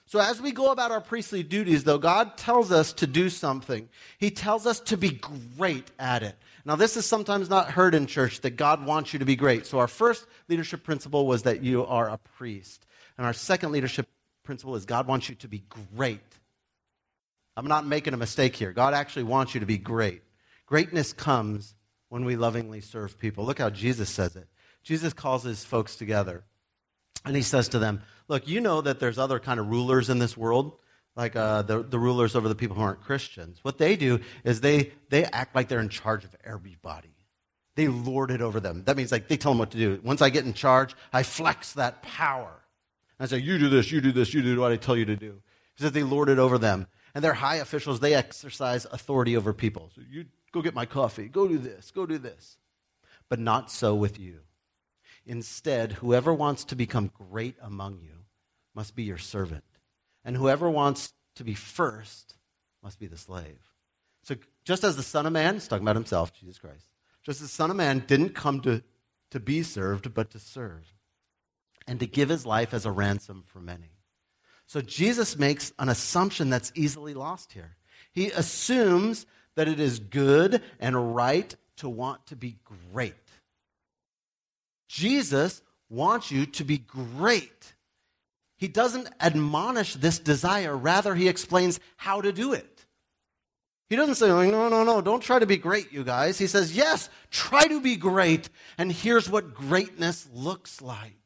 So, 0.06 0.20
as 0.20 0.42
we 0.42 0.52
go 0.52 0.72
about 0.72 0.92
our 0.92 1.00
priestly 1.00 1.42
duties, 1.42 1.86
though, 1.86 1.98
God 1.98 2.38
tells 2.38 2.70
us 2.72 2.92
to 2.94 3.08
do 3.08 3.30
something. 3.30 3.88
He 4.18 4.30
tells 4.30 4.68
us 4.68 4.82
to 4.82 4.98
be 4.98 5.22
great 5.58 5.90
at 5.98 6.22
it. 6.22 6.36
Now, 6.66 6.76
this 6.76 6.98
is 6.98 7.06
sometimes 7.06 7.50
not 7.50 7.72
heard 7.72 7.96
in 7.96 8.08
church 8.08 8.42
that 8.42 8.58
God 8.58 8.86
wants 8.86 9.14
you 9.14 9.20
to 9.20 9.26
be 9.26 9.38
great. 9.38 9.66
So, 9.66 9.80
our 9.80 9.88
first 9.88 10.28
leadership 10.50 10.84
principle 10.84 11.26
was 11.26 11.44
that 11.44 11.64
you 11.64 11.86
are 11.86 12.10
a 12.10 12.18
priest. 12.18 12.86
And 13.18 13.26
our 13.26 13.32
second 13.32 13.72
leadership 13.72 14.08
principle 14.44 14.76
is 14.76 14.86
God 14.86 15.08
wants 15.08 15.30
you 15.30 15.36
to 15.36 15.48
be 15.48 15.64
great 15.96 16.20
I'm 17.56 17.68
not 17.68 17.86
making 17.86 18.14
a 18.14 18.18
mistake 18.18 18.56
here. 18.56 18.72
God 18.72 18.94
actually 18.94 19.24
wants 19.24 19.54
you 19.54 19.60
to 19.60 19.66
be 19.66 19.78
great. 19.78 20.22
Greatness 20.66 21.14
comes 21.14 21.76
when 22.10 22.26
we 22.26 22.36
lovingly 22.36 22.82
serve 22.82 23.20
people. 23.20 23.46
Look 23.46 23.60
how 23.60 23.70
Jesus 23.70 24.10
says 24.10 24.36
it. 24.36 24.48
Jesus 24.84 25.14
calls 25.14 25.44
his 25.44 25.64
folks 25.64 25.96
together 25.96 26.44
and 27.26 27.36
he 27.36 27.42
says 27.42 27.70
to 27.70 27.80
them, 27.80 28.02
Look, 28.28 28.48
you 28.48 28.62
know 28.62 28.82
that 28.82 29.00
there's 29.00 29.18
other 29.18 29.40
kind 29.40 29.60
of 29.60 29.68
rulers 29.68 30.10
in 30.10 30.20
this 30.20 30.38
world, 30.38 30.78
like 31.16 31.36
uh, 31.36 31.64
the, 31.64 31.84
the 31.84 32.00
rulers 32.00 32.36
over 32.36 32.48
the 32.48 32.56
people 32.56 32.78
who 32.78 32.82
aren't 32.82 33.02
Christians. 33.02 33.60
What 33.62 33.78
they 33.78 33.98
do 33.98 34.22
is 34.46 34.62
they, 34.62 34.94
they 35.10 35.26
act 35.26 35.54
like 35.54 35.68
they're 35.68 35.82
in 35.82 35.90
charge 35.90 36.24
of 36.24 36.34
everybody. 36.44 37.14
They 37.76 37.90
lord 37.90 38.32
it 38.32 38.42
over 38.42 38.60
them. 38.60 38.84
That 38.86 38.96
means 38.96 39.12
like 39.12 39.28
they 39.28 39.38
tell 39.38 39.52
them 39.52 39.60
what 39.60 39.72
to 39.72 39.78
do. 39.78 40.00
Once 40.04 40.22
I 40.22 40.30
get 40.30 40.46
in 40.46 40.54
charge, 40.54 40.96
I 41.12 41.24
flex 41.24 41.74
that 41.74 42.02
power. 42.02 42.54
I 43.20 43.26
say, 43.26 43.38
You 43.38 43.60
do 43.60 43.70
this, 43.70 43.92
you 43.92 44.00
do 44.00 44.14
this, 44.14 44.34
you 44.34 44.42
do 44.42 44.60
what 44.60 44.72
I 44.72 44.78
tell 44.78 44.96
you 44.96 45.06
to 45.06 45.16
do. 45.18 45.42
He 45.76 45.84
says 45.84 45.92
they 45.92 46.04
lord 46.04 46.30
it 46.30 46.40
over 46.40 46.58
them 46.58 46.88
and 47.14 47.24
they're 47.24 47.34
high 47.34 47.58
officials. 47.58 48.00
They 48.00 48.14
exercise 48.14 48.86
authority 48.86 49.36
over 49.36 49.54
people. 49.54 49.92
So 49.96 50.02
you 50.10 50.26
go 50.52 50.62
get 50.62 50.74
my 50.74 50.86
coffee, 50.86 51.28
go 51.28 51.48
do 51.48 51.58
this, 51.58 51.92
go 51.92 52.06
do 52.06 52.18
this. 52.18 52.58
But 53.30 53.40
not 53.40 53.72
so 53.72 53.96
with 53.96 54.20
you. 54.20 54.40
Instead, 55.26 55.94
whoever 55.94 56.34
wants 56.34 56.66
to 56.66 56.76
become 56.76 57.12
great 57.30 57.56
among 57.62 58.00
you 58.02 58.26
must 58.74 58.96
be 58.96 59.04
your 59.04 59.18
servant. 59.18 59.64
And 60.26 60.36
whoever 60.36 60.70
wants 60.70 61.14
to 61.36 61.44
be 61.44 61.54
first 61.54 62.36
must 62.84 63.00
be 63.00 63.08
the 63.08 63.18
slave. 63.18 63.60
So 64.24 64.36
just 64.66 64.84
as 64.84 64.96
the 64.96 65.04
Son 65.04 65.26
of 65.26 65.34
Man, 65.34 65.56
he's 65.56 65.68
talking 65.68 65.86
about 65.86 65.96
himself, 65.96 66.34
Jesus 66.34 66.60
Christ, 66.60 66.86
just 67.24 67.42
as 67.42 67.48
the 67.50 67.56
Son 67.56 67.70
of 67.70 67.78
Man 67.78 68.04
didn't 68.08 68.36
come 68.36 68.62
to, 68.62 68.84
to 69.32 69.40
be 69.40 69.64
served, 69.64 70.14
but 70.14 70.32
to 70.32 70.40
serve, 70.40 70.94
and 71.88 72.00
to 72.00 72.06
give 72.06 72.30
his 72.30 72.46
life 72.46 72.74
as 72.74 72.86
a 72.86 72.92
ransom 72.92 73.44
for 73.46 73.60
many. 73.60 73.92
So 74.72 74.80
Jesus 74.80 75.38
makes 75.38 75.74
an 75.80 75.90
assumption 75.90 76.50
that's 76.50 76.72
easily 76.76 77.14
lost 77.14 77.52
here. 77.52 77.76
He 78.14 78.32
assumes 78.32 79.26
that 79.58 79.68
it 79.68 79.82
is 79.82 80.00
good 80.00 80.62
and 80.80 81.14
right 81.14 81.54
to 81.80 81.90
want 81.90 82.26
to 82.28 82.38
be 82.38 82.56
great. 82.94 83.14
Jesus 84.88 85.62
wants 85.90 86.32
you 86.32 86.46
to 86.46 86.64
be 86.64 86.78
great. 86.78 87.74
He 88.56 88.70
doesn't 88.70 89.10
admonish 89.20 89.96
this 89.96 90.20
desire, 90.20 90.78
rather, 90.78 91.16
he 91.16 91.28
explains 91.28 91.82
how 91.98 92.22
to 92.22 92.32
do 92.32 92.54
it. 92.54 92.86
He 93.90 93.98
doesn't 93.98 94.16
say, 94.16 94.30
no, 94.30 94.70
no, 94.70 94.86
no, 94.86 95.02
don't 95.02 95.22
try 95.22 95.40
to 95.40 95.46
be 95.46 95.58
great, 95.58 95.92
you 95.92 96.06
guys. 96.06 96.38
He 96.38 96.48
says, 96.48 96.74
yes, 96.74 97.10
try 97.30 97.68
to 97.68 97.82
be 97.82 97.98
great, 97.98 98.48
and 98.78 98.90
here's 98.90 99.30
what 99.30 99.54
greatness 99.54 100.30
looks 100.34 100.82
like. 100.82 101.21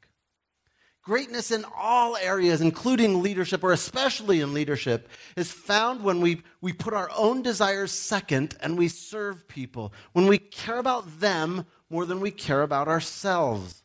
Greatness 1.05 1.51
in 1.51 1.63
all 1.77 2.17
areas, 2.17 2.61
including 2.61 3.21
leadership, 3.21 3.63
or 3.63 3.71
especially 3.71 4.41
in 4.41 4.55
leadership, 4.55 5.07
is 5.35 5.51
found 5.51 6.01
when 6.01 6.19
we, 6.19 6.41
we 6.61 6.73
put 6.73 6.95
our 6.95 7.11
own 7.15 7.43
desires 7.43 7.91
second 7.91 8.57
and 8.59 8.75
we 8.75 8.87
serve 8.87 9.47
people, 9.47 9.93
when 10.13 10.25
we 10.25 10.39
care 10.39 10.79
about 10.79 11.19
them 11.19 11.67
more 11.91 12.07
than 12.07 12.21
we 12.21 12.31
care 12.31 12.63
about 12.63 12.87
ourselves. 12.87 13.83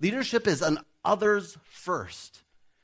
Leadership 0.00 0.46
is 0.46 0.60
an 0.60 0.78
others 1.02 1.56
first. 1.64 2.42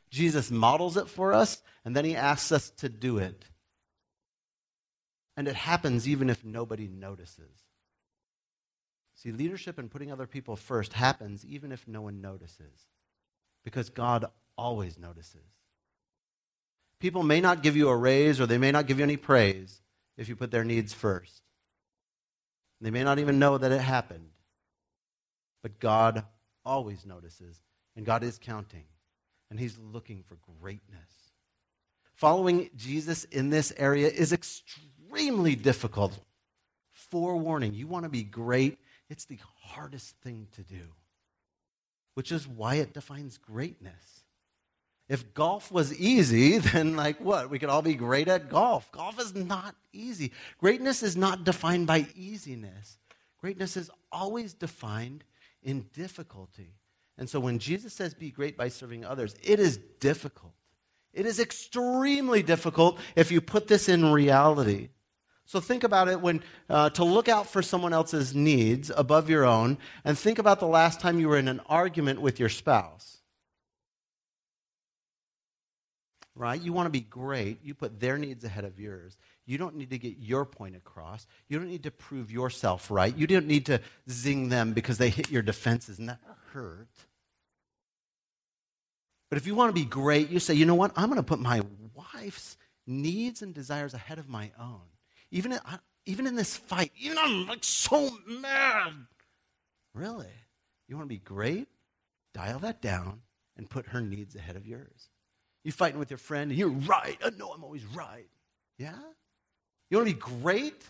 Jesus 0.09 0.51
models 0.51 0.97
it 0.97 1.11
for 1.11 1.35
us, 1.35 1.61
and 1.85 1.95
then 1.95 2.07
he 2.07 2.17
asks 2.17 2.51
us 2.51 2.71
to 2.71 2.89
do 2.89 3.19
it. 3.19 3.45
And 5.37 5.47
it 5.49 5.57
happens 5.57 6.09
even 6.09 6.31
if 6.31 6.43
nobody 6.47 6.89
notices. 6.89 7.53
See, 9.17 9.33
leadership 9.33 9.79
and 9.79 9.91
putting 9.91 10.11
other 10.11 10.27
people 10.27 10.57
first 10.57 10.95
happens 10.95 11.45
even 11.45 11.73
if 11.73 11.87
no 11.87 12.01
one 12.01 12.23
notices 12.23 12.87
because 13.65 13.91
God 13.91 14.27
always 14.57 14.99
notices. 14.99 15.41
People 17.01 17.23
may 17.23 17.41
not 17.41 17.63
give 17.63 17.77
you 17.77 17.89
a 17.89 17.97
raise 17.97 18.41
or 18.41 18.47
they 18.47 18.59
may 18.59 18.71
not 18.71 18.87
give 18.87 18.99
you 18.99 19.05
any 19.05 19.17
praise 19.17 19.81
if 20.17 20.29
you 20.29 20.37
put 20.37 20.51
their 20.51 20.65
needs 20.65 20.93
first. 20.93 21.43
They 22.81 22.91
may 22.91 23.03
not 23.03 23.19
even 23.19 23.39
know 23.39 23.59
that 23.59 23.73
it 23.73 23.81
happened. 23.81 24.31
But 25.63 25.81
God 25.81 26.25
always 26.65 27.07
notices, 27.07 27.59
and 27.97 28.05
God 28.05 28.23
is 28.23 28.39
counting, 28.39 28.85
and 29.51 29.59
He's 29.59 29.79
looking 29.79 30.23
for 30.23 30.37
greatness. 30.61 31.33
Following 32.15 32.69
Jesus 32.77 33.25
in 33.25 33.49
this 33.49 33.73
area 33.79 34.09
is 34.09 34.33
extremely 34.33 35.57
difficult. 35.57 36.19
Forewarning, 36.93 37.73
you 37.73 37.87
want 37.87 38.05
to 38.05 38.11
be 38.11 38.23
great, 38.23 38.79
it's 39.09 39.25
the 39.25 39.39
hardest 39.63 40.17
thing 40.23 40.49
to 40.53 40.63
do 40.63 40.93
which 42.15 42.33
is 42.33 42.49
why 42.49 42.77
it 42.77 42.95
defines 42.95 43.39
greatness. 43.39 44.23
If 45.09 45.35
golf 45.35 45.71
was 45.71 45.99
easy, 45.99 46.59
then 46.73 46.97
like 46.97 47.21
what? 47.21 47.51
We 47.51 47.59
could 47.59 47.69
all 47.69 47.83
be 47.83 47.95
great 47.95 48.29
at 48.29 48.49
golf. 48.49 48.91
Golf 48.93 49.21
is 49.21 49.35
not 49.35 49.75
easy. 49.93 50.33
Greatness 50.59 51.03
is 51.03 51.17
not 51.17 51.45
defined 51.45 51.87
by 51.87 52.07
easiness. 52.17 52.99
Greatness 53.41 53.77
is 53.77 53.91
always 54.11 54.55
defined 54.55 55.25
in 55.63 55.87
difficulty. 55.93 56.75
And 57.19 57.29
so 57.29 57.39
when 57.39 57.59
Jesus 57.59 57.93
says 57.93 58.15
be 58.15 58.31
great 58.31 58.57
by 58.57 58.69
serving 58.69 59.05
others, 59.05 59.35
it 59.43 59.61
is 59.61 59.77
difficult. 60.01 60.55
It 61.13 61.27
is 61.27 61.39
extremely 61.39 62.43
difficult 62.43 62.99
if 63.15 63.31
you 63.31 63.41
put 63.41 63.69
this 63.69 63.89
in 63.89 64.11
reality. 64.11 64.89
So 65.47 65.61
think 65.61 65.85
about 65.85 66.09
it 66.09 66.21
when 66.21 66.43
uh, 66.71 66.91
to 66.91 67.05
look 67.05 67.29
out 67.29 67.47
for 67.47 67.63
someone 67.63 67.93
else's 67.93 68.35
needs 68.35 68.91
above 68.97 69.29
your 69.29 69.45
own, 69.45 69.79
and 70.05 70.19
think 70.19 70.39
about 70.39 70.59
the 70.59 70.67
last 70.67 71.01
time 71.01 71.21
you 71.21 71.29
were 71.29 71.37
in 71.37 71.49
an 71.49 71.61
argument 71.67 72.21
with 72.21 72.41
your 72.41 72.49
spouse. 72.49 73.19
Right? 76.35 76.61
You 76.61 76.73
want 76.73 76.87
to 76.87 76.91
be 76.91 77.01
great. 77.01 77.63
You 77.63 77.75
put 77.75 78.01
their 78.01 78.19
needs 78.19 78.43
ahead 78.43 78.65
of 78.65 78.81
yours. 78.81 79.17
You 79.47 79.59
don't 79.59 79.77
need 79.77 79.91
to 79.91 79.99
get 79.99 80.17
your 80.19 80.45
point 80.45 80.75
across. 80.75 81.27
You 81.49 81.59
don't 81.59 81.69
need 81.69 81.85
to 81.85 81.91
prove 81.91 82.33
yourself 82.33 82.91
right. 82.91 83.17
You 83.17 83.27
don't 83.27 83.47
need 83.47 83.67
to 83.67 83.81
zing 84.11 84.49
them 84.49 84.73
because 84.73 84.99
they 84.99 85.11
hit 85.11 85.31
your 85.31 85.43
defenses, 85.43 85.99
and 85.99 86.09
that 86.09 86.21
hurt. 86.53 86.89
But 89.29 89.37
if 89.37 89.47
you 89.47 89.55
want 89.55 89.69
to 89.69 89.81
be 89.81 89.85
great, 89.85 90.31
you 90.31 90.41
say, 90.41 90.55
you 90.55 90.65
know 90.65 90.75
what? 90.75 90.93
I'm 90.97 91.09
going 91.09 91.17
to 91.17 91.23
put 91.23 91.39
my 91.39 91.63
wife's 91.95 92.57
needs 92.87 93.43
and 93.43 93.53
desires 93.55 93.93
ahead 93.93 94.19
of 94.19 94.29
my 94.29 94.51
own. 94.59 94.81
Even 95.31 95.53
in, 95.53 95.59
even 96.07 96.27
in 96.27 96.37
this 96.37 96.57
fight, 96.57 96.93
even 96.97 97.19
I'm 97.19 97.47
like 97.47 97.65
so 97.65 98.11
mad. 98.27 98.93
Really? 99.95 100.27
You 100.89 100.97
want 100.97 101.09
to 101.09 101.15
be 101.15 101.19
great? 101.19 101.69
Dial 102.35 102.59
that 102.61 102.83
down 102.83 103.23
and 103.57 103.69
put 103.69 103.87
her 103.89 104.01
needs 104.01 104.35
ahead 104.37 104.57
of 104.57 104.67
yours. 104.67 105.09
You 105.63 105.73
fighting 105.73 105.99
with 105.99 106.11
your 106.11 106.19
friend 106.19 106.51
and 106.51 106.59
you're 106.59 106.69
right. 106.69 107.19
I 107.25 107.31
know 107.31 107.53
I'm 107.53 107.65
always 107.65 107.85
right. 107.87 108.29
Yeah? 108.79 108.93
You 109.91 109.99
want 109.99 110.09
to 110.09 110.15
be 110.15 110.21
great? 110.21 110.83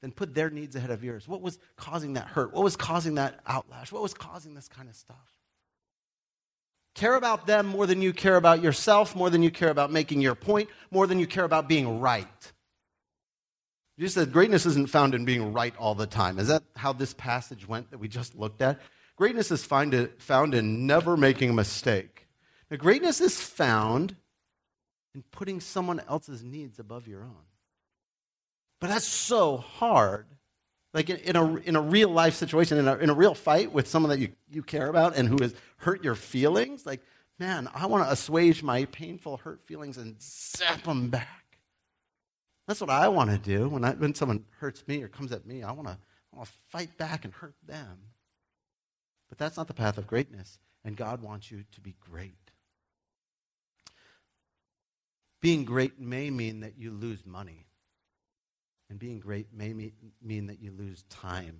Then 0.00 0.12
put 0.12 0.34
their 0.34 0.50
needs 0.50 0.76
ahead 0.76 0.90
of 0.90 1.02
yours. 1.02 1.26
What 1.26 1.40
was 1.40 1.58
causing 1.76 2.14
that 2.14 2.26
hurt? 2.26 2.52
What 2.52 2.62
was 2.62 2.76
causing 2.76 3.16
that 3.16 3.44
outlash? 3.44 3.90
What 3.90 4.02
was 4.02 4.14
causing 4.14 4.54
this 4.54 4.68
kind 4.68 4.88
of 4.88 4.94
stuff? 4.94 5.16
Care 6.94 7.16
about 7.16 7.46
them 7.46 7.66
more 7.66 7.86
than 7.86 8.00
you 8.00 8.12
care 8.12 8.36
about 8.36 8.62
yourself, 8.62 9.16
more 9.16 9.28
than 9.28 9.42
you 9.42 9.50
care 9.50 9.70
about 9.70 9.90
making 9.90 10.20
your 10.20 10.34
point, 10.34 10.68
more 10.90 11.06
than 11.06 11.18
you 11.18 11.26
care 11.26 11.44
about 11.44 11.68
being 11.68 12.00
right. 12.00 12.52
You 13.96 14.08
said 14.08 14.32
greatness 14.32 14.66
isn't 14.66 14.90
found 14.90 15.14
in 15.14 15.24
being 15.24 15.52
right 15.52 15.74
all 15.78 15.94
the 15.94 16.06
time. 16.06 16.38
Is 16.38 16.48
that 16.48 16.64
how 16.76 16.92
this 16.92 17.14
passage 17.14 17.68
went 17.68 17.90
that 17.90 17.98
we 17.98 18.08
just 18.08 18.34
looked 18.34 18.60
at? 18.60 18.80
Greatness 19.16 19.50
is 19.50 19.64
found 19.64 19.94
in 19.94 20.86
never 20.86 21.16
making 21.16 21.50
a 21.50 21.54
mistake. 21.54 22.26
Now, 22.70 22.76
greatness 22.76 23.20
is 23.20 23.40
found 23.40 24.16
in 25.14 25.22
putting 25.30 25.60
someone 25.60 26.00
else's 26.08 26.42
needs 26.42 26.80
above 26.80 27.06
your 27.06 27.22
own. 27.22 27.44
But 28.80 28.88
that's 28.88 29.06
so 29.06 29.58
hard 29.58 30.26
like 30.94 31.10
in, 31.10 31.16
in, 31.16 31.36
a, 31.36 31.56
in 31.56 31.76
a 31.76 31.80
real 31.80 32.08
life 32.08 32.34
situation, 32.34 32.78
in 32.78 32.88
a, 32.88 32.96
in 32.96 33.10
a 33.10 33.14
real 33.14 33.34
fight 33.34 33.72
with 33.72 33.88
someone 33.88 34.10
that 34.10 34.20
you, 34.20 34.28
you 34.50 34.62
care 34.62 34.88
about 34.88 35.16
and 35.16 35.28
who 35.28 35.36
has 35.42 35.52
hurt 35.78 36.04
your 36.04 36.14
feelings, 36.14 36.86
like, 36.86 37.00
man, 37.38 37.68
I 37.74 37.86
want 37.86 38.06
to 38.06 38.12
assuage 38.12 38.62
my 38.62 38.84
painful, 38.86 39.38
hurt 39.38 39.60
feelings 39.66 39.98
and 39.98 40.14
zap 40.22 40.84
them 40.84 41.10
back. 41.10 41.43
That's 42.66 42.80
what 42.80 42.90
I 42.90 43.08
want 43.08 43.30
to 43.30 43.38
do 43.38 43.68
when, 43.68 43.84
I, 43.84 43.92
when 43.92 44.14
someone 44.14 44.44
hurts 44.58 44.86
me 44.88 45.02
or 45.02 45.08
comes 45.08 45.32
at 45.32 45.46
me. 45.46 45.62
I 45.62 45.72
want 45.72 45.88
to 45.88 45.98
I 46.32 46.36
want 46.36 46.48
to 46.48 46.54
fight 46.70 46.96
back 46.96 47.24
and 47.24 47.32
hurt 47.32 47.54
them. 47.66 47.98
But 49.28 49.38
that's 49.38 49.56
not 49.56 49.68
the 49.68 49.74
path 49.74 49.98
of 49.98 50.06
greatness, 50.06 50.58
and 50.84 50.96
God 50.96 51.22
wants 51.22 51.50
you 51.50 51.64
to 51.72 51.80
be 51.80 51.94
great. 52.00 52.50
Being 55.40 55.64
great 55.64 56.00
may 56.00 56.30
mean 56.30 56.60
that 56.60 56.78
you 56.78 56.90
lose 56.90 57.24
money. 57.26 57.66
And 58.88 58.98
being 58.98 59.20
great 59.20 59.52
may 59.52 59.72
mean 60.22 60.46
that 60.46 60.60
you 60.60 60.70
lose 60.70 61.02
time. 61.10 61.58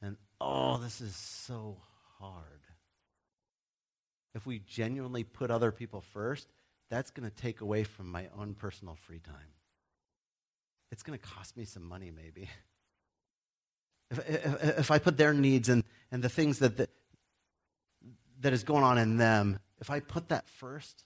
And 0.00 0.16
oh, 0.40 0.78
this 0.78 1.00
is 1.00 1.14
so 1.14 1.78
hard. 2.18 2.44
If 4.34 4.46
we 4.46 4.60
genuinely 4.60 5.24
put 5.24 5.50
other 5.50 5.72
people 5.72 6.00
first, 6.12 6.48
that's 6.90 7.10
going 7.10 7.28
to 7.28 7.34
take 7.34 7.60
away 7.60 7.84
from 7.84 8.10
my 8.10 8.28
own 8.38 8.54
personal 8.54 8.96
free 9.06 9.20
time. 9.20 9.34
It's 10.92 11.02
going 11.02 11.18
to 11.18 11.24
cost 11.24 11.56
me 11.56 11.64
some 11.64 11.88
money, 11.88 12.12
maybe. 12.14 12.50
If, 14.10 14.18
if, 14.28 14.78
if 14.78 14.90
I 14.90 14.98
put 14.98 15.16
their 15.16 15.32
needs 15.32 15.70
and, 15.70 15.84
and 16.10 16.22
the 16.22 16.28
things 16.28 16.58
that, 16.58 16.76
that, 16.76 16.90
that 18.40 18.52
is 18.52 18.62
going 18.62 18.84
on 18.84 18.98
in 18.98 19.16
them, 19.16 19.58
if 19.80 19.88
I 19.88 20.00
put 20.00 20.28
that 20.28 20.46
first, 20.46 21.04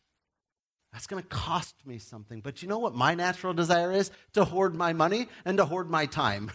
that's 0.92 1.06
going 1.06 1.22
to 1.22 1.28
cost 1.28 1.74
me 1.86 1.98
something. 1.98 2.40
But 2.40 2.62
you 2.62 2.68
know 2.68 2.80
what 2.80 2.96
my 2.96 3.14
natural 3.14 3.54
desire 3.54 3.92
is? 3.92 4.10
To 4.32 4.44
hoard 4.44 4.74
my 4.74 4.92
money 4.92 5.28
and 5.44 5.56
to 5.58 5.64
hoard 5.64 5.88
my 5.88 6.06
time. 6.06 6.50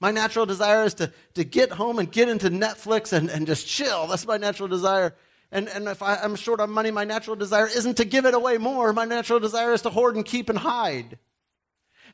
My 0.00 0.12
natural 0.12 0.46
desire 0.46 0.84
is 0.84 0.94
to, 0.94 1.12
to 1.34 1.42
get 1.42 1.72
home 1.72 1.98
and 1.98 2.10
get 2.10 2.28
into 2.28 2.50
Netflix 2.50 3.12
and, 3.12 3.30
and 3.30 3.48
just 3.48 3.66
chill. 3.66 4.06
That's 4.06 4.26
my 4.26 4.36
natural 4.36 4.68
desire. 4.68 5.16
And, 5.50 5.68
and 5.68 5.88
if 5.88 6.02
I, 6.02 6.16
I'm 6.16 6.36
short 6.36 6.60
on 6.60 6.70
money, 6.70 6.92
my 6.92 7.04
natural 7.04 7.34
desire 7.34 7.66
isn't 7.66 7.96
to 7.96 8.04
give 8.04 8.26
it 8.26 8.34
away 8.34 8.58
more. 8.58 8.92
My 8.92 9.06
natural 9.06 9.40
desire 9.40 9.72
is 9.72 9.82
to 9.82 9.90
hoard 9.90 10.14
and 10.14 10.24
keep 10.24 10.48
and 10.48 10.58
hide. 10.58 11.18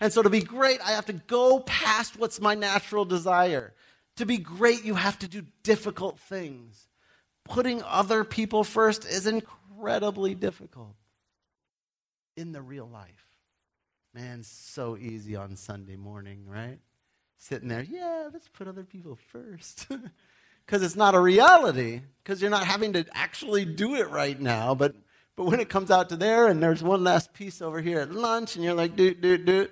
And 0.00 0.12
so 0.12 0.22
to 0.22 0.30
be 0.30 0.40
great, 0.40 0.80
I 0.80 0.92
have 0.92 1.06
to 1.06 1.12
go 1.12 1.60
past 1.60 2.18
what's 2.18 2.40
my 2.40 2.54
natural 2.54 3.04
desire. 3.04 3.72
To 4.16 4.26
be 4.26 4.38
great, 4.38 4.84
you 4.84 4.94
have 4.94 5.18
to 5.20 5.28
do 5.28 5.42
difficult 5.62 6.18
things. 6.18 6.88
Putting 7.44 7.82
other 7.82 8.24
people 8.24 8.64
first 8.64 9.04
is 9.04 9.26
incredibly 9.26 10.34
difficult 10.34 10.94
in 12.36 12.52
the 12.52 12.62
real 12.62 12.88
life. 12.88 13.26
Man, 14.14 14.42
so 14.42 14.96
easy 14.96 15.36
on 15.36 15.56
Sunday 15.56 15.96
morning, 15.96 16.44
right? 16.46 16.78
Sitting 17.38 17.68
there, 17.68 17.82
yeah, 17.82 18.28
let's 18.32 18.48
put 18.48 18.68
other 18.68 18.84
people 18.84 19.18
first. 19.32 19.86
Because 20.68 20.82
it's 20.82 20.96
not 20.96 21.14
a 21.14 21.18
reality, 21.18 22.02
because 22.22 22.42
you're 22.42 22.50
not 22.50 22.66
having 22.66 22.92
to 22.92 23.06
actually 23.14 23.64
do 23.64 23.94
it 23.94 24.10
right 24.10 24.38
now. 24.38 24.74
But, 24.74 24.94
but 25.38 25.44
when 25.44 25.60
it 25.60 25.68
comes 25.68 25.92
out 25.92 26.08
to 26.08 26.16
there 26.16 26.48
and 26.48 26.60
there's 26.60 26.82
one 26.82 27.04
last 27.04 27.32
piece 27.32 27.62
over 27.62 27.80
here 27.80 28.00
at 28.00 28.10
lunch 28.10 28.56
and 28.56 28.64
you're 28.64 28.74
like, 28.74 28.96
dude, 28.96 29.20
dude, 29.20 29.44
dude, 29.44 29.70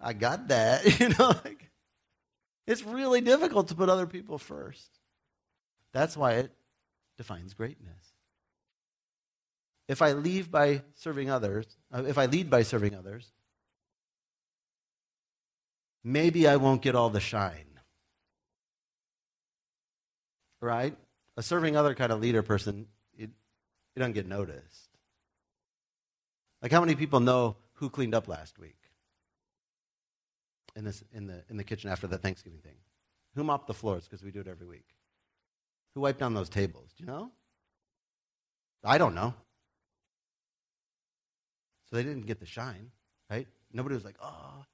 I 0.00 0.12
got 0.12 0.46
that. 0.46 0.84
You 1.00 1.08
know, 1.08 1.34
like, 1.44 1.70
it's 2.68 2.84
really 2.84 3.20
difficult 3.20 3.66
to 3.68 3.74
put 3.74 3.88
other 3.88 4.06
people 4.06 4.38
first. 4.38 4.88
That's 5.92 6.16
why 6.16 6.34
it 6.34 6.52
defines 7.16 7.52
greatness. 7.54 8.12
If 9.88 10.02
I 10.02 10.12
leave 10.12 10.52
by 10.52 10.82
serving 10.94 11.30
others, 11.30 11.66
uh, 11.92 12.04
if 12.06 12.16
I 12.16 12.26
lead 12.26 12.48
by 12.48 12.62
serving 12.62 12.94
others, 12.94 13.26
maybe 16.04 16.46
I 16.46 16.56
won't 16.56 16.80
get 16.80 16.94
all 16.94 17.10
the 17.10 17.18
shine. 17.18 17.80
Right? 20.60 20.96
A 21.36 21.42
serving 21.42 21.76
other 21.76 21.96
kind 21.96 22.12
of 22.12 22.20
leader 22.20 22.44
person, 22.44 22.86
it 23.18 23.30
doesn't 23.96 24.12
get 24.12 24.28
noticed. 24.28 24.87
Like 26.62 26.72
how 26.72 26.80
many 26.80 26.94
people 26.94 27.20
know 27.20 27.56
who 27.74 27.90
cleaned 27.90 28.14
up 28.14 28.28
last 28.28 28.58
week? 28.58 28.76
In, 30.76 30.84
this, 30.84 31.02
in, 31.12 31.26
the, 31.26 31.42
in 31.48 31.56
the 31.56 31.64
kitchen 31.64 31.90
after 31.90 32.06
the 32.06 32.18
Thanksgiving 32.18 32.60
thing. 32.60 32.76
Who 33.34 33.44
mopped 33.44 33.66
the 33.66 33.74
floors? 33.74 34.04
Because 34.04 34.22
we 34.22 34.30
do 34.30 34.40
it 34.40 34.48
every 34.48 34.66
week. 34.66 34.86
Who 35.94 36.02
wiped 36.02 36.20
down 36.20 36.34
those 36.34 36.48
tables? 36.48 36.90
Do 36.96 37.02
you 37.02 37.06
know? 37.06 37.32
I 38.84 38.98
don't 38.98 39.14
know. 39.14 39.34
So 41.88 41.96
they 41.96 42.02
didn't 42.02 42.26
get 42.26 42.38
the 42.38 42.46
shine, 42.46 42.90
right? 43.30 43.46
Nobody 43.72 43.94
was 43.94 44.04
like, 44.04 44.16
oh. 44.22 44.64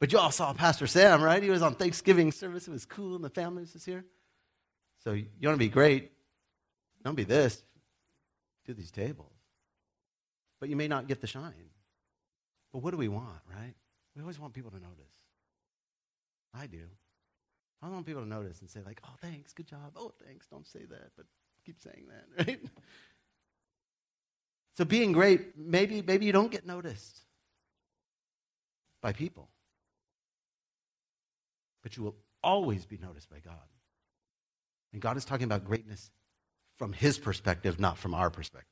But 0.00 0.12
you 0.12 0.18
all 0.18 0.30
saw 0.30 0.52
Pastor 0.52 0.86
Sam, 0.86 1.22
right? 1.22 1.42
He 1.42 1.50
was 1.50 1.62
on 1.62 1.74
Thanksgiving 1.74 2.32
service. 2.32 2.66
It 2.66 2.70
was 2.70 2.86
cool, 2.86 3.14
and 3.16 3.24
the 3.24 3.30
family 3.30 3.62
was 3.62 3.84
here. 3.84 4.04
So 5.04 5.12
you 5.12 5.26
want 5.42 5.54
to 5.54 5.58
be 5.58 5.68
great. 5.68 6.12
Don't 7.04 7.14
be 7.14 7.24
this. 7.24 7.62
Do 8.64 8.74
these 8.74 8.90
tables. 8.90 9.31
But 10.62 10.68
you 10.68 10.76
may 10.76 10.86
not 10.86 11.08
get 11.08 11.20
the 11.20 11.26
shine. 11.26 11.70
But 12.72 12.84
what 12.84 12.92
do 12.92 12.96
we 12.96 13.08
want, 13.08 13.40
right? 13.50 13.74
We 14.14 14.22
always 14.22 14.38
want 14.38 14.54
people 14.54 14.70
to 14.70 14.76
notice. 14.76 15.16
I 16.54 16.68
do. 16.68 16.84
I 17.82 17.88
want 17.88 18.06
people 18.06 18.22
to 18.22 18.28
notice 18.28 18.60
and 18.60 18.70
say, 18.70 18.78
like, 18.86 19.00
oh, 19.04 19.14
thanks, 19.20 19.52
good 19.54 19.66
job. 19.66 19.94
Oh, 19.96 20.12
thanks, 20.24 20.46
don't 20.46 20.64
say 20.64 20.84
that, 20.88 21.10
but 21.16 21.26
keep 21.66 21.80
saying 21.80 22.04
that, 22.10 22.46
right? 22.46 22.60
So 24.76 24.84
being 24.84 25.10
great, 25.10 25.58
maybe, 25.58 26.00
maybe 26.00 26.26
you 26.26 26.32
don't 26.32 26.52
get 26.52 26.64
noticed 26.64 27.22
by 29.00 29.12
people. 29.12 29.48
But 31.82 31.96
you 31.96 32.04
will 32.04 32.14
always 32.40 32.86
be 32.86 32.98
noticed 32.98 33.28
by 33.28 33.40
God. 33.40 33.54
And 34.92 35.02
God 35.02 35.16
is 35.16 35.24
talking 35.24 35.46
about 35.46 35.64
greatness 35.64 36.12
from 36.78 36.92
his 36.92 37.18
perspective, 37.18 37.80
not 37.80 37.98
from 37.98 38.14
our 38.14 38.30
perspective. 38.30 38.71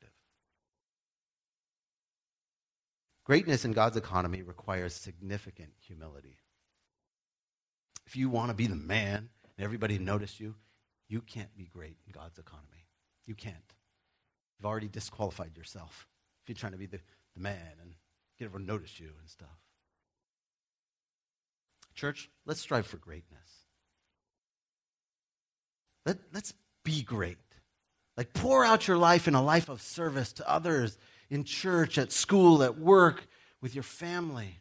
Greatness 3.24 3.64
in 3.64 3.72
God's 3.72 3.96
economy 3.96 4.42
requires 4.42 4.94
significant 4.94 5.70
humility. 5.78 6.38
If 8.06 8.16
you 8.16 8.28
want 8.28 8.48
to 8.48 8.54
be 8.54 8.66
the 8.66 8.74
man 8.74 9.28
and 9.56 9.64
everybody 9.64 9.98
notice 9.98 10.40
you, 10.40 10.54
you 11.08 11.20
can't 11.20 11.54
be 11.56 11.64
great 11.64 11.96
in 12.06 12.12
God's 12.12 12.38
economy. 12.38 12.86
You 13.26 13.34
can't. 13.34 13.56
You've 14.58 14.66
already 14.66 14.88
disqualified 14.88 15.56
yourself 15.56 16.08
if 16.42 16.48
you're 16.48 16.56
trying 16.56 16.72
to 16.72 16.78
be 16.78 16.86
the, 16.86 17.00
the 17.34 17.40
man 17.40 17.76
and 17.80 17.94
get 18.38 18.46
everyone 18.46 18.66
notice 18.66 18.98
you 18.98 19.10
and 19.20 19.28
stuff. 19.28 19.48
Church, 21.94 22.30
let's 22.46 22.60
strive 22.60 22.86
for 22.86 22.96
greatness. 22.96 23.38
Let, 26.06 26.18
let's 26.32 26.54
be 26.84 27.02
great. 27.02 27.36
Like, 28.16 28.32
pour 28.32 28.64
out 28.64 28.88
your 28.88 28.96
life 28.96 29.28
in 29.28 29.34
a 29.34 29.42
life 29.42 29.68
of 29.68 29.82
service 29.82 30.32
to 30.34 30.50
others 30.50 30.98
in 31.30 31.44
church, 31.44 31.96
at 31.96 32.12
school, 32.12 32.62
at 32.62 32.78
work, 32.78 33.26
with 33.60 33.74
your 33.74 33.84
family, 33.84 34.58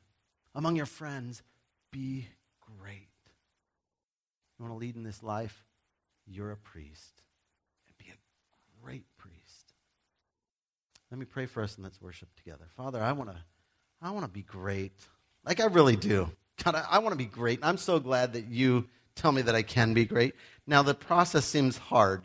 among 0.55 0.76
your 0.76 0.86
friends. 0.86 1.41
be 1.91 2.28
great. 2.80 3.07
You 4.57 4.65
want 4.65 4.74
to 4.74 4.78
lead 4.78 4.95
in 4.95 5.03
this 5.03 5.24
life? 5.24 5.63
You're 6.28 6.51
a 6.51 6.57
priest. 6.57 7.24
And 7.88 7.97
be 7.97 8.11
a 8.11 8.86
great 8.86 9.05
priest. 9.17 9.74
Let 11.09 11.20
me 11.20 11.26
pray 11.26 11.47
for 11.47 11.63
us 11.63 11.76
and 11.76 11.84
let's 11.84 12.01
worship 12.01 12.30
together. 12.36 12.65
Father, 12.76 13.01
I 13.01 13.13
want 13.13 13.32
to 13.32 13.38
I 14.01 14.11
want 14.11 14.26
to 14.26 14.32
be 14.32 14.43
great. 14.43 14.93
Like 15.43 15.59
I 15.59 15.65
really 15.65 15.95
do. 15.95 16.30
God, 16.63 16.76
I, 16.76 16.86
I 16.91 16.99
want 16.99 17.13
to 17.13 17.17
be 17.17 17.26
great. 17.26 17.59
I'm 17.63 17.78
so 17.78 17.99
glad 17.99 18.34
that 18.34 18.45
you 18.45 18.88
tell 19.15 19.32
me 19.32 19.41
that 19.41 19.55
I 19.55 19.61
can 19.61 19.93
be 19.93 20.05
great. 20.05 20.36
Now, 20.67 20.84
the 20.84 20.93
process 20.93 21.45
seems 21.45 21.78
hard. 21.78 22.24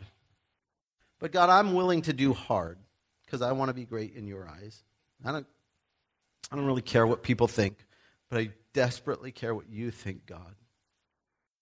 But 1.19 1.31
God, 1.31 1.49
I'm 1.49 1.73
willing 1.73 2.03
to 2.03 2.13
do 2.13 2.33
hard 2.33 2.77
because 3.25 3.41
I 3.41 3.51
want 3.51 3.69
to 3.69 3.73
be 3.73 3.85
great 3.85 4.15
in 4.15 4.27
your 4.27 4.47
eyes. 4.47 4.83
I 5.23 5.31
don't, 5.31 5.47
I 6.51 6.55
don't 6.55 6.65
really 6.65 6.81
care 6.81 7.07
what 7.07 7.23
people 7.23 7.47
think, 7.47 7.77
but 8.29 8.39
I 8.39 8.49
desperately 8.73 9.31
care 9.31 9.55
what 9.55 9.69
you 9.69 9.91
think, 9.91 10.25
God. 10.25 10.55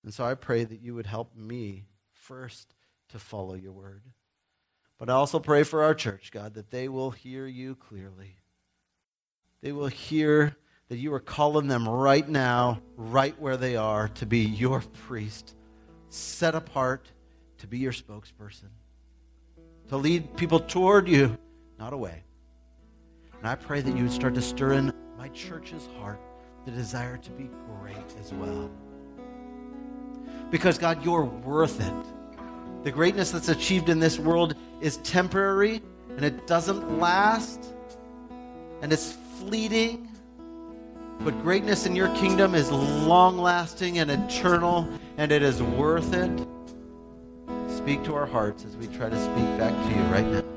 And 0.04 0.14
so 0.14 0.26
I 0.26 0.36
pray 0.36 0.64
that 0.64 0.82
you 0.82 0.96
would 0.96 1.06
help 1.06 1.36
me 1.36 1.86
first 2.12 2.74
to 3.10 3.20
follow 3.20 3.54
your 3.54 3.72
word. 3.72 4.04
But 4.98 5.10
I 5.10 5.14
also 5.14 5.40
pray 5.40 5.64
for 5.64 5.84
our 5.84 5.94
church, 5.94 6.32
God, 6.32 6.56
that 6.56 6.72
they 6.72 6.88
will 6.88 7.12
hear 7.12 7.48
you 7.48 7.76
clearly. 7.76 8.38
They 9.62 9.72
will 9.72 9.88
hear 9.88 10.56
that 10.90 10.98
you 10.98 11.14
are 11.14 11.20
calling 11.20 11.68
them 11.68 11.88
right 11.88 12.28
now, 12.28 12.82
right 12.98 13.40
where 13.40 13.58
they 13.58 13.76
are, 13.76 14.10
to 14.10 14.26
be 14.26 14.40
your 14.40 14.82
priest, 15.08 15.56
set 16.10 16.54
apart 16.54 17.12
to 17.60 17.68
be 17.68 17.78
your 17.80 17.94
spokesperson, 17.94 18.70
to 19.88 19.98
lead 19.98 20.36
people 20.36 20.60
toward 20.60 21.08
you, 21.08 21.38
not 21.84 21.92
away. 21.92 22.24
And 23.40 23.46
I 23.46 23.56
pray 23.56 23.82
that 23.82 23.98
you 23.98 24.04
would 24.04 24.12
start 24.14 24.36
to 24.36 24.42
stir 24.42 24.72
in 24.74 24.94
my 25.18 25.28
church's 25.30 25.90
heart 26.00 26.18
the 26.64 26.72
desire 26.72 27.18
to 27.18 27.32
be 27.32 27.50
great 27.82 28.16
as 28.22 28.32
well. 28.32 28.72
Because, 30.50 30.78
God, 30.78 31.04
you're 31.04 31.26
worth 31.26 31.82
it. 31.82 32.06
The 32.86 32.92
greatness 32.92 33.32
that's 33.32 33.50
achieved 33.50 33.90
in 33.90 34.00
this 34.00 34.18
world 34.18 34.56
is 34.80 34.96
temporary 34.98 35.82
and 36.16 36.24
it 36.24 36.48
doesn't 36.48 37.00
last 37.00 37.74
and 38.82 38.94
it's 38.94 39.18
fleeting. 39.40 40.08
But 41.20 41.32
greatness 41.42 41.86
in 41.86 41.98
your 41.98 42.16
kingdom 42.16 42.56
is 42.56 42.72
long 42.72 43.38
lasting 43.38 44.00
and 44.00 44.10
eternal 44.10 44.88
and 45.18 45.34
it 45.34 45.44
is 45.44 45.62
worth 45.62 46.14
it. 46.14 46.48
Speak 47.68 48.06
to 48.06 48.16
our 48.16 48.26
hearts 48.26 48.64
as 48.64 48.78
we 48.78 48.88
try 48.88 49.10
to 49.10 49.20
speak 49.22 49.58
back 49.58 49.74
to 49.74 49.90
you 49.90 50.04
right 50.04 50.26
now. 50.26 50.53